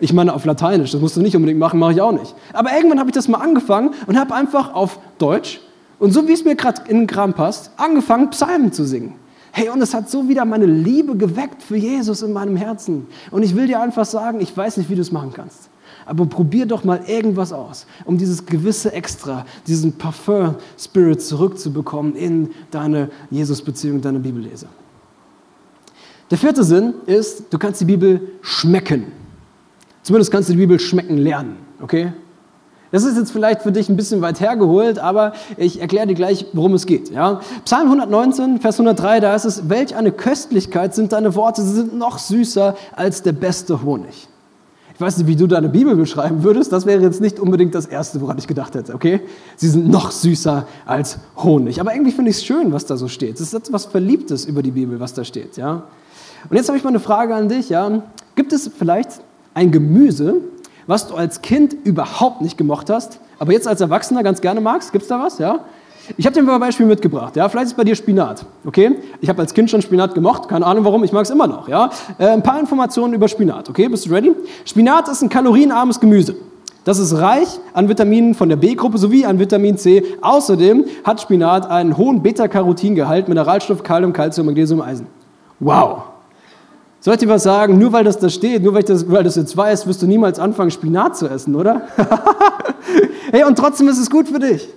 Ich 0.00 0.12
meine 0.12 0.34
auf 0.34 0.44
Lateinisch, 0.44 0.92
das 0.92 1.00
musst 1.00 1.16
du 1.16 1.20
nicht 1.20 1.36
unbedingt 1.36 1.60
machen, 1.60 1.78
mache 1.78 1.92
ich 1.92 2.00
auch 2.00 2.12
nicht. 2.12 2.34
Aber 2.52 2.74
irgendwann 2.74 2.98
habe 2.98 3.10
ich 3.10 3.14
das 3.14 3.28
mal 3.28 3.38
angefangen 3.38 3.90
und 4.06 4.18
habe 4.18 4.34
einfach 4.34 4.74
auf 4.74 4.98
Deutsch 5.18 5.60
und 6.00 6.12
so 6.12 6.26
wie 6.26 6.32
es 6.32 6.44
mir 6.44 6.56
gerade 6.56 6.82
in 6.88 7.00
den 7.00 7.06
Kram 7.06 7.34
passt, 7.34 7.70
angefangen, 7.76 8.30
Psalmen 8.30 8.72
zu 8.72 8.84
singen. 8.84 9.14
Hey, 9.52 9.68
und 9.68 9.82
es 9.82 9.92
hat 9.92 10.08
so 10.08 10.28
wieder 10.28 10.44
meine 10.44 10.64
Liebe 10.64 11.16
geweckt 11.16 11.62
für 11.62 11.76
Jesus 11.76 12.22
in 12.22 12.32
meinem 12.32 12.56
Herzen. 12.56 13.06
Und 13.30 13.42
ich 13.42 13.54
will 13.54 13.66
dir 13.66 13.80
einfach 13.80 14.06
sagen, 14.06 14.40
ich 14.40 14.56
weiß 14.56 14.78
nicht, 14.78 14.88
wie 14.88 14.94
du 14.94 15.02
es 15.02 15.12
machen 15.12 15.32
kannst. 15.34 15.68
Aber 16.06 16.24
probier 16.24 16.66
doch 16.66 16.84
mal 16.84 17.02
irgendwas 17.06 17.52
aus, 17.52 17.86
um 18.04 18.16
dieses 18.16 18.46
gewisse 18.46 18.92
Extra, 18.92 19.44
diesen 19.66 19.92
Parfum-Spirit 19.92 21.20
zurückzubekommen 21.20 22.14
in 22.14 22.50
deine 22.70 23.10
Jesus-Beziehung, 23.30 24.00
deine 24.00 24.20
Bibellese. 24.20 24.66
Der 26.30 26.38
vierte 26.38 26.64
Sinn 26.64 26.94
ist, 27.06 27.44
du 27.50 27.58
kannst 27.58 27.80
die 27.80 27.84
Bibel 27.84 28.20
schmecken. 28.40 29.06
Zumindest 30.02 30.30
kannst 30.30 30.48
du 30.48 30.54
die 30.54 30.58
Bibel 30.58 30.78
schmecken 30.78 31.16
lernen, 31.16 31.56
okay? 31.82 32.12
Das 32.92 33.04
ist 33.04 33.16
jetzt 33.16 33.30
vielleicht 33.30 33.62
für 33.62 33.70
dich 33.70 33.88
ein 33.88 33.96
bisschen 33.96 34.20
weit 34.20 34.40
hergeholt, 34.40 34.98
aber 34.98 35.32
ich 35.56 35.80
erkläre 35.80 36.08
dir 36.08 36.14
gleich, 36.14 36.46
worum 36.52 36.74
es 36.74 36.86
geht. 36.86 37.10
Ja? 37.10 37.40
Psalm 37.64 37.84
119, 37.84 38.60
Vers 38.60 38.80
103, 38.80 39.20
da 39.20 39.34
ist 39.34 39.44
es, 39.44 39.68
welch 39.68 39.94
eine 39.94 40.10
Köstlichkeit 40.10 40.94
sind 40.94 41.12
deine 41.12 41.34
Worte, 41.36 41.62
sie 41.62 41.72
sind 41.72 41.96
noch 41.96 42.18
süßer 42.18 42.76
als 42.96 43.22
der 43.22 43.32
beste 43.32 43.84
Honig. 43.84 44.28
Ich 44.92 45.00
weiß 45.00 45.18
nicht, 45.18 45.28
wie 45.28 45.36
du 45.36 45.46
deine 45.46 45.68
Bibel 45.68 45.94
beschreiben 45.94 46.42
würdest, 46.42 46.72
das 46.72 46.84
wäre 46.84 47.00
jetzt 47.00 47.20
nicht 47.20 47.38
unbedingt 47.38 47.74
das 47.74 47.86
Erste, 47.86 48.20
woran 48.20 48.36
ich 48.38 48.46
gedacht 48.46 48.74
hätte, 48.74 48.92
okay? 48.92 49.20
Sie 49.56 49.68
sind 49.68 49.88
noch 49.88 50.10
süßer 50.10 50.66
als 50.84 51.18
Honig. 51.36 51.80
Aber 51.80 51.94
irgendwie 51.94 52.12
finde 52.12 52.32
ich 52.32 52.38
es 52.38 52.44
schön, 52.44 52.72
was 52.72 52.86
da 52.86 52.96
so 52.96 53.08
steht. 53.08 53.36
Es 53.36 53.40
ist 53.40 53.54
etwas 53.54 53.86
Verliebtes 53.86 54.44
über 54.44 54.62
die 54.62 54.72
Bibel, 54.72 55.00
was 55.00 55.14
da 55.14 55.24
steht, 55.24 55.56
ja? 55.56 55.84
Und 56.50 56.56
jetzt 56.56 56.68
habe 56.68 56.76
ich 56.76 56.84
mal 56.84 56.90
eine 56.90 57.00
Frage 57.00 57.34
an 57.34 57.48
dich, 57.48 57.68
ja? 57.68 58.02
Gibt 58.34 58.52
es 58.52 58.70
vielleicht 58.76 59.20
ein 59.54 59.70
Gemüse, 59.70 60.36
was 60.86 61.08
du 61.08 61.14
als 61.14 61.42
Kind 61.42 61.76
überhaupt 61.84 62.40
nicht 62.40 62.58
gemocht 62.58 62.90
hast, 62.90 63.20
aber 63.38 63.52
jetzt 63.52 63.68
als 63.68 63.80
Erwachsener 63.80 64.22
ganz 64.22 64.40
gerne 64.40 64.60
magst? 64.60 64.92
Gibt 64.92 65.02
es 65.02 65.08
da 65.08 65.20
was? 65.22 65.38
Ja? 65.38 65.60
Ich 66.16 66.26
habe 66.26 66.34
dir 66.34 66.52
ein 66.52 66.60
Beispiel 66.60 66.86
mitgebracht. 66.86 67.36
Ja? 67.36 67.48
Vielleicht 67.48 67.68
ist 67.68 67.76
bei 67.76 67.84
dir 67.84 67.94
Spinat. 67.94 68.44
Okay? 68.64 68.96
Ich 69.20 69.28
habe 69.28 69.40
als 69.40 69.54
Kind 69.54 69.70
schon 69.70 69.82
Spinat 69.82 70.14
gemocht. 70.14 70.48
Keine 70.48 70.66
Ahnung 70.66 70.84
warum, 70.84 71.04
ich 71.04 71.12
mag 71.12 71.24
es 71.24 71.30
immer 71.30 71.46
noch. 71.46 71.68
Ja? 71.68 71.90
Äh, 72.18 72.28
ein 72.28 72.42
paar 72.42 72.58
Informationen 72.58 73.14
über 73.14 73.28
Spinat. 73.28 73.68
Okay? 73.68 73.88
Bist 73.88 74.06
du 74.06 74.10
ready? 74.10 74.32
Spinat 74.64 75.08
ist 75.08 75.22
ein 75.22 75.28
kalorienarmes 75.28 76.00
Gemüse. 76.00 76.34
Das 76.84 76.98
ist 76.98 77.16
reich 77.16 77.60
an 77.74 77.88
Vitaminen 77.88 78.34
von 78.34 78.48
der 78.48 78.56
B-Gruppe 78.56 78.98
sowie 78.98 79.26
an 79.26 79.38
Vitamin 79.38 79.76
C. 79.76 80.02
Außerdem 80.22 80.86
hat 81.04 81.20
Spinat 81.20 81.70
einen 81.70 81.96
hohen 81.96 82.22
Beta-Carotin-Gehalt, 82.22 83.28
Mineralstoff, 83.28 83.82
Kalium, 83.82 84.12
Calcium, 84.12 84.46
Magnesium, 84.46 84.80
Eisen. 84.80 85.06
Wow! 85.60 86.09
Soll 87.02 87.16
ich 87.18 87.28
was 87.28 87.42
sagen? 87.42 87.78
Nur 87.78 87.92
weil 87.92 88.04
das 88.04 88.18
da 88.18 88.28
steht, 88.28 88.62
nur 88.62 88.74
weil, 88.74 88.82
das, 88.82 89.10
weil 89.10 89.24
das 89.24 89.36
jetzt 89.36 89.56
weiß, 89.56 89.86
wirst 89.86 90.02
du 90.02 90.06
niemals 90.06 90.38
anfangen, 90.38 90.70
Spinat 90.70 91.16
zu 91.16 91.28
essen, 91.28 91.54
oder? 91.54 91.82
hey, 93.32 93.44
und 93.44 93.56
trotzdem 93.56 93.88
ist 93.88 93.98
es 93.98 94.10
gut 94.10 94.28
für 94.28 94.38
dich. 94.38 94.68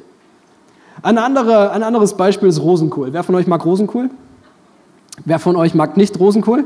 Ein, 1.02 1.18
andere, 1.18 1.72
ein 1.72 1.84
anderes 1.84 2.14
Beispiel 2.14 2.48
ist 2.48 2.62
Rosenkohl. 2.62 3.12
Wer 3.12 3.24
von 3.24 3.36
euch 3.36 3.46
mag 3.46 3.66
Rosenkohl? 3.66 4.10
Wer 5.26 5.38
von 5.38 5.58
euch 5.58 5.76
mag 5.76 5.98
nicht 5.98 6.18
Rosenkohl? 6.18 6.64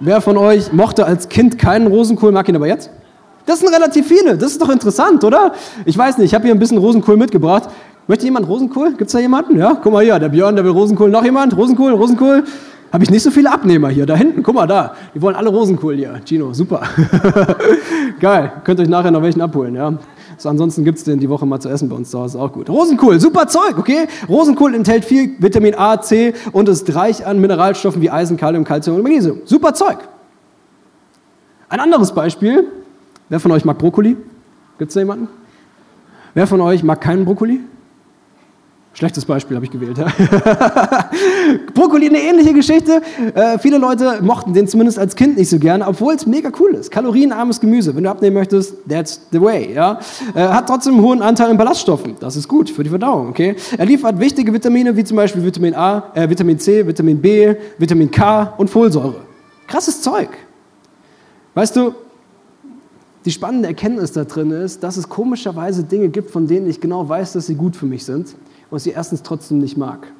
Wer 0.00 0.20
von 0.20 0.36
euch 0.36 0.72
mochte 0.72 1.06
als 1.06 1.28
Kind 1.28 1.56
keinen 1.56 1.86
Rosenkohl, 1.86 2.32
mag 2.32 2.48
ihn 2.48 2.56
aber 2.56 2.66
jetzt? 2.66 2.90
Das 3.46 3.60
sind 3.60 3.72
relativ 3.72 4.08
viele. 4.08 4.36
Das 4.36 4.50
ist 4.50 4.60
doch 4.60 4.68
interessant, 4.68 5.22
oder? 5.22 5.52
Ich 5.84 5.96
weiß 5.96 6.18
nicht, 6.18 6.26
ich 6.26 6.34
habe 6.34 6.44
hier 6.44 6.52
ein 6.52 6.58
bisschen 6.58 6.78
Rosenkohl 6.78 7.16
mitgebracht. 7.16 7.68
Möchte 8.08 8.24
jemand 8.24 8.48
Rosenkohl? 8.48 8.90
Gibt 8.90 9.06
es 9.06 9.12
da 9.12 9.20
jemanden? 9.20 9.56
Ja, 9.56 9.78
guck 9.80 9.92
mal 9.92 10.02
hier, 10.02 10.18
der 10.18 10.28
Björn, 10.28 10.56
der 10.56 10.64
will 10.64 10.72
Rosenkohl. 10.72 11.10
Noch 11.10 11.24
jemand? 11.24 11.56
Rosenkohl, 11.56 11.92
Rosenkohl 11.92 12.42
habe 12.92 13.04
ich 13.04 13.10
nicht 13.10 13.22
so 13.22 13.30
viele 13.30 13.52
Abnehmer 13.52 13.88
hier. 13.88 14.06
Da 14.06 14.14
hinten, 14.14 14.42
guck 14.42 14.54
mal 14.54 14.66
da. 14.66 14.94
Die 15.14 15.20
wollen 15.20 15.36
alle 15.36 15.48
Rosenkohl 15.48 15.96
hier. 15.96 16.20
Gino, 16.24 16.52
super. 16.52 16.82
Geil. 18.20 18.52
Könnt 18.64 18.80
euch 18.80 18.88
nachher 18.88 19.10
noch 19.10 19.22
welchen 19.22 19.40
abholen, 19.40 19.74
ja. 19.74 19.94
So, 20.38 20.48
ansonsten 20.48 20.84
gibt 20.84 20.98
es 20.98 21.04
den 21.04 21.18
die 21.18 21.28
Woche 21.28 21.46
mal 21.46 21.60
zu 21.60 21.68
essen 21.68 21.88
bei 21.88 21.96
uns 21.96 22.10
zu 22.10 22.18
Hause, 22.18 22.38
auch 22.38 22.52
gut. 22.52 22.68
Rosenkohl, 22.68 23.18
super 23.20 23.48
Zeug, 23.48 23.78
okay? 23.78 24.06
Rosenkohl 24.28 24.74
enthält 24.74 25.04
viel 25.04 25.34
Vitamin 25.38 25.74
A, 25.74 26.00
C 26.00 26.34
und 26.52 26.68
ist 26.68 26.94
reich 26.94 27.26
an 27.26 27.40
Mineralstoffen 27.40 28.02
wie 28.02 28.10
Eisen, 28.10 28.36
Kalium, 28.36 28.64
Calcium 28.64 28.96
und 28.96 29.02
Magnesium. 29.02 29.40
Super 29.44 29.72
Zeug. 29.72 29.98
Ein 31.68 31.80
anderes 31.80 32.12
Beispiel. 32.12 32.64
Wer 33.28 33.40
von 33.40 33.50
euch 33.50 33.64
mag 33.64 33.78
Brokkoli? 33.78 34.16
Gibt 34.78 34.90
es 34.90 34.94
da 34.94 35.00
jemanden? 35.00 35.28
Wer 36.34 36.46
von 36.46 36.60
euch 36.60 36.82
mag 36.82 37.00
keinen 37.00 37.24
Brokkoli? 37.24 37.60
Schlechtes 38.96 39.26
Beispiel 39.26 39.56
habe 39.56 39.66
ich 39.66 39.70
gewählt. 39.70 39.98
Brokkoli, 41.74 42.08
eine 42.08 42.18
ähnliche 42.18 42.54
Geschichte. 42.54 43.02
Äh, 43.34 43.58
viele 43.58 43.76
Leute 43.76 44.22
mochten 44.22 44.54
den 44.54 44.66
zumindest 44.66 44.98
als 44.98 45.14
Kind 45.14 45.36
nicht 45.36 45.50
so 45.50 45.58
gerne, 45.58 45.86
obwohl 45.86 46.14
es 46.14 46.24
mega 46.24 46.50
cool 46.58 46.70
ist. 46.70 46.90
Kalorienarmes 46.90 47.60
Gemüse. 47.60 47.94
Wenn 47.94 48.04
du 48.04 48.10
abnehmen 48.10 48.36
möchtest, 48.36 48.74
that's 48.88 49.20
the 49.32 49.38
way. 49.38 49.74
Ja. 49.74 50.00
Äh, 50.34 50.40
hat 50.40 50.68
trotzdem 50.68 50.94
einen 50.94 51.02
hohen 51.02 51.20
Anteil 51.20 51.50
an 51.50 51.58
Ballaststoffen. 51.58 52.16
Das 52.20 52.36
ist 52.36 52.48
gut 52.48 52.70
für 52.70 52.84
die 52.84 52.88
Verdauung. 52.88 53.28
Okay. 53.28 53.56
Er 53.76 53.84
liefert 53.84 54.18
wichtige 54.18 54.50
Vitamine 54.50 54.96
wie 54.96 55.04
zum 55.04 55.18
Beispiel 55.18 55.44
Vitamin 55.44 55.74
A, 55.74 56.10
äh, 56.14 56.30
Vitamin 56.30 56.58
C, 56.58 56.86
Vitamin 56.86 57.20
B, 57.20 57.54
Vitamin 57.76 58.10
K 58.10 58.54
und 58.56 58.70
Folsäure. 58.70 59.20
Krasses 59.66 60.00
Zeug. 60.00 60.30
Weißt 61.52 61.76
du, 61.76 61.94
die 63.26 63.30
spannende 63.30 63.68
Erkenntnis 63.68 64.12
da 64.12 64.24
drin 64.24 64.52
ist, 64.52 64.82
dass 64.82 64.96
es 64.96 65.06
komischerweise 65.06 65.84
Dinge 65.84 66.08
gibt, 66.08 66.30
von 66.30 66.46
denen 66.46 66.66
ich 66.66 66.80
genau 66.80 67.06
weiß, 67.06 67.34
dass 67.34 67.46
sie 67.46 67.56
gut 67.56 67.76
für 67.76 67.84
mich 67.84 68.02
sind 68.02 68.34
und 68.70 68.78
sie 68.78 68.90
erstens 68.90 69.22
trotzdem 69.22 69.58
nicht 69.58 69.76
mag. 69.76 70.12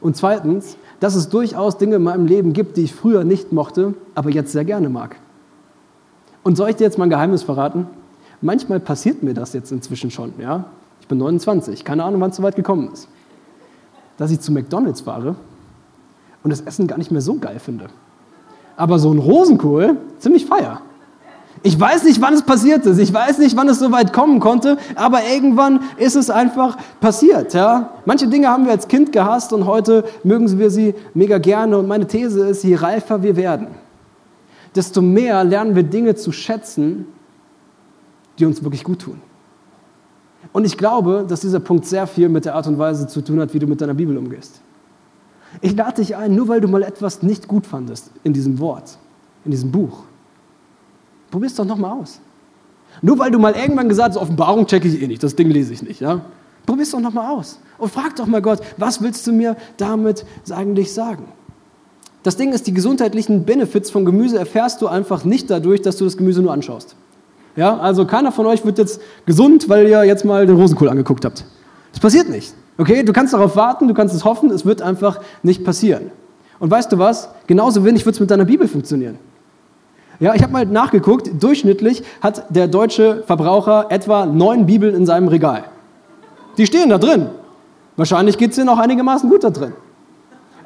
Und 0.00 0.16
zweitens, 0.16 0.76
dass 1.00 1.14
es 1.14 1.28
durchaus 1.28 1.78
Dinge 1.78 1.96
in 1.96 2.02
meinem 2.02 2.26
Leben 2.26 2.52
gibt, 2.52 2.76
die 2.76 2.82
ich 2.82 2.94
früher 2.94 3.24
nicht 3.24 3.52
mochte, 3.52 3.94
aber 4.14 4.30
jetzt 4.30 4.52
sehr 4.52 4.64
gerne 4.64 4.88
mag. 4.88 5.16
Und 6.42 6.56
soll 6.56 6.70
ich 6.70 6.76
dir 6.76 6.84
jetzt 6.84 6.98
mal 6.98 7.04
ein 7.04 7.10
Geheimnis 7.10 7.42
verraten? 7.42 7.86
Manchmal 8.40 8.80
passiert 8.80 9.22
mir 9.22 9.32
das 9.32 9.54
jetzt 9.54 9.72
inzwischen 9.72 10.10
schon. 10.10 10.34
Ja? 10.38 10.66
Ich 11.00 11.08
bin 11.08 11.18
29, 11.18 11.84
keine 11.84 12.04
Ahnung, 12.04 12.20
wann 12.20 12.30
es 12.30 12.36
so 12.36 12.42
weit 12.42 12.56
gekommen 12.56 12.90
ist. 12.92 13.08
Dass 14.18 14.30
ich 14.30 14.40
zu 14.40 14.52
McDonalds 14.52 15.00
fahre 15.00 15.36
und 16.42 16.50
das 16.50 16.60
Essen 16.60 16.86
gar 16.86 16.98
nicht 16.98 17.10
mehr 17.10 17.22
so 17.22 17.38
geil 17.38 17.58
finde. 17.58 17.86
Aber 18.76 18.98
so 18.98 19.12
ein 19.12 19.18
Rosenkohl, 19.18 19.96
ziemlich 20.18 20.44
feier. 20.46 20.82
Ich 21.66 21.80
weiß 21.80 22.04
nicht, 22.04 22.20
wann 22.20 22.34
es 22.34 22.42
passiert 22.42 22.84
ist. 22.84 22.98
Ich 22.98 23.12
weiß 23.12 23.38
nicht, 23.38 23.56
wann 23.56 23.70
es 23.70 23.78
so 23.78 23.90
weit 23.90 24.12
kommen 24.12 24.38
konnte, 24.38 24.76
aber 24.96 25.24
irgendwann 25.24 25.80
ist 25.96 26.14
es 26.14 26.28
einfach 26.28 26.76
passiert. 27.00 27.54
Ja? 27.54 27.94
Manche 28.04 28.28
Dinge 28.28 28.48
haben 28.48 28.66
wir 28.66 28.72
als 28.72 28.86
Kind 28.86 29.12
gehasst 29.12 29.50
und 29.50 29.64
heute 29.64 30.04
mögen 30.24 30.58
wir 30.58 30.68
sie 30.68 30.94
mega 31.14 31.38
gerne. 31.38 31.78
Und 31.78 31.88
meine 31.88 32.06
These 32.06 32.46
ist, 32.48 32.64
je 32.64 32.74
reifer 32.74 33.22
wir 33.22 33.34
werden, 33.36 33.68
desto 34.74 35.00
mehr 35.00 35.42
lernen 35.42 35.74
wir 35.74 35.84
Dinge 35.84 36.14
zu 36.14 36.32
schätzen, 36.32 37.06
die 38.38 38.44
uns 38.44 38.62
wirklich 38.62 38.84
gut 38.84 39.00
tun. 39.00 39.22
Und 40.52 40.66
ich 40.66 40.76
glaube, 40.76 41.24
dass 41.26 41.40
dieser 41.40 41.60
Punkt 41.60 41.86
sehr 41.86 42.06
viel 42.06 42.28
mit 42.28 42.44
der 42.44 42.56
Art 42.56 42.66
und 42.66 42.76
Weise 42.76 43.06
zu 43.06 43.22
tun 43.22 43.40
hat, 43.40 43.54
wie 43.54 43.58
du 43.58 43.66
mit 43.66 43.80
deiner 43.80 43.94
Bibel 43.94 44.18
umgehst. 44.18 44.60
Ich 45.62 45.74
lade 45.74 45.94
dich 45.94 46.14
ein, 46.14 46.34
nur 46.34 46.46
weil 46.46 46.60
du 46.60 46.68
mal 46.68 46.82
etwas 46.82 47.22
nicht 47.22 47.48
gut 47.48 47.66
fandest 47.66 48.10
in 48.22 48.34
diesem 48.34 48.58
Wort, 48.58 48.98
in 49.46 49.50
diesem 49.50 49.72
Buch 49.72 50.02
Probier 51.34 51.48
es 51.48 51.56
doch 51.56 51.64
nochmal 51.64 52.00
aus. 52.00 52.20
Nur 53.02 53.18
weil 53.18 53.32
du 53.32 53.40
mal 53.40 53.54
irgendwann 53.54 53.88
gesagt 53.88 54.10
hast, 54.10 54.18
Offenbarung 54.18 54.68
checke 54.68 54.86
ich 54.86 55.02
eh 55.02 55.08
nicht, 55.08 55.20
das 55.20 55.34
Ding 55.34 55.50
lese 55.50 55.72
ich 55.72 55.82
nicht. 55.82 56.00
Ja? 56.00 56.20
Probier 56.64 56.84
es 56.84 56.92
doch 56.92 57.00
nochmal 57.00 57.28
aus. 57.28 57.58
Und 57.76 57.90
frag 57.90 58.14
doch 58.14 58.26
mal 58.26 58.40
Gott, 58.40 58.60
was 58.76 59.02
willst 59.02 59.26
du 59.26 59.32
mir 59.32 59.56
damit 59.76 60.24
eigentlich 60.48 60.92
sagen? 60.92 61.24
Das 62.22 62.36
Ding 62.36 62.52
ist, 62.52 62.68
die 62.68 62.72
gesundheitlichen 62.72 63.44
Benefits 63.44 63.90
von 63.90 64.04
Gemüse 64.04 64.38
erfährst 64.38 64.80
du 64.80 64.86
einfach 64.86 65.24
nicht 65.24 65.50
dadurch, 65.50 65.82
dass 65.82 65.96
du 65.96 66.04
das 66.04 66.16
Gemüse 66.16 66.40
nur 66.40 66.52
anschaust. 66.52 66.94
Ja, 67.56 67.78
also 67.78 68.06
keiner 68.06 68.30
von 68.30 68.46
euch 68.46 68.64
wird 68.64 68.78
jetzt 68.78 69.00
gesund, 69.26 69.68
weil 69.68 69.88
ihr 69.88 70.04
jetzt 70.04 70.24
mal 70.24 70.46
den 70.46 70.54
Rosenkohl 70.54 70.88
angeguckt 70.88 71.24
habt. 71.24 71.44
Das 71.90 71.98
passiert 71.98 72.28
nicht. 72.28 72.54
Okay, 72.78 73.02
du 73.02 73.12
kannst 73.12 73.34
darauf 73.34 73.56
warten, 73.56 73.88
du 73.88 73.94
kannst 73.94 74.14
es 74.14 74.24
hoffen, 74.24 74.52
es 74.52 74.64
wird 74.64 74.82
einfach 74.82 75.20
nicht 75.42 75.64
passieren. 75.64 76.12
Und 76.60 76.70
weißt 76.70 76.92
du 76.92 76.98
was? 76.98 77.28
Genauso 77.48 77.84
wenig 77.84 78.06
wird 78.06 78.14
es 78.14 78.20
mit 78.20 78.30
deiner 78.30 78.44
Bibel 78.44 78.68
funktionieren. 78.68 79.18
Ja, 80.20 80.34
ich 80.34 80.42
habe 80.42 80.52
mal 80.52 80.64
nachgeguckt, 80.66 81.42
durchschnittlich 81.42 82.02
hat 82.20 82.44
der 82.48 82.68
deutsche 82.68 83.24
Verbraucher 83.26 83.86
etwa 83.88 84.26
neun 84.26 84.66
Bibeln 84.66 84.94
in 84.94 85.06
seinem 85.06 85.28
Regal. 85.28 85.64
Die 86.56 86.66
stehen 86.66 86.90
da 86.90 86.98
drin. 86.98 87.26
Wahrscheinlich 87.96 88.38
geht 88.38 88.50
es 88.50 88.56
dir 88.56 88.64
noch 88.64 88.78
einigermaßen 88.78 89.28
gut 89.28 89.44
da 89.44 89.50
drin. 89.50 89.72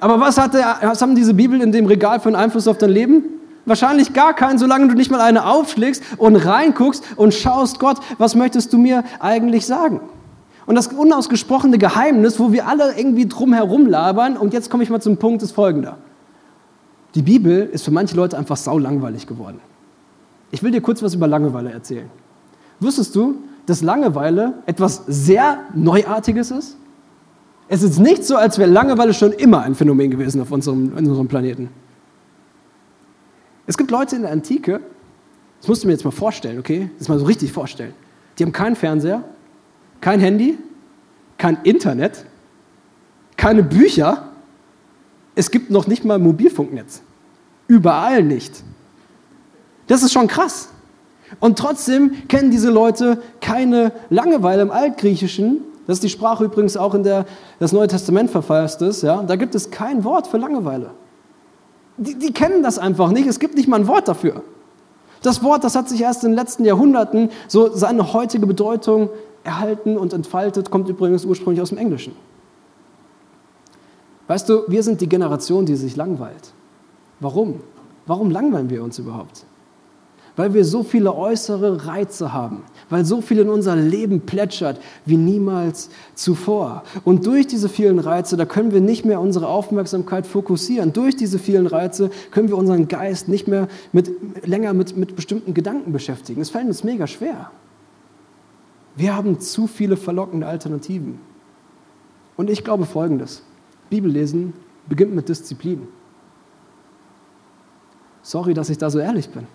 Aber 0.00 0.20
was, 0.20 0.38
hat 0.38 0.54
der, 0.54 0.76
was 0.82 1.02
haben 1.02 1.14
diese 1.14 1.34
Bibeln 1.34 1.60
in 1.60 1.72
dem 1.72 1.86
Regal 1.86 2.20
für 2.20 2.28
einen 2.28 2.36
Einfluss 2.36 2.68
auf 2.68 2.78
dein 2.78 2.90
Leben? 2.90 3.24
Wahrscheinlich 3.66 4.12
gar 4.14 4.34
keinen, 4.34 4.58
solange 4.58 4.88
du 4.88 4.94
nicht 4.94 5.10
mal 5.10 5.20
eine 5.20 5.46
aufschlägst 5.46 6.02
und 6.16 6.36
reinguckst 6.36 7.04
und 7.16 7.34
schaust, 7.34 7.80
Gott, 7.80 7.98
was 8.16 8.34
möchtest 8.34 8.72
du 8.72 8.78
mir 8.78 9.04
eigentlich 9.20 9.66
sagen? 9.66 10.00
Und 10.66 10.74
das 10.74 10.88
unausgesprochene 10.88 11.78
Geheimnis, 11.78 12.38
wo 12.38 12.52
wir 12.52 12.66
alle 12.66 12.98
irgendwie 12.98 13.26
drum 13.26 13.52
herum 13.52 13.86
labern, 13.86 14.36
und 14.36 14.52
jetzt 14.52 14.70
komme 14.70 14.82
ich 14.82 14.90
mal 14.90 15.00
zum 15.00 15.16
Punkt, 15.16 15.42
ist 15.42 15.52
folgender. 15.52 15.96
Die 17.18 17.22
Bibel 17.22 17.68
ist 17.72 17.84
für 17.84 17.90
manche 17.90 18.14
Leute 18.14 18.38
einfach 18.38 18.56
sau 18.56 18.78
langweilig 18.78 19.26
geworden. 19.26 19.58
Ich 20.52 20.62
will 20.62 20.70
dir 20.70 20.80
kurz 20.80 21.02
was 21.02 21.14
über 21.14 21.26
Langeweile 21.26 21.72
erzählen. 21.72 22.08
Wusstest 22.78 23.16
du, 23.16 23.42
dass 23.66 23.82
Langeweile 23.82 24.54
etwas 24.66 25.02
sehr 25.08 25.64
Neuartiges 25.74 26.52
ist? 26.52 26.76
Es 27.66 27.82
ist 27.82 27.98
nicht 27.98 28.22
so, 28.22 28.36
als 28.36 28.56
wäre 28.56 28.70
Langeweile 28.70 29.12
schon 29.12 29.32
immer 29.32 29.62
ein 29.62 29.74
Phänomen 29.74 30.12
gewesen 30.12 30.40
auf 30.40 30.52
unserem, 30.52 30.92
unserem 30.96 31.26
Planeten. 31.26 31.70
Es 33.66 33.76
gibt 33.76 33.90
Leute 33.90 34.14
in 34.14 34.22
der 34.22 34.30
Antike, 34.30 34.80
das 35.58 35.66
musst 35.66 35.82
du 35.82 35.88
mir 35.88 35.94
jetzt 35.94 36.04
mal 36.04 36.12
vorstellen, 36.12 36.60
okay? 36.60 36.88
Das 37.00 37.08
mal 37.08 37.18
so 37.18 37.24
richtig 37.24 37.50
vorstellen. 37.50 37.94
Die 38.38 38.44
haben 38.44 38.52
keinen 38.52 38.76
Fernseher, 38.76 39.24
kein 40.00 40.20
Handy, 40.20 40.56
kein 41.36 41.58
Internet, 41.64 42.26
keine 43.36 43.64
Bücher 43.64 44.28
es 45.38 45.52
gibt 45.52 45.70
noch 45.70 45.86
nicht 45.86 46.04
mal 46.04 46.18
Mobilfunknetz. 46.18 47.00
Überall 47.68 48.24
nicht. 48.24 48.64
Das 49.86 50.02
ist 50.02 50.12
schon 50.12 50.26
krass. 50.26 50.70
Und 51.40 51.58
trotzdem 51.58 52.26
kennen 52.26 52.50
diese 52.50 52.70
Leute 52.70 53.22
keine 53.40 53.92
Langeweile 54.10 54.62
im 54.62 54.70
Altgriechischen. 54.70 55.60
Das 55.86 55.98
ist 55.98 56.02
die 56.02 56.08
Sprache 56.08 56.44
übrigens 56.44 56.76
auch, 56.76 56.94
in 56.94 57.02
der 57.02 57.26
das 57.60 57.72
Neue 57.72 57.86
Testament 57.86 58.30
verfasst 58.30 58.82
ist. 58.82 59.02
Ja? 59.02 59.22
Da 59.22 59.36
gibt 59.36 59.54
es 59.54 59.70
kein 59.70 60.04
Wort 60.04 60.26
für 60.26 60.38
Langeweile. 60.38 60.90
Die, 61.98 62.18
die 62.18 62.32
kennen 62.32 62.62
das 62.62 62.78
einfach 62.78 63.10
nicht. 63.10 63.26
Es 63.26 63.38
gibt 63.38 63.56
nicht 63.56 63.68
mal 63.68 63.80
ein 63.80 63.86
Wort 63.86 64.08
dafür. 64.08 64.42
Das 65.22 65.42
Wort, 65.42 65.64
das 65.64 65.74
hat 65.74 65.88
sich 65.88 66.00
erst 66.00 66.24
in 66.24 66.30
den 66.30 66.36
letzten 66.36 66.64
Jahrhunderten 66.64 67.30
so 67.48 67.74
seine 67.74 68.12
heutige 68.12 68.46
Bedeutung 68.46 69.10
erhalten 69.44 69.96
und 69.96 70.12
entfaltet, 70.12 70.70
kommt 70.70 70.88
übrigens 70.88 71.24
ursprünglich 71.24 71.60
aus 71.60 71.70
dem 71.70 71.78
Englischen. 71.78 72.14
Weißt 74.28 74.48
du, 74.48 74.62
wir 74.68 74.82
sind 74.82 75.00
die 75.00 75.08
Generation, 75.08 75.66
die 75.66 75.74
sich 75.74 75.96
langweilt. 75.96 76.52
Warum? 77.20 77.60
Warum 78.06 78.30
langweilen 78.30 78.70
wir 78.70 78.82
uns 78.82 78.98
überhaupt? 78.98 79.44
Weil 80.36 80.54
wir 80.54 80.64
so 80.64 80.84
viele 80.84 81.14
äußere 81.14 81.86
Reize 81.86 82.32
haben, 82.32 82.62
weil 82.90 83.04
so 83.04 83.20
viel 83.20 83.40
in 83.40 83.48
unser 83.48 83.74
Leben 83.74 84.20
plätschert 84.20 84.80
wie 85.04 85.16
niemals 85.16 85.90
zuvor. 86.14 86.84
Und 87.04 87.26
durch 87.26 87.48
diese 87.48 87.68
vielen 87.68 87.98
Reize, 87.98 88.36
da 88.36 88.46
können 88.46 88.72
wir 88.72 88.80
nicht 88.80 89.04
mehr 89.04 89.20
unsere 89.20 89.48
Aufmerksamkeit 89.48 90.28
fokussieren. 90.28 90.92
Durch 90.92 91.16
diese 91.16 91.40
vielen 91.40 91.66
Reize 91.66 92.10
können 92.30 92.48
wir 92.48 92.56
unseren 92.56 92.86
Geist 92.86 93.28
nicht 93.28 93.48
mehr 93.48 93.66
mit, 93.92 94.12
länger 94.46 94.74
mit, 94.74 94.96
mit 94.96 95.16
bestimmten 95.16 95.54
Gedanken 95.54 95.92
beschäftigen. 95.92 96.40
Es 96.40 96.50
fällt 96.50 96.66
uns 96.66 96.84
mega 96.84 97.08
schwer. 97.08 97.50
Wir 98.94 99.16
haben 99.16 99.40
zu 99.40 99.66
viele 99.66 99.96
verlockende 99.96 100.46
Alternativen. 100.46 101.18
Und 102.36 102.48
ich 102.48 102.62
glaube 102.62 102.86
Folgendes. 102.86 103.42
Bibellesen 103.90 104.52
beginnt 104.88 105.14
mit 105.14 105.28
Disziplin. 105.28 105.88
Sorry, 108.28 108.52
dass 108.52 108.68
ich 108.68 108.76
da 108.76 108.90
so 108.90 108.98
ehrlich 108.98 109.30
bin. 109.30 109.46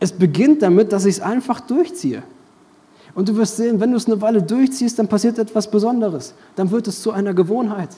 Es 0.00 0.10
beginnt 0.10 0.60
damit, 0.60 0.90
dass 0.90 1.04
ich 1.04 1.18
es 1.18 1.20
einfach 1.20 1.60
durchziehe. 1.60 2.24
Und 3.14 3.28
du 3.28 3.36
wirst 3.36 3.58
sehen, 3.58 3.78
wenn 3.78 3.92
du 3.92 3.96
es 3.96 4.06
eine 4.06 4.20
Weile 4.20 4.42
durchziehst, 4.42 4.98
dann 4.98 5.06
passiert 5.06 5.38
etwas 5.38 5.70
Besonderes. 5.70 6.34
Dann 6.56 6.72
wird 6.72 6.88
es 6.88 7.00
zu 7.00 7.12
einer 7.12 7.32
Gewohnheit. 7.32 7.90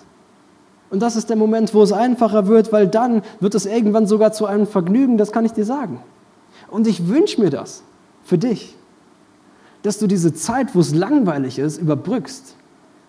Und 0.91 1.01
das 1.01 1.17
ist 1.17 1.31
der 1.31 1.37
Moment, 1.37 1.73
wo 1.73 1.83
es 1.83 1.93
einfacher 1.93 2.49
wird, 2.49 2.71
weil 2.71 2.87
dann 2.87 3.23
wird 3.41 3.55
es 3.55 3.65
irgendwann 3.65 4.07
sogar 4.07 4.31
zu 4.35 4.45
einem 4.45 4.67
Vergnügen, 4.67 5.17
das 5.17 5.33
kann 5.33 5.47
ich 5.47 5.53
dir 5.53 5.65
sagen. 5.65 6.03
Und 6.71 6.87
ich 6.87 7.09
wünsche 7.09 7.41
mir 7.41 7.49
das 7.49 7.83
für 8.25 8.37
dich, 8.37 8.77
dass 9.85 9.99
du 9.99 10.07
diese 10.07 10.35
Zeit, 10.35 10.75
wo 10.75 10.81
es 10.81 10.95
langweilig 10.95 11.59
ist, 11.59 11.79
überbrückst. 11.79 12.57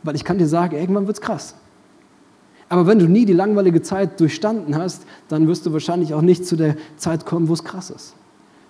Weil 0.04 0.16
ich 0.16 0.24
kann 0.24 0.38
dir 0.38 0.48
sagen, 0.48 0.78
irgendwann 0.78 1.08
wird 1.08 1.18
es 1.18 1.22
krass. 1.22 1.56
Aber 2.70 2.86
wenn 2.86 3.00
du 3.00 3.08
nie 3.08 3.26
die 3.26 3.34
langweilige 3.34 3.82
Zeit 3.82 4.20
durchstanden 4.20 4.76
hast, 4.76 5.04
dann 5.28 5.48
wirst 5.48 5.66
du 5.66 5.74
wahrscheinlich 5.74 6.14
auch 6.14 6.22
nicht 6.22 6.46
zu 6.46 6.56
der 6.56 6.76
Zeit 6.98 7.26
kommen, 7.26 7.50
wo 7.50 7.54
es 7.54 7.64
krass 7.64 7.90
ist. 7.90 8.14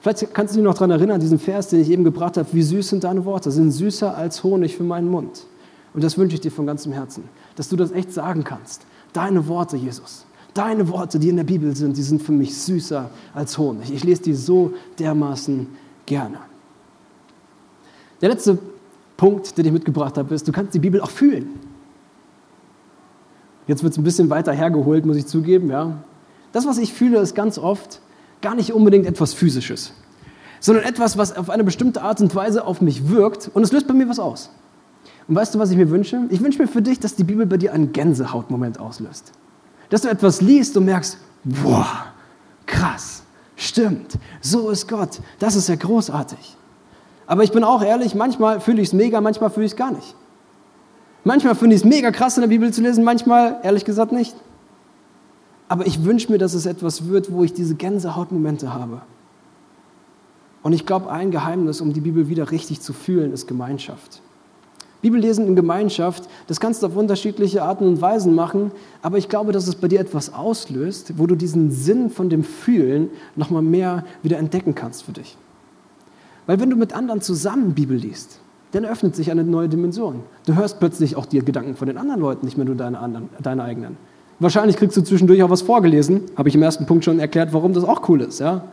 Vielleicht 0.01 0.33
kannst 0.33 0.53
du 0.53 0.59
dich 0.59 0.63
noch 0.63 0.75
daran 0.75 0.91
erinnern, 0.91 1.19
diesen 1.19 1.39
Vers, 1.39 1.67
den 1.67 1.81
ich 1.81 1.91
eben 1.91 2.05
gebracht 2.05 2.37
habe, 2.37 2.47
wie 2.53 2.61
süß 2.61 2.87
sind 2.87 3.03
deine 3.03 3.25
Worte, 3.25 3.51
sind 3.51 3.71
süßer 3.71 4.15
als 4.15 4.43
Honig 4.43 4.77
für 4.77 4.83
meinen 4.83 5.09
Mund. 5.09 5.45
Und 5.93 6.03
das 6.03 6.17
wünsche 6.17 6.35
ich 6.35 6.41
dir 6.41 6.51
von 6.51 6.65
ganzem 6.65 6.93
Herzen, 6.93 7.25
dass 7.57 7.67
du 7.67 7.75
das 7.75 7.91
echt 7.91 8.13
sagen 8.13 8.45
kannst. 8.45 8.83
Deine 9.11 9.47
Worte, 9.47 9.75
Jesus, 9.75 10.25
deine 10.53 10.87
Worte, 10.87 11.19
die 11.19 11.27
in 11.27 11.35
der 11.35 11.43
Bibel 11.43 11.75
sind, 11.75 11.97
die 11.97 12.01
sind 12.01 12.21
für 12.21 12.31
mich 12.31 12.55
süßer 12.57 13.09
als 13.33 13.57
Honig. 13.57 13.91
Ich 13.91 14.05
lese 14.05 14.21
die 14.21 14.33
so 14.33 14.73
dermaßen 14.97 15.67
gerne. 16.05 16.37
Der 18.21 18.29
letzte 18.29 18.57
Punkt, 19.17 19.57
den 19.57 19.65
ich 19.65 19.71
mitgebracht 19.71 20.17
habe, 20.17 20.33
ist, 20.33 20.47
du 20.47 20.53
kannst 20.53 20.73
die 20.73 20.79
Bibel 20.79 21.01
auch 21.01 21.09
fühlen. 21.09 21.49
Jetzt 23.69 23.83
wird 23.83 23.93
es 23.93 23.99
ein 23.99 24.03
bisschen 24.03 24.31
weiter 24.31 24.51
hergeholt, 24.51 25.05
muss 25.05 25.15
ich 25.15 25.27
zugeben. 25.27 25.69
Ja. 25.69 25.99
Das, 26.53 26.65
was 26.65 26.79
ich 26.79 26.91
fühle, 26.91 27.19
ist 27.19 27.35
ganz 27.35 27.59
oft 27.59 28.01
gar 28.41 28.55
nicht 28.55 28.73
unbedingt 28.73 29.05
etwas 29.05 29.35
Physisches, 29.35 29.93
sondern 30.59 30.85
etwas, 30.85 31.19
was 31.19 31.37
auf 31.37 31.51
eine 31.51 31.63
bestimmte 31.63 32.01
Art 32.01 32.19
und 32.19 32.33
Weise 32.33 32.65
auf 32.65 32.81
mich 32.81 33.09
wirkt 33.09 33.51
und 33.53 33.61
es 33.61 33.71
löst 33.71 33.87
bei 33.87 33.93
mir 33.93 34.09
was 34.09 34.17
aus. 34.17 34.49
Und 35.27 35.35
weißt 35.35 35.53
du, 35.53 35.59
was 35.59 35.69
ich 35.69 35.77
mir 35.77 35.91
wünsche? 35.91 36.19
Ich 36.29 36.41
wünsche 36.41 36.59
mir 36.59 36.67
für 36.67 36.81
dich, 36.81 36.99
dass 36.99 37.15
die 37.15 37.23
Bibel 37.23 37.45
bei 37.45 37.57
dir 37.57 37.71
einen 37.71 37.93
Gänsehautmoment 37.93 38.79
auslöst. 38.79 39.33
Dass 39.91 40.01
du 40.01 40.09
etwas 40.09 40.41
liest 40.41 40.75
und 40.75 40.85
merkst, 40.85 41.19
boah, 41.43 42.05
krass, 42.65 43.21
stimmt, 43.55 44.17
so 44.41 44.71
ist 44.71 44.87
Gott, 44.87 45.19
das 45.37 45.55
ist 45.55 45.69
ja 45.69 45.75
großartig. 45.75 46.57
Aber 47.27 47.43
ich 47.43 47.51
bin 47.51 47.63
auch 47.63 47.83
ehrlich, 47.83 48.15
manchmal 48.15 48.61
fühle 48.61 48.81
ich 48.81 48.87
es 48.87 48.93
mega, 48.93 49.21
manchmal 49.21 49.51
fühle 49.51 49.67
ich 49.67 49.73
es 49.73 49.77
gar 49.77 49.91
nicht. 49.91 50.15
Manchmal 51.29 51.53
finde 51.53 51.75
ich 51.75 51.83
es 51.83 51.85
mega 51.87 52.09
krass 52.09 52.37
in 52.37 52.41
der 52.41 52.47
Bibel 52.47 52.73
zu 52.73 52.81
lesen, 52.81 53.03
manchmal 53.03 53.59
ehrlich 53.61 53.85
gesagt 53.85 54.11
nicht. 54.11 54.35
Aber 55.67 55.85
ich 55.85 56.03
wünsche 56.03 56.31
mir, 56.31 56.39
dass 56.39 56.55
es 56.55 56.65
etwas 56.65 57.07
wird, 57.07 57.31
wo 57.31 57.43
ich 57.43 57.53
diese 57.53 57.75
Gänsehautmomente 57.75 58.73
habe. 58.73 59.03
Und 60.63 60.73
ich 60.73 60.87
glaube, 60.87 61.11
ein 61.11 61.29
Geheimnis, 61.29 61.81
um 61.81 61.93
die 61.93 62.01
Bibel 62.01 62.29
wieder 62.29 62.49
richtig 62.49 62.81
zu 62.81 62.93
fühlen, 62.93 63.31
ist 63.31 63.45
Gemeinschaft. 63.45 64.23
Bibellesen 65.03 65.45
in 65.45 65.55
Gemeinschaft, 65.55 66.27
das 66.47 66.59
kannst 66.59 66.81
du 66.81 66.87
auf 66.87 66.95
unterschiedliche 66.95 67.61
Arten 67.61 67.85
und 67.85 68.01
Weisen 68.01 68.33
machen, 68.33 68.71
aber 69.03 69.19
ich 69.19 69.29
glaube, 69.29 69.51
dass 69.51 69.67
es 69.67 69.75
bei 69.75 69.87
dir 69.87 69.99
etwas 69.99 70.33
auslöst, 70.33 71.19
wo 71.19 71.27
du 71.27 71.35
diesen 71.35 71.69
Sinn 71.69 72.09
von 72.09 72.31
dem 72.31 72.43
Fühlen 72.43 73.11
nochmal 73.35 73.61
mehr 73.61 74.03
wieder 74.23 74.39
entdecken 74.39 74.73
kannst 74.73 75.03
für 75.03 75.11
dich. 75.11 75.37
Weil 76.47 76.59
wenn 76.59 76.71
du 76.71 76.75
mit 76.75 76.93
anderen 76.93 77.21
zusammen 77.21 77.75
Bibel 77.75 77.97
liest, 77.97 78.39
dann 78.71 78.85
öffnet 78.85 79.15
sich 79.15 79.31
eine 79.31 79.43
neue 79.43 79.69
Dimension. 79.69 80.21
Du 80.45 80.55
hörst 80.55 80.79
plötzlich 80.79 81.15
auch 81.15 81.25
die 81.25 81.39
Gedanken 81.39 81.75
von 81.75 81.87
den 81.87 81.97
anderen 81.97 82.21
Leuten, 82.21 82.45
nicht 82.45 82.57
mehr 82.57 82.65
nur 82.65 82.75
deine, 82.75 82.99
anderen, 82.99 83.29
deine 83.41 83.63
eigenen. 83.63 83.97
Wahrscheinlich 84.39 84.77
kriegst 84.77 84.95
du 84.95 85.01
zwischendurch 85.01 85.43
auch 85.43 85.49
was 85.49 85.61
vorgelesen, 85.61 86.21
habe 86.37 86.49
ich 86.49 86.55
im 86.55 86.63
ersten 86.63 86.85
Punkt 86.85 87.03
schon 87.03 87.19
erklärt, 87.19 87.51
warum 87.51 87.73
das 87.73 87.83
auch 87.83 88.07
cool 88.07 88.21
ist. 88.21 88.39
Ja? 88.39 88.63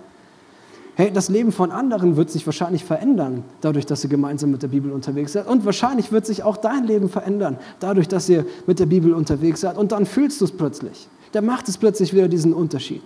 Hey, 0.95 1.11
das 1.13 1.29
Leben 1.29 1.51
von 1.51 1.73
anderen 1.73 2.17
wird 2.17 2.31
sich 2.31 2.47
wahrscheinlich 2.47 2.85
verändern, 2.85 3.43
dadurch, 3.61 3.85
dass 3.85 4.05
ihr 4.05 4.09
gemeinsam 4.09 4.51
mit 4.51 4.63
der 4.63 4.69
Bibel 4.69 4.93
unterwegs 4.93 5.33
seid. 5.33 5.47
Und 5.47 5.65
wahrscheinlich 5.65 6.13
wird 6.13 6.25
sich 6.25 6.43
auch 6.43 6.57
dein 6.57 6.85
Leben 6.85 7.09
verändern, 7.09 7.59
dadurch, 7.81 8.09
dass 8.09 8.29
ihr 8.29 8.47
mit 8.67 8.79
der 8.79 8.87
Bibel 8.87 9.13
unterwegs 9.13 9.61
seid. 9.61 9.77
Und 9.77 9.93
dann 9.93 10.07
fühlst 10.07 10.41
du 10.41 10.45
es 10.45 10.53
plötzlich. 10.53 11.09
Da 11.33 11.43
macht 11.43 11.69
es 11.69 11.77
plötzlich 11.77 12.15
wieder 12.15 12.29
diesen 12.29 12.55
Unterschied. 12.55 13.03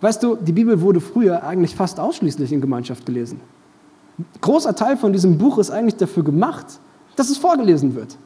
Weißt 0.00 0.22
du, 0.22 0.36
die 0.36 0.52
Bibel 0.52 0.80
wurde 0.80 1.00
früher 1.00 1.42
eigentlich 1.42 1.74
fast 1.74 2.00
ausschließlich 2.00 2.52
in 2.52 2.60
Gemeinschaft 2.60 3.04
gelesen. 3.04 3.40
Großer 4.40 4.74
Teil 4.74 4.96
von 4.96 5.12
diesem 5.12 5.38
Buch 5.38 5.58
ist 5.58 5.70
eigentlich 5.70 5.96
dafür 5.96 6.24
gemacht, 6.24 6.66
dass 7.16 7.30
es 7.30 7.38
vorgelesen 7.38 7.94
wird. 7.94 8.16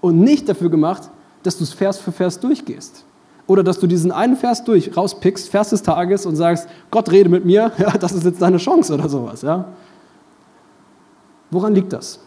Und 0.00 0.20
nicht 0.20 0.48
dafür 0.48 0.70
gemacht, 0.70 1.10
dass 1.42 1.58
du 1.58 1.64
es 1.64 1.72
Vers 1.72 1.98
für 1.98 2.12
Vers 2.12 2.40
durchgehst. 2.40 3.04
Oder 3.46 3.62
dass 3.62 3.78
du 3.78 3.86
diesen 3.86 4.12
einen 4.12 4.36
Vers 4.36 4.64
durch 4.64 4.96
rauspickst, 4.96 5.48
Vers 5.48 5.70
des 5.70 5.82
Tages 5.82 6.26
und 6.26 6.36
sagst, 6.36 6.68
Gott 6.90 7.10
rede 7.10 7.28
mit 7.28 7.44
mir, 7.44 7.72
ja, 7.78 7.90
das 7.98 8.12
ist 8.12 8.24
jetzt 8.24 8.40
deine 8.40 8.58
Chance 8.58 8.94
oder 8.94 9.08
sowas. 9.08 9.42
Ja. 9.42 9.66
Woran 11.50 11.74
liegt 11.74 11.92
das? 11.92 12.20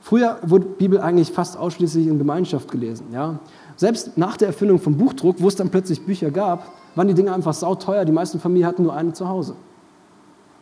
Früher 0.00 0.38
wurde 0.42 0.66
Bibel 0.66 1.00
eigentlich 1.00 1.32
fast 1.32 1.56
ausschließlich 1.56 2.06
in 2.06 2.18
Gemeinschaft 2.18 2.70
gelesen. 2.70 3.06
Ja. 3.12 3.38
Selbst 3.76 4.16
nach 4.16 4.36
der 4.36 4.48
Erfindung 4.48 4.78
vom 4.78 4.96
Buchdruck, 4.96 5.36
wo 5.40 5.48
es 5.48 5.56
dann 5.56 5.70
plötzlich 5.70 6.04
Bücher 6.04 6.30
gab, 6.30 6.72
waren 6.94 7.08
die 7.08 7.14
Dinge 7.14 7.32
einfach 7.32 7.54
sauteuer. 7.54 8.04
Die 8.04 8.12
meisten 8.12 8.38
Familien 8.38 8.68
hatten 8.68 8.82
nur 8.84 8.94
eine 8.94 9.12
zu 9.12 9.28
Hause. 9.28 9.54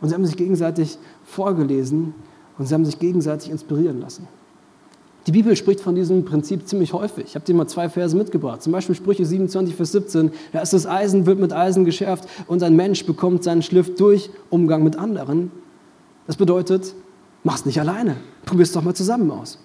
Und 0.01 0.09
sie 0.09 0.15
haben 0.15 0.25
sich 0.25 0.37
gegenseitig 0.37 0.99
vorgelesen 1.35 2.15
und 2.57 2.67
sie 2.67 2.75
haben 2.75 2.85
sich 2.85 2.99
gegenseitig 2.99 3.51
inspirieren 3.51 4.01
lassen. 4.01 4.29
Die 5.27 5.33
Bibel 5.33 5.57
spricht 5.57 5.81
von 5.81 5.95
diesem 5.95 6.25
Prinzip 6.25 6.69
ziemlich 6.69 6.93
häufig. 6.93 7.25
Ich 7.25 7.35
habe 7.35 7.47
dir 7.47 7.55
mal 7.55 7.67
zwei 7.67 7.89
Verse 7.89 8.15
mitgebracht. 8.15 8.63
Zum 8.63 8.73
Beispiel 8.73 8.95
Sprüche 8.95 9.25
27, 9.25 9.75
Vers 9.75 9.93
17. 9.93 10.31
Da 10.53 10.61
ist 10.61 10.75
das 10.75 10.87
Eisen 10.87 11.25
wird 11.25 11.39
mit 11.39 11.53
Eisen 11.53 11.87
geschärft 11.87 12.29
und 12.47 12.63
ein 12.63 12.77
Mensch 12.77 13.07
bekommt 13.07 13.43
seinen 13.43 13.63
Schliff 13.63 13.95
durch 13.95 14.31
Umgang 14.51 14.85
mit 14.85 14.97
anderen. 14.97 15.51
Das 16.27 16.37
bedeutet, 16.37 16.95
mach's 17.43 17.65
nicht 17.65 17.81
alleine. 17.81 18.17
Probier 18.45 18.65
es 18.65 18.73
doch 18.73 18.83
mal 18.83 18.95
zusammen 18.95 19.31
aus. 19.31 19.59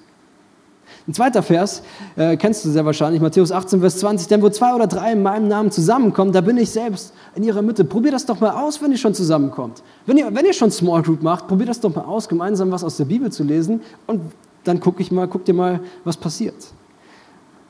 Ein 1.09 1.13
zweiter 1.15 1.41
Vers, 1.41 1.81
äh, 2.17 2.37
kennst 2.37 2.63
du 2.63 2.69
sehr 2.69 2.85
wahrscheinlich, 2.85 3.19
Matthäus 3.19 3.51
18, 3.51 3.79
Vers 3.79 3.97
20. 3.97 4.27
Denn 4.27 4.43
wo 4.43 4.49
zwei 4.49 4.75
oder 4.75 4.85
drei 4.85 5.13
in 5.13 5.23
meinem 5.23 5.47
Namen 5.47 5.71
zusammenkommen, 5.71 6.31
da 6.31 6.41
bin 6.41 6.55
ich 6.57 6.69
selbst 6.69 7.15
in 7.33 7.41
ihrer 7.41 7.63
Mitte. 7.63 7.83
Probier 7.83 8.11
das 8.11 8.27
doch 8.27 8.39
mal 8.39 8.51
aus, 8.51 8.79
wenn 8.79 8.91
ihr 8.91 8.97
schon 8.99 9.15
zusammenkommt. 9.15 9.81
Wenn 10.05 10.17
ihr, 10.17 10.27
wenn 10.31 10.45
ihr 10.45 10.53
schon 10.53 10.69
Small 10.69 11.01
Group 11.01 11.23
macht, 11.23 11.47
probier 11.47 11.65
das 11.65 11.79
doch 11.79 11.95
mal 11.95 12.03
aus, 12.03 12.29
gemeinsam 12.29 12.69
was 12.69 12.83
aus 12.83 12.97
der 12.97 13.05
Bibel 13.05 13.31
zu 13.31 13.43
lesen 13.43 13.81
und 14.05 14.21
dann 14.65 14.79
guck, 14.79 14.99
ich 14.99 15.11
mal, 15.11 15.27
guck 15.27 15.45
dir 15.45 15.55
mal, 15.55 15.79
was 16.03 16.15
passiert. 16.15 16.53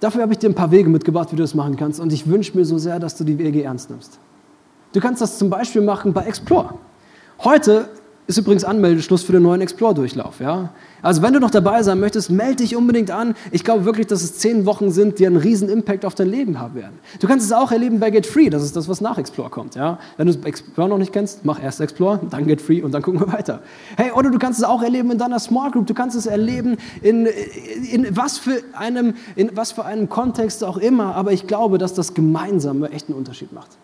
Dafür 0.01 0.23
habe 0.23 0.33
ich 0.33 0.39
dir 0.39 0.49
ein 0.49 0.55
paar 0.55 0.71
Wege 0.71 0.89
mitgebracht, 0.89 1.31
wie 1.31 1.37
du 1.37 1.41
das 1.41 1.55
machen 1.55 1.77
kannst. 1.77 2.01
Und 2.01 2.11
ich 2.11 2.27
wünsche 2.27 2.57
mir 2.57 2.65
so 2.65 2.77
sehr, 2.77 2.99
dass 2.99 3.15
du 3.15 3.23
die 3.23 3.37
Wege 3.37 3.63
ernst 3.63 3.89
nimmst. 3.89 4.19
Du 4.91 4.99
kannst 4.99 5.21
das 5.21 5.37
zum 5.37 5.49
Beispiel 5.49 5.81
machen 5.81 6.11
bei 6.11 6.25
Explore. 6.25 6.73
Heute 7.45 7.87
ist 8.29 8.37
übrigens 8.37 8.63
Anmeldeschluss 8.63 9.23
für 9.23 9.31
den 9.31 9.41
neuen 9.41 9.59
Explore-Durchlauf. 9.59 10.39
Ja? 10.39 10.69
Also 11.01 11.23
wenn 11.23 11.33
du 11.33 11.39
noch 11.39 11.49
dabei 11.49 11.81
sein 11.81 11.99
möchtest, 11.99 12.29
melde 12.29 12.57
dich 12.57 12.75
unbedingt 12.75 13.09
an. 13.09 13.33
Ich 13.49 13.63
glaube 13.63 13.85
wirklich, 13.85 14.05
dass 14.05 14.21
es 14.21 14.37
zehn 14.37 14.67
Wochen 14.67 14.91
sind, 14.91 15.17
die 15.17 15.25
einen 15.25 15.37
riesen 15.37 15.67
Impact 15.67 16.05
auf 16.05 16.13
dein 16.13 16.29
Leben 16.29 16.59
haben 16.59 16.75
werden. 16.75 16.99
Du 17.19 17.27
kannst 17.27 17.47
es 17.47 17.51
auch 17.51 17.71
erleben 17.71 17.99
bei 17.99 18.11
Get 18.11 18.27
Free. 18.27 18.51
Das 18.51 18.61
ist 18.61 18.75
das, 18.75 18.87
was 18.87 19.01
nach 19.01 19.17
Explore 19.17 19.49
kommt. 19.49 19.73
Ja? 19.73 19.97
Wenn 20.17 20.27
du 20.27 20.47
Explore 20.47 20.89
noch 20.89 20.99
nicht 20.99 21.11
kennst, 21.11 21.43
mach 21.43 21.59
erst 21.59 21.81
Explore, 21.81 22.19
dann 22.29 22.45
Get 22.45 22.61
Free 22.61 22.83
und 22.83 22.91
dann 22.91 23.01
gucken 23.01 23.19
wir 23.19 23.33
weiter. 23.33 23.63
Hey, 23.97 24.11
oder 24.11 24.29
du 24.29 24.37
kannst 24.37 24.59
es 24.59 24.63
auch 24.63 24.83
erleben 24.83 25.09
in 25.09 25.17
deiner 25.17 25.39
Small 25.39 25.71
Group. 25.71 25.87
Du 25.87 25.95
kannst 25.95 26.15
es 26.15 26.27
erleben 26.27 26.77
in, 27.01 27.25
in, 27.25 28.15
was, 28.15 28.37
für 28.37 28.61
einem, 28.73 29.15
in 29.35 29.49
was 29.55 29.71
für 29.71 29.85
einem 29.85 30.07
Kontext 30.07 30.63
auch 30.63 30.77
immer. 30.77 31.15
Aber 31.15 31.31
ich 31.31 31.47
glaube, 31.47 31.79
dass 31.79 31.95
das 31.95 32.13
Gemeinsame 32.13 32.91
echt 32.91 33.09
einen 33.09 33.17
Unterschied 33.17 33.53
macht. 33.53 33.79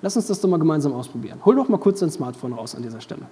Lass 0.00 0.14
uns 0.16 0.28
das 0.28 0.40
doch 0.40 0.48
mal 0.48 0.60
gemeinsam 0.60 0.92
ausprobieren. 0.92 1.40
Hol 1.44 1.56
doch 1.56 1.68
mal 1.68 1.78
kurz 1.78 1.98
dein 1.98 2.12
Smartphone 2.12 2.52
raus 2.52 2.76
an 2.76 2.82
dieser 2.82 3.00
Stelle. 3.00 3.22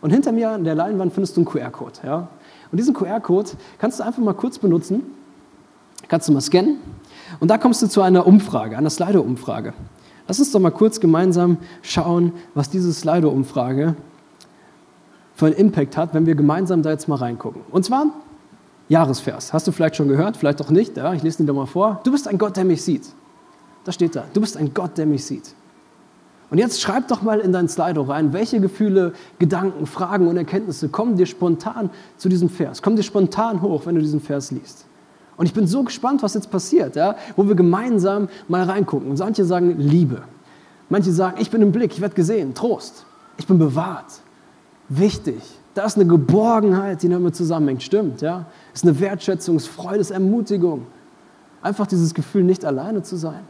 Und 0.00 0.10
hinter 0.10 0.32
mir 0.32 0.50
an 0.50 0.64
der 0.64 0.74
Leinwand 0.74 1.12
findest 1.12 1.36
du 1.36 1.40
einen 1.40 1.46
QR-Code. 1.46 2.00
Ja? 2.04 2.28
Und 2.70 2.78
diesen 2.78 2.94
QR-Code 2.94 3.50
kannst 3.78 4.00
du 4.00 4.04
einfach 4.04 4.22
mal 4.22 4.34
kurz 4.34 4.58
benutzen, 4.58 5.02
kannst 6.08 6.28
du 6.28 6.32
mal 6.32 6.40
scannen 6.40 6.78
und 7.38 7.48
da 7.48 7.58
kommst 7.58 7.82
du 7.82 7.86
zu 7.86 8.02
einer 8.02 8.26
Umfrage, 8.26 8.76
einer 8.76 8.90
Slido-Umfrage. 8.90 9.74
Lass 10.26 10.38
uns 10.38 10.52
doch 10.52 10.60
mal 10.60 10.70
kurz 10.70 11.00
gemeinsam 11.00 11.58
schauen, 11.82 12.32
was 12.54 12.70
diese 12.70 12.92
Slido-Umfrage 12.92 13.96
für 15.34 15.46
einen 15.46 15.56
Impact 15.56 15.96
hat, 15.96 16.14
wenn 16.14 16.26
wir 16.26 16.34
gemeinsam 16.34 16.82
da 16.82 16.90
jetzt 16.90 17.08
mal 17.08 17.16
reingucken. 17.16 17.62
Und 17.70 17.84
zwar 17.84 18.06
Jahresvers. 18.88 19.52
Hast 19.52 19.66
du 19.66 19.72
vielleicht 19.72 19.96
schon 19.96 20.08
gehört, 20.08 20.36
vielleicht 20.36 20.60
auch 20.60 20.70
nicht. 20.70 20.96
Ja, 20.96 21.14
ich 21.14 21.22
lese 21.22 21.42
ihn 21.42 21.46
dir 21.46 21.52
mal 21.52 21.66
vor. 21.66 22.00
Du 22.04 22.10
bist 22.10 22.26
ein 22.28 22.38
Gott, 22.38 22.56
der 22.56 22.64
mich 22.64 22.82
sieht. 22.82 23.06
Da 23.84 23.92
steht 23.92 24.16
da. 24.16 24.24
Du 24.34 24.40
bist 24.40 24.56
ein 24.56 24.74
Gott, 24.74 24.98
der 24.98 25.06
mich 25.06 25.24
sieht. 25.24 25.54
Und 26.50 26.58
jetzt 26.58 26.80
schreib 26.80 27.06
doch 27.08 27.22
mal 27.22 27.38
in 27.38 27.52
dein 27.52 27.68
Slido 27.68 28.02
rein, 28.02 28.32
welche 28.32 28.60
Gefühle, 28.60 29.12
Gedanken, 29.38 29.86
Fragen 29.86 30.26
und 30.26 30.36
Erkenntnisse 30.36 30.88
kommen 30.88 31.16
dir 31.16 31.26
spontan 31.26 31.90
zu 32.16 32.28
diesem 32.28 32.48
Vers, 32.48 32.82
kommen 32.82 32.96
dir 32.96 33.04
spontan 33.04 33.62
hoch, 33.62 33.86
wenn 33.86 33.94
du 33.94 34.00
diesen 34.00 34.20
Vers 34.20 34.50
liest. 34.50 34.84
Und 35.36 35.46
ich 35.46 35.54
bin 35.54 35.66
so 35.66 35.84
gespannt, 35.84 36.22
was 36.22 36.34
jetzt 36.34 36.50
passiert, 36.50 36.96
ja, 36.96 37.14
wo 37.36 37.46
wir 37.48 37.54
gemeinsam 37.54 38.28
mal 38.48 38.64
reingucken. 38.64 39.10
Und 39.10 39.18
manche 39.18 39.44
sagen 39.44 39.78
Liebe. 39.78 40.22
Manche 40.90 41.12
sagen, 41.12 41.40
ich 41.40 41.50
bin 41.50 41.62
im 41.62 41.72
Blick, 41.72 41.92
ich 41.92 42.00
werde 42.00 42.14
gesehen, 42.14 42.52
Trost. 42.52 43.06
Ich 43.38 43.46
bin 43.46 43.58
bewahrt. 43.58 44.20
Wichtig. 44.88 45.40
Da 45.72 45.84
ist 45.84 45.96
eine 45.96 46.06
Geborgenheit, 46.06 47.02
die 47.02 47.08
damit 47.08 47.36
zusammenhängt. 47.36 47.82
Stimmt, 47.82 48.20
ja. 48.20 48.46
Ist 48.74 48.84
eine 48.84 48.98
Wertschätzung, 48.98 49.60
Freude, 49.60 50.00
ist 50.00 50.10
Ermutigung. 50.10 50.86
Einfach 51.62 51.86
dieses 51.86 52.12
Gefühl, 52.12 52.42
nicht 52.42 52.64
alleine 52.64 53.02
zu 53.02 53.16
sein. 53.16 53.44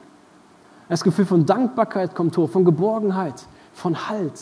Das 0.91 1.05
Gefühl 1.05 1.25
von 1.25 1.47
Dankbarkeit 1.47 2.17
kommt 2.17 2.37
hoch, 2.37 2.51
von 2.51 2.65
Geborgenheit, 2.65 3.45
von 3.73 4.09
Halt, 4.09 4.33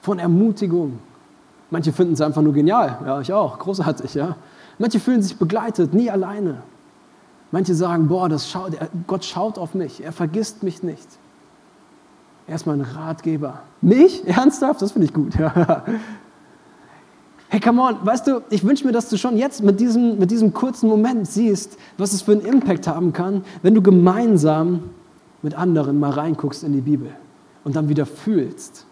von 0.00 0.20
Ermutigung. 0.20 1.00
Manche 1.70 1.92
finden 1.92 2.14
es 2.14 2.20
einfach 2.20 2.40
nur 2.40 2.52
genial, 2.52 2.98
ja, 3.04 3.20
ich 3.20 3.32
auch, 3.32 3.58
großartig, 3.58 4.14
ja. 4.14 4.36
Manche 4.78 5.00
fühlen 5.00 5.22
sich 5.22 5.36
begleitet, 5.36 5.92
nie 5.92 6.08
alleine. 6.08 6.62
Manche 7.50 7.74
sagen, 7.74 8.06
boah, 8.06 8.28
das 8.28 8.48
schaut, 8.48 8.74
Gott 9.08 9.24
schaut 9.24 9.58
auf 9.58 9.74
mich, 9.74 10.04
er 10.04 10.12
vergisst 10.12 10.62
mich 10.62 10.84
nicht. 10.84 11.08
Er 12.46 12.54
ist 12.54 12.66
mein 12.66 12.80
Ratgeber. 12.80 13.62
Mich? 13.80 14.26
Ernsthaft? 14.28 14.82
Das 14.82 14.92
finde 14.92 15.06
ich 15.06 15.12
gut. 15.12 15.34
Ja. 15.34 15.84
Hey, 17.50 17.60
come 17.60 17.80
on, 17.80 18.04
weißt 18.04 18.26
du, 18.26 18.40
ich 18.50 18.64
wünsche 18.64 18.84
mir, 18.84 18.90
dass 18.90 19.08
du 19.08 19.16
schon 19.16 19.36
jetzt 19.36 19.62
mit 19.62 19.78
diesem, 19.78 20.18
mit 20.18 20.32
diesem 20.32 20.52
kurzen 20.52 20.88
Moment 20.88 21.28
siehst, 21.28 21.78
was 21.98 22.12
es 22.12 22.22
für 22.22 22.32
einen 22.32 22.40
Impact 22.40 22.88
haben 22.88 23.12
kann, 23.12 23.44
wenn 23.62 23.74
du 23.74 23.82
gemeinsam 23.82 24.90
mit 25.44 25.54
anderen 25.54 26.00
mal 26.00 26.10
reinguckst 26.10 26.64
in 26.64 26.72
die 26.72 26.80
Bibel 26.80 27.10
und 27.64 27.76
dann 27.76 27.90
wieder 27.90 28.06
fühlst, 28.06 28.86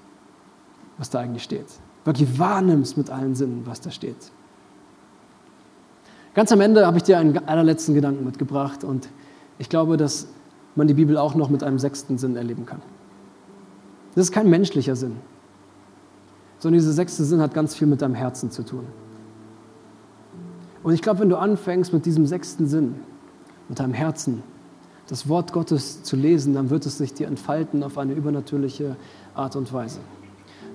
was 0.98 1.08
da 1.08 1.18
eigentlich 1.20 1.42
steht. 1.42 1.64
Wirklich 2.04 2.38
wahrnimmst 2.38 2.98
mit 2.98 3.08
allen 3.08 3.34
Sinnen, 3.34 3.62
was 3.64 3.80
da 3.80 3.90
steht. 3.90 4.30
Ganz 6.34 6.52
am 6.52 6.60
Ende 6.60 6.86
habe 6.86 6.98
ich 6.98 7.04
dir 7.04 7.18
einen 7.18 7.38
allerletzten 7.48 7.94
Gedanken 7.94 8.24
mitgebracht 8.24 8.84
und 8.84 9.08
ich 9.58 9.70
glaube, 9.70 9.96
dass 9.96 10.28
man 10.76 10.86
die 10.86 10.94
Bibel 10.94 11.16
auch 11.16 11.34
noch 11.34 11.48
mit 11.48 11.62
einem 11.62 11.78
sechsten 11.78 12.18
Sinn 12.18 12.36
erleben 12.36 12.66
kann. 12.66 12.82
Das 14.14 14.26
ist 14.26 14.32
kein 14.32 14.50
menschlicher 14.50 14.94
Sinn, 14.94 15.16
sondern 16.58 16.80
dieser 16.80 16.92
sechste 16.92 17.24
Sinn 17.24 17.40
hat 17.40 17.54
ganz 17.54 17.74
viel 17.74 17.88
mit 17.88 18.02
deinem 18.02 18.14
Herzen 18.14 18.50
zu 18.50 18.62
tun. 18.62 18.84
Und 20.82 20.92
ich 20.92 21.00
glaube, 21.00 21.20
wenn 21.20 21.30
du 21.30 21.36
anfängst 21.36 21.94
mit 21.94 22.04
diesem 22.04 22.26
sechsten 22.26 22.66
Sinn, 22.66 22.96
mit 23.70 23.78
deinem 23.78 23.94
Herzen, 23.94 24.42
das 25.08 25.28
Wort 25.28 25.52
Gottes 25.52 26.02
zu 26.02 26.16
lesen, 26.16 26.54
dann 26.54 26.70
wird 26.70 26.86
es 26.86 26.98
sich 26.98 27.12
dir 27.14 27.26
entfalten 27.26 27.82
auf 27.82 27.98
eine 27.98 28.12
übernatürliche 28.14 28.96
Art 29.34 29.56
und 29.56 29.72
Weise. 29.72 30.00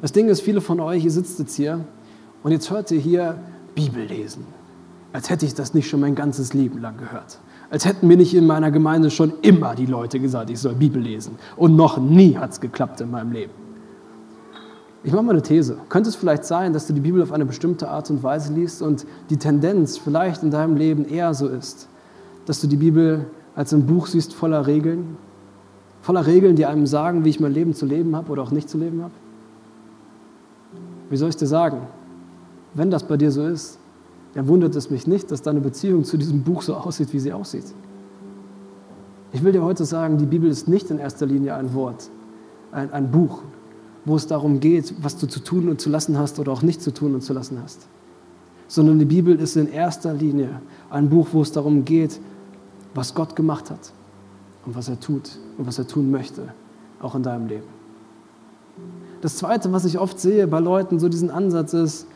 Das 0.01 0.11
Ding 0.11 0.27
ist, 0.27 0.41
viele 0.41 0.61
von 0.61 0.79
euch, 0.79 1.03
ihr 1.03 1.11
sitzt 1.11 1.39
jetzt 1.39 1.55
hier 1.55 1.85
und 2.43 2.51
jetzt 2.51 2.69
hört 2.69 2.91
ihr 2.91 2.99
hier 2.99 3.39
Bibel 3.73 4.03
lesen. 4.03 4.45
Als 5.13 5.29
hätte 5.29 5.45
ich 5.45 5.55
das 5.55 5.73
nicht 5.73 5.89
schon 5.89 6.01
mein 6.01 6.15
ganzes 6.15 6.53
Leben 6.53 6.79
lang 6.79 6.97
gehört. 6.97 7.39
Als 7.69 7.85
hätten 7.85 8.07
mir 8.07 8.17
nicht 8.17 8.33
in 8.33 8.45
meiner 8.45 8.71
Gemeinde 8.71 9.09
schon 9.09 9.33
immer 9.41 9.75
die 9.75 9.85
Leute 9.85 10.19
gesagt, 10.19 10.49
ich 10.49 10.59
soll 10.59 10.75
Bibel 10.75 11.01
lesen. 11.01 11.37
Und 11.55 11.75
noch 11.75 11.97
nie 11.97 12.37
hat 12.37 12.51
es 12.51 12.61
geklappt 12.61 13.01
in 13.01 13.11
meinem 13.11 13.31
Leben. 13.31 13.53
Ich 15.03 15.11
mache 15.11 15.23
mal 15.23 15.31
eine 15.31 15.41
These. 15.41 15.77
Könnte 15.89 16.09
es 16.09 16.15
vielleicht 16.15 16.43
sein, 16.43 16.73
dass 16.73 16.87
du 16.87 16.93
die 16.93 16.99
Bibel 16.99 17.21
auf 17.21 17.31
eine 17.31 17.45
bestimmte 17.45 17.89
Art 17.89 18.09
und 18.09 18.23
Weise 18.23 18.53
liest 18.53 18.81
und 18.81 19.05
die 19.29 19.37
Tendenz 19.37 19.97
vielleicht 19.97 20.43
in 20.43 20.51
deinem 20.51 20.75
Leben 20.75 21.05
eher 21.05 21.33
so 21.33 21.47
ist, 21.47 21.87
dass 22.45 22.61
du 22.61 22.67
die 22.67 22.77
Bibel 22.77 23.25
als 23.57 23.73
ein 23.73 23.87
Buch 23.87 24.05
siehst 24.05 24.35
voller 24.35 24.67
Regeln, 24.67 25.17
voller 26.03 26.27
Regeln, 26.27 26.55
die 26.55 26.67
einem 26.67 26.85
sagen, 26.85 27.25
wie 27.25 27.29
ich 27.29 27.39
mein 27.39 27.53
Leben 27.53 27.73
zu 27.73 27.87
leben 27.87 28.15
habe 28.15 28.31
oder 28.31 28.43
auch 28.43 28.51
nicht 28.51 28.69
zu 28.69 28.77
leben 28.77 29.01
habe? 29.01 29.13
Wie 31.09 31.17
soll 31.17 31.29
ich 31.29 31.37
dir 31.37 31.47
sagen? 31.47 31.79
Wenn 32.75 32.91
das 32.91 33.03
bei 33.03 33.17
dir 33.17 33.31
so 33.31 33.45
ist, 33.47 33.79
dann 34.35 34.47
wundert 34.47 34.75
es 34.75 34.91
mich 34.91 35.07
nicht, 35.07 35.31
dass 35.31 35.41
deine 35.41 35.59
Beziehung 35.59 36.03
zu 36.03 36.17
diesem 36.17 36.43
Buch 36.43 36.61
so 36.61 36.75
aussieht, 36.75 37.11
wie 37.13 37.19
sie 37.19 37.33
aussieht. 37.33 37.65
Ich 39.33 39.43
will 39.43 39.51
dir 39.51 39.63
heute 39.63 39.85
sagen, 39.85 40.19
die 40.19 40.27
Bibel 40.27 40.51
ist 40.51 40.67
nicht 40.67 40.91
in 40.91 40.99
erster 40.99 41.25
Linie 41.25 41.55
ein 41.55 41.73
Wort, 41.73 42.11
ein, 42.71 42.93
ein 42.93 43.09
Buch, 43.09 43.41
wo 44.05 44.15
es 44.15 44.27
darum 44.27 44.59
geht, 44.59 44.93
was 45.01 45.17
du 45.17 45.25
zu 45.25 45.39
tun 45.39 45.67
und 45.67 45.81
zu 45.81 45.89
lassen 45.89 46.15
hast 46.19 46.37
oder 46.37 46.51
auch 46.51 46.61
nicht 46.61 46.83
zu 46.83 46.93
tun 46.93 47.15
und 47.15 47.21
zu 47.21 47.33
lassen 47.33 47.59
hast. 47.63 47.87
Sondern 48.67 48.99
die 48.99 49.05
Bibel 49.05 49.35
ist 49.39 49.57
in 49.57 49.67
erster 49.67 50.13
Linie 50.13 50.61
ein 50.91 51.09
Buch, 51.09 51.29
wo 51.31 51.41
es 51.41 51.51
darum 51.51 51.83
geht, 51.85 52.19
was 52.97 53.13
Gott 53.13 53.35
gemacht 53.35 53.69
hat 53.69 53.91
und 54.65 54.75
was 54.75 54.89
er 54.89 54.99
tut 54.99 55.37
und 55.57 55.67
was 55.67 55.77
er 55.77 55.87
tun 55.87 56.09
möchte, 56.09 56.51
auch 56.99 57.13
in 57.13 57.21
deinem 57.21 57.47
Leben. 57.47 57.67
Das 59.21 59.37
Zweite, 59.37 59.71
was 59.71 59.85
ich 59.85 59.99
oft 59.99 60.19
sehe 60.19 60.47
bei 60.47 60.59
Leuten, 60.59 60.99
so 60.99 61.07
diesen 61.07 61.29
Ansatz 61.29 61.73
ist, 61.73 62.07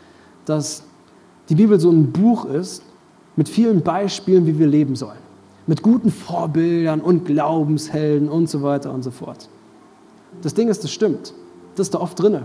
dass 0.45 0.83
die 1.49 1.55
Bibel 1.55 1.79
so 1.79 1.91
ein 1.91 2.11
Buch 2.11 2.45
ist 2.45 2.81
mit 3.35 3.47
vielen 3.47 3.81
Beispielen, 3.81 4.47
wie 4.47 4.57
wir 4.57 4.65
leben 4.65 4.95
sollen. 4.95 5.19
Mit 5.67 5.83
guten 5.83 6.11
Vorbildern 6.11 6.99
und 6.99 7.25
Glaubenshelden 7.25 8.27
und 8.27 8.49
so 8.49 8.63
weiter 8.63 8.91
und 8.91 9.03
so 9.03 9.11
fort. 9.11 9.49
Das 10.41 10.55
Ding 10.55 10.67
ist, 10.67 10.83
das 10.83 10.91
stimmt. 10.91 11.33
Das 11.75 11.87
ist 11.87 11.93
da 11.93 11.99
oft 11.99 12.19
drin. 12.19 12.39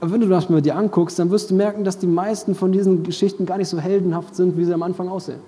Aber 0.00 0.12
wenn 0.12 0.20
du 0.20 0.28
das 0.28 0.50
mal 0.50 0.60
dir 0.60 0.76
anguckst, 0.76 1.18
dann 1.18 1.30
wirst 1.30 1.50
du 1.50 1.54
merken, 1.54 1.84
dass 1.84 1.98
die 1.98 2.06
meisten 2.06 2.54
von 2.54 2.70
diesen 2.70 3.02
Geschichten 3.02 3.46
gar 3.46 3.56
nicht 3.56 3.68
so 3.68 3.78
heldenhaft 3.78 4.34
sind, 4.34 4.58
wie 4.58 4.64
sie 4.66 4.74
am 4.74 4.82
Anfang 4.82 5.08
aussehen. 5.08 5.40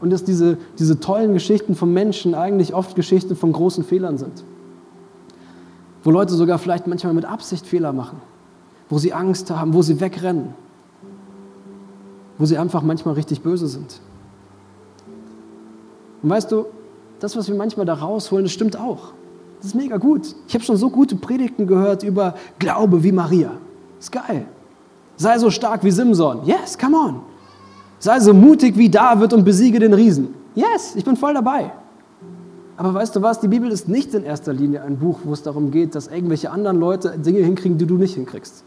Und 0.00 0.10
dass 0.10 0.24
diese, 0.24 0.58
diese 0.78 1.00
tollen 1.00 1.32
Geschichten 1.32 1.74
von 1.74 1.92
Menschen 1.92 2.34
eigentlich 2.34 2.74
oft 2.74 2.94
Geschichten 2.96 3.36
von 3.36 3.52
großen 3.52 3.84
Fehlern 3.84 4.18
sind. 4.18 4.44
Wo 6.02 6.10
Leute 6.10 6.34
sogar 6.34 6.58
vielleicht 6.58 6.86
manchmal 6.86 7.14
mit 7.14 7.24
Absicht 7.24 7.66
Fehler 7.66 7.92
machen. 7.92 8.20
Wo 8.90 8.98
sie 8.98 9.12
Angst 9.12 9.50
haben, 9.50 9.72
wo 9.72 9.82
sie 9.82 10.00
wegrennen. 10.00 10.54
Wo 12.36 12.44
sie 12.44 12.58
einfach 12.58 12.82
manchmal 12.82 13.14
richtig 13.14 13.40
böse 13.40 13.66
sind. 13.66 14.00
Und 16.22 16.30
weißt 16.30 16.52
du, 16.52 16.66
das, 17.20 17.36
was 17.36 17.48
wir 17.48 17.54
manchmal 17.54 17.86
da 17.86 17.94
rausholen, 17.94 18.44
das 18.44 18.52
stimmt 18.52 18.78
auch. 18.78 19.12
Das 19.58 19.68
ist 19.68 19.74
mega 19.74 19.96
gut. 19.96 20.34
Ich 20.46 20.54
habe 20.54 20.62
schon 20.64 20.76
so 20.76 20.90
gute 20.90 21.16
Predigten 21.16 21.66
gehört 21.66 22.02
über 22.02 22.34
Glaube 22.58 23.02
wie 23.02 23.12
Maria. 23.12 23.52
Ist 23.98 24.12
geil. 24.12 24.46
Sei 25.16 25.38
so 25.38 25.50
stark 25.50 25.84
wie 25.84 25.90
Simson. 25.90 26.44
Yes, 26.44 26.76
come 26.76 26.96
on. 26.96 27.20
Sei 27.98 28.20
so 28.20 28.34
mutig 28.34 28.76
wie 28.76 28.88
David 28.88 29.32
und 29.32 29.44
besiege 29.44 29.78
den 29.78 29.94
Riesen. 29.94 30.34
Yes, 30.54 30.94
ich 30.96 31.04
bin 31.04 31.16
voll 31.16 31.34
dabei. 31.34 31.72
Aber 32.76 32.92
weißt 32.92 33.14
du 33.16 33.22
was, 33.22 33.40
die 33.40 33.48
Bibel 33.48 33.70
ist 33.70 33.88
nicht 33.88 34.14
in 34.14 34.24
erster 34.24 34.52
Linie 34.52 34.82
ein 34.82 34.98
Buch, 34.98 35.20
wo 35.24 35.32
es 35.32 35.42
darum 35.42 35.70
geht, 35.70 35.94
dass 35.94 36.08
irgendwelche 36.08 36.50
anderen 36.50 36.78
Leute 36.78 37.16
Dinge 37.18 37.40
hinkriegen, 37.40 37.78
die 37.78 37.86
du 37.86 37.96
nicht 37.96 38.14
hinkriegst. 38.14 38.64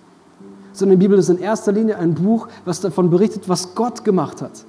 Sondern 0.72 1.00
die 1.00 1.06
Bibel 1.06 1.20
ist 1.20 1.30
in 1.30 1.40
erster 1.40 1.72
Linie 1.72 1.98
ein 1.98 2.14
Buch, 2.14 2.48
was 2.66 2.80
davon 2.80 3.10
berichtet, 3.10 3.50
was 3.50 3.76
Gott 3.76 4.04
gemacht 4.04 4.42
hat. 4.42 4.64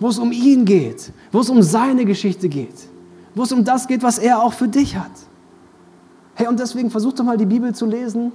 Wo 0.00 0.08
es 0.08 0.18
um 0.18 0.32
ihn 0.32 0.64
geht, 0.64 1.12
wo 1.30 1.40
es 1.40 1.50
um 1.50 1.62
seine 1.62 2.04
Geschichte 2.04 2.48
geht 2.48 2.88
wo 3.34 3.42
es 3.42 3.52
um 3.52 3.64
das 3.64 3.86
geht, 3.86 4.02
was 4.02 4.18
er 4.18 4.42
auch 4.42 4.52
für 4.52 4.68
dich 4.68 4.96
hat. 4.96 5.10
Hey, 6.34 6.46
und 6.46 6.58
deswegen 6.58 6.90
versuch 6.90 7.12
doch 7.12 7.24
mal 7.24 7.36
die 7.36 7.46
Bibel 7.46 7.74
zu 7.74 7.86
lesen 7.86 8.32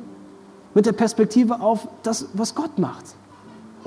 mit 0.74 0.86
der 0.86 0.92
Perspektive 0.92 1.60
auf 1.62 1.88
das, 2.04 2.28
was 2.34 2.54
Gott 2.56 2.78
macht. 2.78 3.06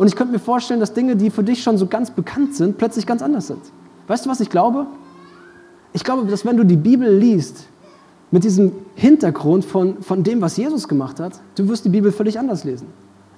Und 0.01 0.07
ich 0.07 0.17
könnte 0.17 0.33
mir 0.33 0.39
vorstellen, 0.39 0.81
dass 0.81 0.95
Dinge, 0.95 1.15
die 1.15 1.29
für 1.29 1.45
dich 1.45 1.63
schon 1.63 1.77
so 1.77 1.87
ganz 1.87 2.11
bekannt 2.11 2.55
sind, 2.55 2.79
plötzlich 2.79 3.05
ganz 3.05 3.21
anders 3.21 3.49
sind. 3.49 3.61
Weißt 4.07 4.25
du, 4.25 4.31
was 4.31 4.41
ich 4.41 4.49
glaube? 4.49 4.87
Ich 5.93 6.05
glaube, 6.05 6.27
dass 6.27 6.47
wenn 6.47 6.57
du 6.57 6.65
die 6.65 6.79
Bibel 6.79 7.15
liest, 7.15 7.67
mit 8.31 8.43
diesem 8.43 8.73
Hintergrund 8.95 9.63
von, 9.63 10.03
von 10.03 10.23
dem, 10.23 10.41
was 10.41 10.57
Jesus 10.57 10.89
gemacht 10.89 11.21
hat, 11.21 11.39
du 11.55 11.69
wirst 11.69 11.85
die 11.85 11.91
Bibel 11.91 12.13
völlig 12.13 12.39
anders 12.39 12.65
lesen. 12.65 12.87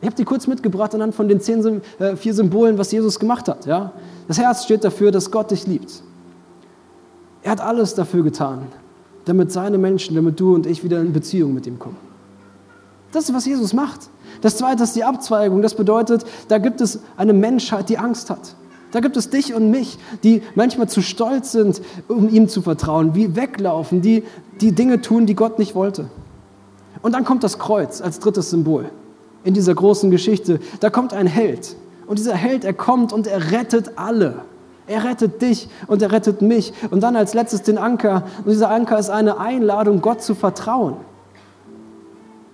Ich 0.01 0.07
habe 0.07 0.15
die 0.15 0.25
kurz 0.25 0.47
mitgebracht 0.47 0.95
anhand 0.95 1.17
von 1.17 1.27
den 1.27 1.41
zehn, 1.41 1.81
äh, 1.99 2.15
vier 2.15 2.33
Symbolen, 2.33 2.79
was 2.79 2.93
Jesus 2.93 3.19
gemacht 3.19 3.49
hat. 3.49 3.67
Ja? 3.67 3.91
Das 4.29 4.39
Herz 4.39 4.63
steht 4.63 4.85
dafür, 4.85 5.11
dass 5.11 5.33
Gott 5.33 5.51
dich 5.51 5.67
liebt. 5.67 6.05
Er 7.43 7.51
hat 7.51 7.61
alles 7.61 7.97
dafür 7.97 8.23
getan, 8.23 8.69
damit 9.25 9.51
seine 9.51 9.79
Menschen, 9.79 10.15
damit 10.15 10.39
du 10.39 10.55
und 10.55 10.67
ich 10.67 10.85
wieder 10.85 11.01
in 11.01 11.13
Beziehung 11.13 11.55
mit 11.55 11.67
ihm 11.67 11.81
kommen. 11.81 11.97
Das 13.11 13.25
ist, 13.25 13.35
was 13.35 13.47
Jesus 13.47 13.73
macht. 13.73 14.11
Das 14.43 14.57
zweite 14.57 14.83
ist 14.83 14.95
die 14.95 15.05
Abzweigung. 15.05 15.63
Das 15.63 15.75
bedeutet, 15.75 16.25
da 16.49 16.59
gibt 16.59 16.81
es 16.81 17.01
eine 17.17 17.33
Menschheit, 17.33 17.89
die 17.89 17.97
Angst 17.97 18.29
hat. 18.29 18.57
Da 18.91 19.01
gibt 19.01 19.17
es 19.17 19.31
dich 19.31 19.55
und 19.55 19.71
mich, 19.71 19.99
die 20.23 20.43
manchmal 20.55 20.89
zu 20.89 21.01
stolz 21.01 21.53
sind, 21.53 21.81
um 22.09 22.29
ihm 22.29 22.49
zu 22.49 22.61
vertrauen, 22.61 23.15
wie 23.15 23.35
weglaufen, 23.35 24.03
die 24.03 24.23
die 24.61 24.73
Dinge 24.73 25.01
tun, 25.01 25.25
die 25.25 25.35
Gott 25.35 25.59
nicht 25.59 25.75
wollte. 25.75 26.11
Und 27.01 27.13
dann 27.13 27.25
kommt 27.25 27.43
das 27.43 27.59
Kreuz 27.59 28.03
als 28.03 28.19
drittes 28.19 28.51
Symbol 28.51 28.91
in 29.45 29.55
dieser 29.55 29.75
großen 29.75 30.11
Geschichte. 30.11 30.61
Da 30.81 30.91
kommt 30.91 31.15
ein 31.15 31.27
Held. 31.27 31.75
Und 32.07 32.19
dieser 32.19 32.35
Held, 32.35 32.65
er 32.65 32.75
kommt 32.75 33.13
und 33.13 33.27
er 33.27 33.51
rettet 33.51 33.93
alle. 33.97 34.43
Er 34.87 35.05
rettet 35.05 35.41
dich 35.41 35.69
und 35.87 36.03
er 36.03 36.13
rettet 36.13 36.43
mich. 36.43 36.75
Und 36.91 37.03
dann 37.03 37.17
als 37.17 37.33
letztes 37.33 37.63
den 37.63 37.79
Anker. 37.79 38.25
Und 38.39 38.51
dieser 38.51 38.71
Anker 38.71 38.99
ist 38.99 39.09
eine 39.09 39.39
Einladung, 39.39 40.03
Gott 40.03 40.23
zu 40.23 40.35
vertrauen. 40.35 40.97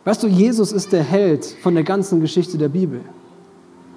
Weißt 0.08 0.22
du, 0.22 0.26
Jesus 0.26 0.72
ist 0.72 0.90
der 0.92 1.02
Held 1.02 1.44
von 1.62 1.74
der 1.74 1.84
ganzen 1.84 2.22
Geschichte 2.22 2.56
der 2.56 2.70
Bibel. 2.70 3.02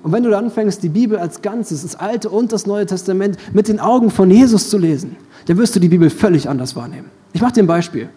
Und 0.03 0.11
wenn 0.11 0.23
du 0.23 0.37
anfängst, 0.37 0.83
die 0.83 0.89
Bibel 0.89 1.17
als 1.17 1.41
Ganzes, 1.41 1.83
das 1.83 1.95
Alte 1.95 2.29
und 2.29 2.51
das 2.51 2.65
Neue 2.65 2.85
Testament, 2.85 3.37
mit 3.53 3.69
den 3.69 3.79
Augen 3.79 4.09
von 4.09 4.29
Jesus 4.29 4.69
zu 4.69 4.77
lesen, 4.77 5.15
dann 5.45 5.57
wirst 5.57 5.73
du 5.73 5.79
die 5.79 5.87
Bibel 5.87 6.09
völlig 6.09 6.49
anders 6.49 6.75
wahrnehmen. 6.75 7.09
Ich 7.31 7.41
mache 7.41 7.53
dir 7.53 7.63
ein 7.63 7.67
Beispiel. 7.67 8.09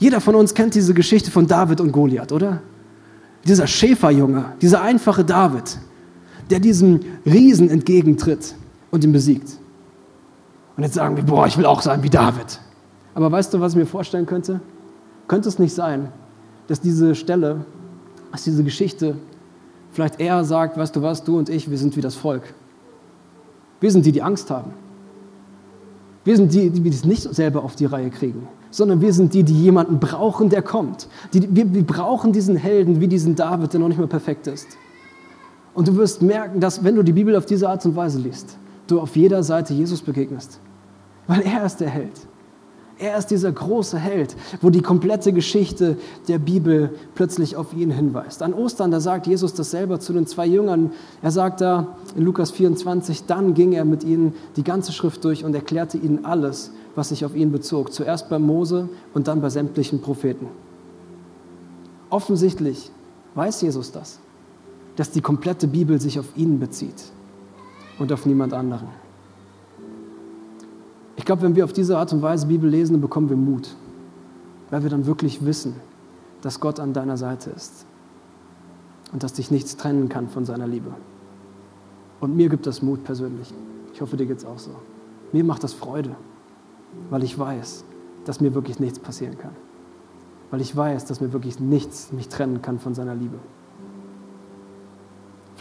Jeder 0.00 0.20
von 0.20 0.34
uns 0.34 0.52
kennt 0.52 0.74
diese 0.74 0.94
Geschichte 0.94 1.30
von 1.30 1.46
David 1.46 1.80
und 1.80 1.92
Goliath, 1.92 2.32
oder? 2.32 2.60
Dieser 3.46 3.68
Schäferjunge, 3.68 4.56
dieser 4.60 4.82
einfache 4.82 5.24
David, 5.24 5.78
der 6.50 6.58
diesem 6.58 6.98
Riesen 7.24 7.70
entgegentritt 7.70 8.56
und 8.90 9.04
ihn 9.04 9.12
besiegt. 9.12 9.48
Und 10.76 10.82
jetzt 10.82 10.94
sagen 10.94 11.14
wir, 11.14 11.22
boah, 11.22 11.46
ich 11.46 11.56
will 11.56 11.66
auch 11.66 11.82
sein 11.82 12.02
wie 12.02 12.10
David. 12.10 12.58
Aber 13.14 13.30
weißt 13.30 13.54
du, 13.54 13.60
was 13.60 13.74
ich 13.74 13.78
mir 13.78 13.86
vorstellen 13.86 14.26
könnte? 14.26 14.60
Könnte 15.28 15.48
es 15.48 15.60
nicht 15.60 15.72
sein, 15.72 16.08
dass 16.72 16.80
diese 16.80 17.14
Stelle, 17.14 17.66
dass 18.30 18.44
diese 18.44 18.64
Geschichte 18.64 19.14
vielleicht 19.90 20.18
eher 20.18 20.42
sagt, 20.42 20.78
weißt 20.78 20.96
du 20.96 21.02
was, 21.02 21.22
du 21.22 21.36
und 21.36 21.50
ich, 21.50 21.70
wir 21.70 21.76
sind 21.76 21.98
wie 21.98 22.00
das 22.00 22.14
Volk. 22.14 22.54
Wir 23.78 23.90
sind 23.90 24.06
die, 24.06 24.12
die 24.12 24.22
Angst 24.22 24.50
haben. 24.50 24.70
Wir 26.24 26.34
sind 26.34 26.54
die, 26.54 26.70
die 26.70 26.88
es 26.88 27.04
nicht 27.04 27.24
selber 27.34 27.62
auf 27.62 27.76
die 27.76 27.84
Reihe 27.84 28.08
kriegen, 28.08 28.48
sondern 28.70 29.02
wir 29.02 29.12
sind 29.12 29.34
die, 29.34 29.42
die 29.42 29.52
jemanden 29.52 30.00
brauchen, 30.00 30.48
der 30.48 30.62
kommt. 30.62 31.08
Die, 31.34 31.54
wir, 31.54 31.74
wir 31.74 31.82
brauchen 31.86 32.32
diesen 32.32 32.56
Helden 32.56 33.02
wie 33.02 33.08
diesen 33.08 33.36
David, 33.36 33.74
der 33.74 33.80
noch 33.80 33.88
nicht 33.88 34.00
mal 34.00 34.06
perfekt 34.06 34.46
ist. 34.46 34.68
Und 35.74 35.88
du 35.88 35.96
wirst 35.96 36.22
merken, 36.22 36.58
dass 36.58 36.82
wenn 36.82 36.96
du 36.96 37.02
die 37.02 37.12
Bibel 37.12 37.36
auf 37.36 37.44
diese 37.44 37.68
Art 37.68 37.84
und 37.84 37.96
Weise 37.96 38.18
liest, 38.18 38.56
du 38.86 38.98
auf 38.98 39.14
jeder 39.14 39.42
Seite 39.42 39.74
Jesus 39.74 40.00
begegnest. 40.00 40.58
Weil 41.26 41.42
er 41.42 41.66
ist 41.66 41.76
der 41.82 41.90
Held. 41.90 42.26
Er 43.02 43.18
ist 43.18 43.32
dieser 43.32 43.50
große 43.50 43.98
Held, 43.98 44.36
wo 44.60 44.70
die 44.70 44.80
komplette 44.80 45.32
Geschichte 45.32 45.96
der 46.28 46.38
Bibel 46.38 46.94
plötzlich 47.16 47.56
auf 47.56 47.74
ihn 47.74 47.90
hinweist. 47.90 48.44
An 48.44 48.54
Ostern, 48.54 48.92
da 48.92 49.00
sagt 49.00 49.26
Jesus 49.26 49.54
das 49.54 49.72
selber 49.72 49.98
zu 49.98 50.12
den 50.12 50.28
zwei 50.28 50.46
Jüngern. 50.46 50.92
Er 51.20 51.32
sagt 51.32 51.60
da 51.62 51.96
in 52.14 52.22
Lukas 52.22 52.52
24, 52.52 53.24
dann 53.24 53.54
ging 53.54 53.72
er 53.72 53.84
mit 53.84 54.04
ihnen 54.04 54.34
die 54.54 54.62
ganze 54.62 54.92
Schrift 54.92 55.24
durch 55.24 55.44
und 55.44 55.52
erklärte 55.52 55.98
ihnen 55.98 56.24
alles, 56.24 56.70
was 56.94 57.08
sich 57.08 57.24
auf 57.24 57.34
ihn 57.34 57.50
bezog. 57.50 57.92
Zuerst 57.92 58.28
bei 58.28 58.38
Mose 58.38 58.88
und 59.14 59.26
dann 59.26 59.40
bei 59.40 59.50
sämtlichen 59.50 60.00
Propheten. 60.00 60.46
Offensichtlich 62.08 62.92
weiß 63.34 63.62
Jesus 63.62 63.90
das, 63.90 64.20
dass 64.94 65.10
die 65.10 65.22
komplette 65.22 65.66
Bibel 65.66 66.00
sich 66.00 66.20
auf 66.20 66.36
ihn 66.36 66.60
bezieht 66.60 67.02
und 67.98 68.12
auf 68.12 68.26
niemand 68.26 68.52
anderen. 68.52 69.01
Ich 71.16 71.24
glaube, 71.24 71.42
wenn 71.42 71.54
wir 71.54 71.64
auf 71.64 71.72
diese 71.72 71.98
Art 71.98 72.12
und 72.12 72.22
Weise 72.22 72.46
Bibel 72.46 72.68
lesen, 72.68 72.94
dann 72.94 73.00
bekommen 73.00 73.28
wir 73.28 73.36
Mut, 73.36 73.74
weil 74.70 74.82
wir 74.82 74.90
dann 74.90 75.06
wirklich 75.06 75.44
wissen, 75.44 75.74
dass 76.40 76.60
Gott 76.60 76.80
an 76.80 76.92
deiner 76.92 77.16
Seite 77.16 77.50
ist 77.50 77.86
und 79.12 79.22
dass 79.22 79.34
dich 79.34 79.50
nichts 79.50 79.76
trennen 79.76 80.08
kann 80.08 80.28
von 80.28 80.44
seiner 80.44 80.66
Liebe. 80.66 80.90
Und 82.20 82.36
mir 82.36 82.48
gibt 82.48 82.66
das 82.66 82.82
Mut 82.82 83.04
persönlich. 83.04 83.52
Ich 83.92 84.00
hoffe, 84.00 84.16
dir 84.16 84.26
geht 84.26 84.38
es 84.38 84.44
auch 84.44 84.58
so. 84.58 84.70
Mir 85.32 85.44
macht 85.44 85.64
das 85.64 85.72
Freude, 85.72 86.14
weil 87.10 87.22
ich 87.22 87.38
weiß, 87.38 87.84
dass 88.24 88.40
mir 88.40 88.54
wirklich 88.54 88.80
nichts 88.80 88.98
passieren 88.98 89.38
kann. 89.38 89.52
Weil 90.50 90.60
ich 90.60 90.74
weiß, 90.76 91.06
dass 91.06 91.20
mir 91.20 91.32
wirklich 91.32 91.60
nichts 91.60 92.12
mich 92.12 92.28
trennen 92.28 92.62
kann 92.62 92.78
von 92.78 92.94
seiner 92.94 93.14
Liebe. 93.14 93.38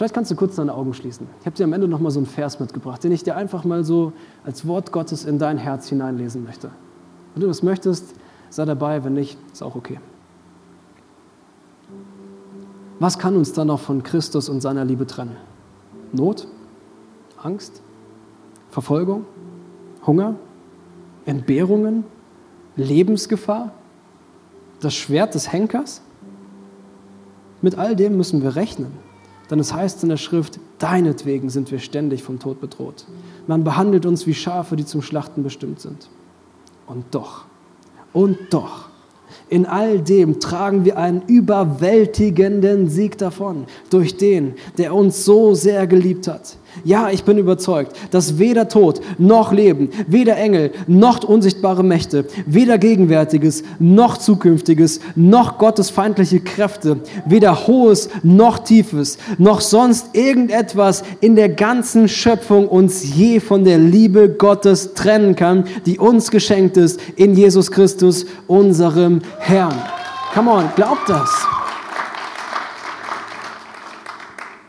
Vielleicht 0.02 0.16
kannst 0.16 0.32
du 0.32 0.36
kurz 0.36 0.56
deine 0.56 0.74
Augen 0.74 0.95
schließen. 0.95 1.28
Ich 1.41 1.45
habe 1.45 1.56
dir 1.56 1.64
am 1.64 1.74
Ende 1.74 1.88
noch 1.88 1.99
mal 1.99 2.10
so 2.10 2.18
einen 2.18 2.26
Vers 2.26 2.60
mitgebracht, 2.60 3.04
den 3.04 3.12
ich 3.12 3.22
dir 3.22 3.36
einfach 3.36 3.66
mal 3.66 3.84
so 3.84 4.14
als 4.43 4.66
Wort 4.66 4.91
Gottes 4.91 5.26
in 5.26 5.38
dein 5.38 5.60
Herz 5.60 5.89
hineinlesen 5.89 6.43
möchte. 6.43 6.72
Wenn 7.36 7.41
du 7.41 7.47
das 7.47 7.62
möchtest, 7.62 8.16
sei 8.49 8.66
dabei, 8.66 9.04
wenn 9.04 9.14
nicht, 9.14 9.38
ist 9.54 9.62
auch 9.62 9.76
okay. 9.76 9.99
Was 12.97 13.20
kann 13.20 13.36
uns 13.36 13.54
dann 13.54 13.68
noch 13.68 13.80
von 13.80 14.02
Christus 14.02 14.49
und 14.49 14.62
seiner 14.62 14.86
Liebe 14.86 15.06
trennen? 15.06 15.36
Not? 16.14 16.47
Angst? 17.43 17.84
Verfolgung? 18.72 19.26
Hunger? 20.08 20.34
Entbehrungen? 21.28 22.06
Lebensgefahr? 22.76 23.72
Das 24.80 24.95
Schwert 24.95 25.36
des 25.36 25.52
Henkers? 25.52 26.02
Mit 27.62 27.78
all 27.78 27.95
dem 27.95 28.18
müssen 28.18 28.41
wir 28.41 28.56
rechnen. 28.56 29.11
Denn 29.52 29.60
es 29.60 29.74
heißt 29.74 30.02
in 30.04 30.10
der 30.10 30.18
Schrift, 30.18 30.60
deinetwegen 30.80 31.49
sind 31.49 31.70
wir 31.72 31.80
ständig 31.80 32.24
vom 32.24 32.39
Tod 32.39 32.62
bedroht. 32.62 33.06
Man 33.47 33.66
behandelt 33.66 34.06
uns 34.06 34.26
wie 34.26 34.34
Schafe, 34.34 34.78
die 34.78 34.86
zum 34.86 35.02
Schlachten 35.02 35.43
bestimmt 35.43 35.82
sind. 35.82 36.10
Und 36.88 37.04
doch, 37.12 37.43
und 38.14 38.38
doch, 38.49 38.89
in 39.49 39.66
all 39.66 39.99
dem 39.99 40.39
tragen 40.39 40.86
wir 40.86 40.97
einen 40.97 41.24
überwältigenden 41.28 42.89
Sieg 42.89 43.18
davon, 43.18 43.66
durch 43.89 44.16
den, 44.16 44.56
der 44.78 44.95
uns 44.95 45.26
so 45.26 45.54
sehr 45.54 45.86
geliebt 45.86 46.30
hat. 46.30 46.56
Ja, 46.84 47.09
ich 47.09 47.24
bin 47.24 47.38
überzeugt, 47.38 47.95
dass 48.11 48.39
weder 48.39 48.67
Tod 48.67 49.01
noch 49.17 49.51
Leben, 49.51 49.89
weder 50.07 50.38
Engel 50.38 50.72
noch 50.88 51.24
unsichtbare 51.24 51.84
Mächte, 51.84 52.26
weder 52.45 52.78
Gegenwärtiges 52.78 53.63
noch 53.80 54.17
Zukünftiges, 54.17 54.99
noch 55.15 55.57
Gottes 55.57 55.89
feindliche 55.89 56.39
Kräfte, 56.39 56.97
weder 57.26 57.67
Hohes 57.67 58.09
noch 58.24 58.59
Tiefes, 58.59 59.17
noch 59.38 59.61
sonst 59.61 60.15
irgendetwas 60.15 61.03
in 61.19 61.36
der 61.36 61.49
ganzen 61.49 62.07
Schöpfung 62.07 62.67
uns 62.67 63.15
je 63.15 63.39
von 63.39 63.63
der 63.63 63.78
Liebe 63.78 64.30
Gottes 64.30 64.93
trennen 64.93 65.36
kann, 65.36 65.65
die 65.86 65.99
uns 65.99 66.32
geschenkt 66.32 66.78
ist 66.78 66.99
in 67.15 67.36
Jesus 67.36 67.69
Christus, 67.72 68.26
unserem 68.47 69.22
Herrn. 69.39 69.76
Come 70.34 70.51
on, 70.51 70.69
glaubt 70.76 71.09
das. 71.09 71.30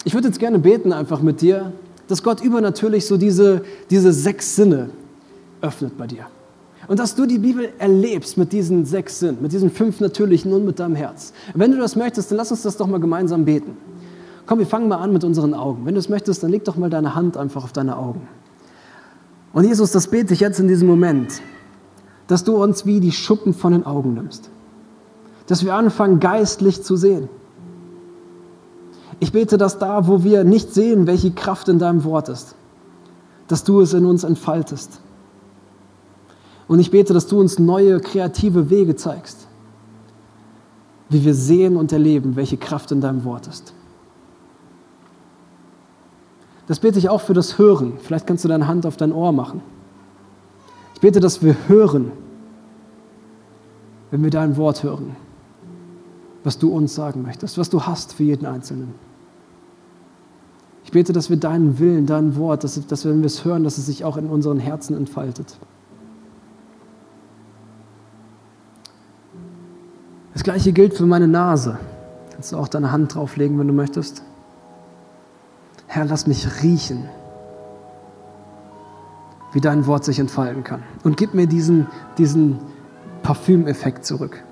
Ich 0.05 0.15
würde 0.15 0.29
jetzt 0.29 0.41
gerne 0.41 0.59
beten 0.59 0.93
einfach 0.93 1.23
mit 1.23 1.41
dir, 1.41 1.73
dass 2.09 2.23
Gott 2.23 2.41
übernatürlich 2.43 3.07
so 3.07 3.17
diese, 3.17 3.63
diese 3.91 4.13
sechs 4.13 4.57
Sinne 4.57 4.91
öffnet 5.61 5.97
bei 5.97 6.07
dir. 6.07 6.27
Und 6.89 6.99
dass 6.99 7.15
du 7.15 7.27
die 7.27 7.39
Bibel 7.39 7.69
erlebst 7.79 8.37
mit 8.37 8.53
diesen 8.53 8.85
sechs 8.85 9.21
Sinnen, 9.21 9.39
mit 9.41 9.53
diesen 9.53 9.71
fünf 9.71 10.01
natürlichen 10.01 10.53
und 10.53 10.65
mit 10.65 10.81
deinem 10.81 10.97
Herz. 10.97 11.33
wenn 11.55 11.71
du 11.71 11.79
das 11.79 11.95
möchtest, 11.95 12.31
dann 12.31 12.39
lass 12.39 12.51
uns 12.51 12.63
das 12.63 12.77
doch 12.77 12.89
mal 12.89 12.99
gemeinsam 12.99 13.45
beten. 13.45 13.77
Komm, 14.47 14.59
wir 14.59 14.67
fangen 14.67 14.89
mal 14.89 14.97
an 14.97 15.13
mit 15.13 15.23
unseren 15.23 15.55
Augen. 15.55 15.87
Wenn 15.87 15.95
du 15.95 16.01
es 16.01 16.09
möchtest, 16.09 16.43
dann 16.43 16.51
leg 16.51 16.65
doch 16.65 16.77
mal 16.77 16.91
deine 16.91 17.15
Hand 17.15 17.37
einfach 17.37 17.63
auf 17.63 17.73
deine 17.73 17.97
Augen. 17.97 18.27
Und 19.53 19.65
Jesus, 19.65 19.93
das 19.93 20.09
bete 20.09 20.35
ich 20.35 20.41
jetzt 20.41 20.59
in 20.59 20.67
diesem 20.67 20.89
Moment, 20.89 21.41
dass 22.27 22.43
du 22.43 22.61
uns 22.61 22.85
wie 22.85 22.99
die 22.99 23.13
Schuppen 23.13 23.55
von 23.55 23.73
den 23.73 23.87
Augen 23.87 24.15
nimmst. 24.15 24.51
Dass 25.47 25.65
wir 25.65 25.75
anfangen, 25.75 26.19
geistlich 26.19 26.83
zu 26.83 26.97
sehen 26.97 27.29
ich 29.23 29.31
bete, 29.31 29.57
dass 29.57 29.79
da, 29.79 30.09
wo 30.09 30.25
wir 30.25 30.43
nicht 30.43 30.75
sehen, 30.75 31.07
welche 31.07 31.31
Kraft 31.31 31.69
in 31.69 31.79
deinem 31.79 32.03
Wort 32.03 32.29
ist, 32.29 32.57
dass 33.47 33.63
du 33.63 33.81
es 33.81 33.95
in 33.95 34.05
uns 34.05 34.25
entfaltest. 34.25 35.01
Und 36.67 36.81
ich 36.81 36.91
bete, 36.91 37.15
dass 37.15 37.29
du 37.29 37.39
uns 37.39 37.61
neue 37.61 38.01
kreative 38.01 38.69
Wege 38.69 38.97
zeigst, 38.97 39.47
wie 41.09 41.25
wir 41.25 41.35
sehen 41.35 41.77
und 41.77 41.93
erleben, 41.93 42.35
welche 42.35 42.57
Kraft 42.57 42.91
in 42.91 43.01
deinem 43.01 43.23
Wort 43.23 43.47
ist. 43.47 43.75
Das 46.67 46.81
bete 46.81 46.99
ich 46.99 47.09
auch 47.09 47.21
für 47.21 47.35
das 47.35 47.59
Hören. 47.59 47.99
Vielleicht 48.03 48.27
kannst 48.27 48.43
du 48.43 48.49
deine 48.49 48.67
Hand 48.67 48.87
auf 48.87 48.97
dein 48.97 49.13
Ohr 49.13 49.31
machen. 49.31 49.63
Ich 50.95 51.01
bete, 51.01 51.21
dass 51.21 51.45
wir 51.45 51.55
hören, 51.69 52.11
wenn 54.11 54.25
wir 54.25 54.31
dein 54.31 54.57
Wort 54.57 54.83
hören, 54.83 55.15
was 56.43 56.59
du 56.59 56.71
uns 56.75 56.97
sagen 56.97 57.23
möchtest, 57.23 57.57
was 57.57 57.71
du 57.71 57.83
hast 57.83 58.15
für 58.15 58.25
jeden 58.25 58.47
Einzelnen. 58.47 59.12
Ich 60.85 60.91
bete, 60.91 61.13
dass 61.13 61.31
wir 61.31 61.37
deinen 61.37 61.79
Willen, 61.79 62.07
dein 62.07 62.37
Wort, 62.37 62.65
dass, 62.65 62.87
dass 62.87 63.05
wenn 63.05 63.21
wir 63.21 63.27
es 63.27 63.45
hören, 63.45 63.65
dass 63.65 63.79
es 63.79 63.87
sich 63.87 64.05
auch 64.05 64.17
in 64.17 64.27
unseren 64.27 64.59
Herzen 64.59 64.97
entfaltet. 64.97 65.59
Das 70.33 70.43
gleiche 70.43 70.73
gilt 70.73 70.95
für 70.95 71.07
meine 71.07 71.29
Nase. 71.29 71.79
Kannst 72.33 72.53
du 72.53 72.57
auch 72.57 72.69
deine 72.69 72.91
Hand 72.91 73.15
drauflegen, 73.15 73.59
wenn 73.59 73.69
du 73.69 73.73
möchtest. 73.73 74.23
Herr, 75.87 76.07
lass 76.07 76.27
mich 76.27 76.63
riechen, 76.63 77.09
wie 79.53 79.61
dein 79.61 79.87
Wort 79.87 80.05
sich 80.05 80.19
entfalten 80.19 80.65
kann. 80.65 80.83
Und 81.05 81.17
gib 81.17 81.35
mir 81.35 81.47
diesen, 81.47 81.87
diesen 82.19 82.59
Parfümeffekt 83.23 84.05
zurück. 84.05 84.43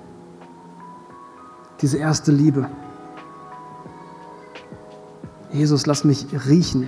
Diese 1.81 1.97
erste 1.97 2.31
Liebe. 2.31 2.69
Jesus, 5.53 5.85
lass 5.85 6.05
mich 6.05 6.27
riechen, 6.47 6.87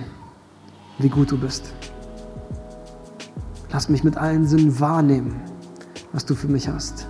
wie 0.98 1.10
gut 1.10 1.30
du 1.30 1.38
bist. 1.38 1.74
Lass 3.70 3.88
mich 3.88 4.04
mit 4.04 4.16
allen 4.16 4.46
Sinnen 4.46 4.80
wahrnehmen, 4.80 5.42
was 6.12 6.24
du 6.24 6.34
für 6.34 6.48
mich 6.48 6.68
hast. 6.68 7.06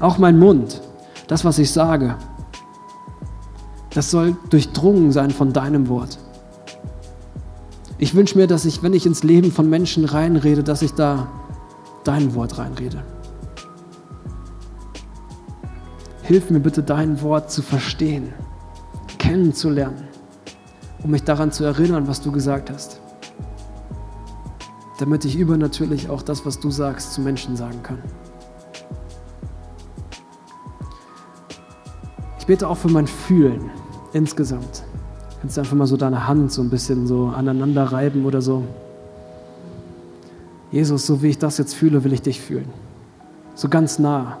Auch 0.00 0.18
mein 0.18 0.38
Mund, 0.38 0.82
das, 1.26 1.44
was 1.44 1.58
ich 1.58 1.72
sage, 1.72 2.16
das 3.94 4.10
soll 4.10 4.36
durchdrungen 4.50 5.12
sein 5.12 5.30
von 5.30 5.52
deinem 5.52 5.88
Wort. 5.88 6.18
Ich 7.96 8.14
wünsche 8.14 8.36
mir, 8.36 8.46
dass 8.46 8.64
ich, 8.64 8.82
wenn 8.82 8.92
ich 8.92 9.06
ins 9.06 9.22
Leben 9.22 9.50
von 9.50 9.68
Menschen 9.70 10.04
reinrede, 10.04 10.62
dass 10.62 10.82
ich 10.82 10.92
da 10.92 11.28
dein 12.04 12.34
Wort 12.34 12.58
reinrede. 12.58 13.02
Hilf 16.22 16.50
mir 16.50 16.60
bitte, 16.60 16.82
dein 16.82 17.22
Wort 17.22 17.50
zu 17.50 17.62
verstehen, 17.62 18.34
kennenzulernen 19.18 20.07
um 21.02 21.10
mich 21.10 21.24
daran 21.24 21.52
zu 21.52 21.64
erinnern, 21.64 22.08
was 22.08 22.20
du 22.20 22.32
gesagt 22.32 22.70
hast. 22.70 23.00
Damit 24.98 25.24
ich 25.24 25.36
übernatürlich 25.36 26.10
auch 26.10 26.22
das, 26.22 26.44
was 26.44 26.58
du 26.58 26.70
sagst, 26.70 27.12
zu 27.12 27.20
Menschen 27.20 27.56
sagen 27.56 27.82
kann. 27.82 28.02
Ich 32.38 32.46
bete 32.46 32.68
auch 32.68 32.76
für 32.76 32.88
mein 32.88 33.06
Fühlen 33.06 33.70
insgesamt. 34.12 34.84
Kannst 35.40 35.56
du 35.56 35.60
einfach 35.60 35.76
mal 35.76 35.86
so 35.86 35.96
deine 35.96 36.26
Hand 36.26 36.50
so 36.50 36.62
ein 36.62 36.70
bisschen 36.70 37.06
so 37.06 37.26
aneinander 37.26 37.84
reiben 37.84 38.24
oder 38.24 38.42
so. 38.42 38.64
Jesus, 40.70 41.06
so 41.06 41.22
wie 41.22 41.28
ich 41.28 41.38
das 41.38 41.58
jetzt 41.58 41.74
fühle, 41.74 42.04
will 42.04 42.12
ich 42.12 42.22
dich 42.22 42.40
fühlen. 42.40 42.68
So 43.54 43.68
ganz 43.68 43.98
nah, 43.98 44.38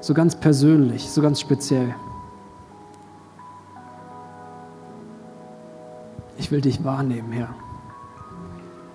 so 0.00 0.14
ganz 0.14 0.34
persönlich, 0.34 1.10
so 1.10 1.22
ganz 1.22 1.40
speziell. 1.40 1.94
Ich 6.50 6.52
will 6.52 6.62
dich 6.62 6.82
wahrnehmen, 6.82 7.30
Herr. 7.30 7.54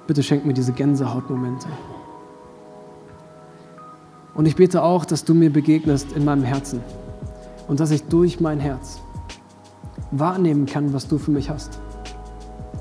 Bitte 0.08 0.24
schenk 0.24 0.46
mir 0.46 0.54
diese 0.54 0.74
Gänsehautmomente. 0.74 1.70
Und 4.34 4.46
ich 4.46 4.58
bete 4.58 4.84
auch, 4.84 5.06
dass 5.06 5.24
du 5.24 5.34
mir 5.34 5.50
begegnest 5.50 6.12
in 6.12 6.26
meinem 6.26 6.44
Herzen 6.44 6.82
und 7.70 7.80
dass 7.80 7.92
ich 7.92 8.04
durch 8.10 8.42
mein 8.42 8.60
Herz 8.60 9.00
wahrnehmen 10.12 10.66
kann, 10.66 10.92
was 10.92 11.08
du 11.08 11.18
für 11.18 11.32
mich 11.32 11.50
hast. 11.50 11.80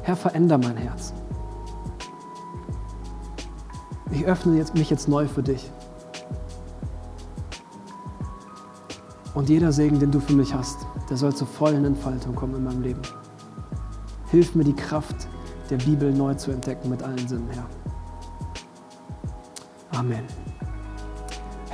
Herr, 0.02 0.16
veränder 0.16 0.58
mein 0.58 0.76
Herz. 0.76 1.14
Ich 4.10 4.24
öffne 4.24 4.56
jetzt, 4.56 4.74
mich 4.74 4.90
jetzt 4.90 5.06
neu 5.06 5.28
für 5.28 5.44
dich. 5.44 5.70
Und 9.34 9.48
jeder 9.48 9.70
Segen, 9.70 10.00
den 10.00 10.10
du 10.10 10.18
für 10.18 10.32
mich 10.32 10.52
hast, 10.52 10.84
der 11.08 11.16
soll 11.16 11.32
zur 11.32 11.46
vollen 11.46 11.84
Entfaltung 11.84 12.34
kommen 12.34 12.56
in 12.56 12.64
meinem 12.64 12.82
Leben. 12.82 13.02
Hilf 14.34 14.56
mir 14.56 14.64
die 14.64 14.74
Kraft 14.74 15.28
der 15.70 15.76
Bibel 15.76 16.12
neu 16.12 16.34
zu 16.34 16.50
entdecken 16.50 16.90
mit 16.90 17.04
allen 17.04 17.28
Sinnen, 17.28 17.48
Herr. 17.50 17.68
Amen. 19.96 20.24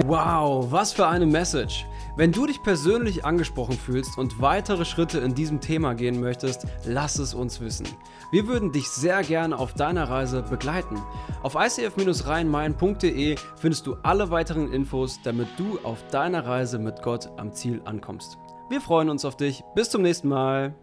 Wow, 0.04 0.70
was 0.70 0.92
für 0.92 1.08
eine 1.08 1.24
Message. 1.24 1.86
Wenn 2.18 2.32
du 2.32 2.44
dich 2.44 2.62
persönlich 2.62 3.24
angesprochen 3.24 3.78
fühlst 3.78 4.18
und 4.18 4.42
weitere 4.42 4.84
Schritte 4.84 5.20
in 5.20 5.34
diesem 5.34 5.62
Thema 5.62 5.94
gehen 5.94 6.20
möchtest, 6.20 6.66
lass 6.84 7.18
es 7.18 7.32
uns 7.32 7.62
wissen. 7.62 7.88
Wir 8.30 8.46
würden 8.46 8.72
dich 8.72 8.90
sehr 8.90 9.22
gerne 9.22 9.58
auf 9.58 9.72
deiner 9.72 10.11
Reise 10.11 10.42
begleiten. 10.42 11.00
Auf 11.42 11.54
icf-rheinmain.de 11.54 13.36
findest 13.56 13.86
du 13.86 13.94
alle 14.02 14.30
weiteren 14.30 14.70
Infos, 14.70 15.18
damit 15.24 15.48
du 15.56 15.78
auf 15.82 16.06
deiner 16.08 16.44
Reise 16.44 16.78
mit 16.78 17.00
Gott 17.00 17.30
am 17.38 17.54
Ziel 17.54 17.80
ankommst. 17.86 18.36
Wir 18.68 18.82
freuen 18.82 19.08
uns 19.08 19.24
auf 19.24 19.38
dich. 19.38 19.64
Bis 19.74 19.88
zum 19.88 20.02
nächsten 20.02 20.28
Mal. 20.28 20.74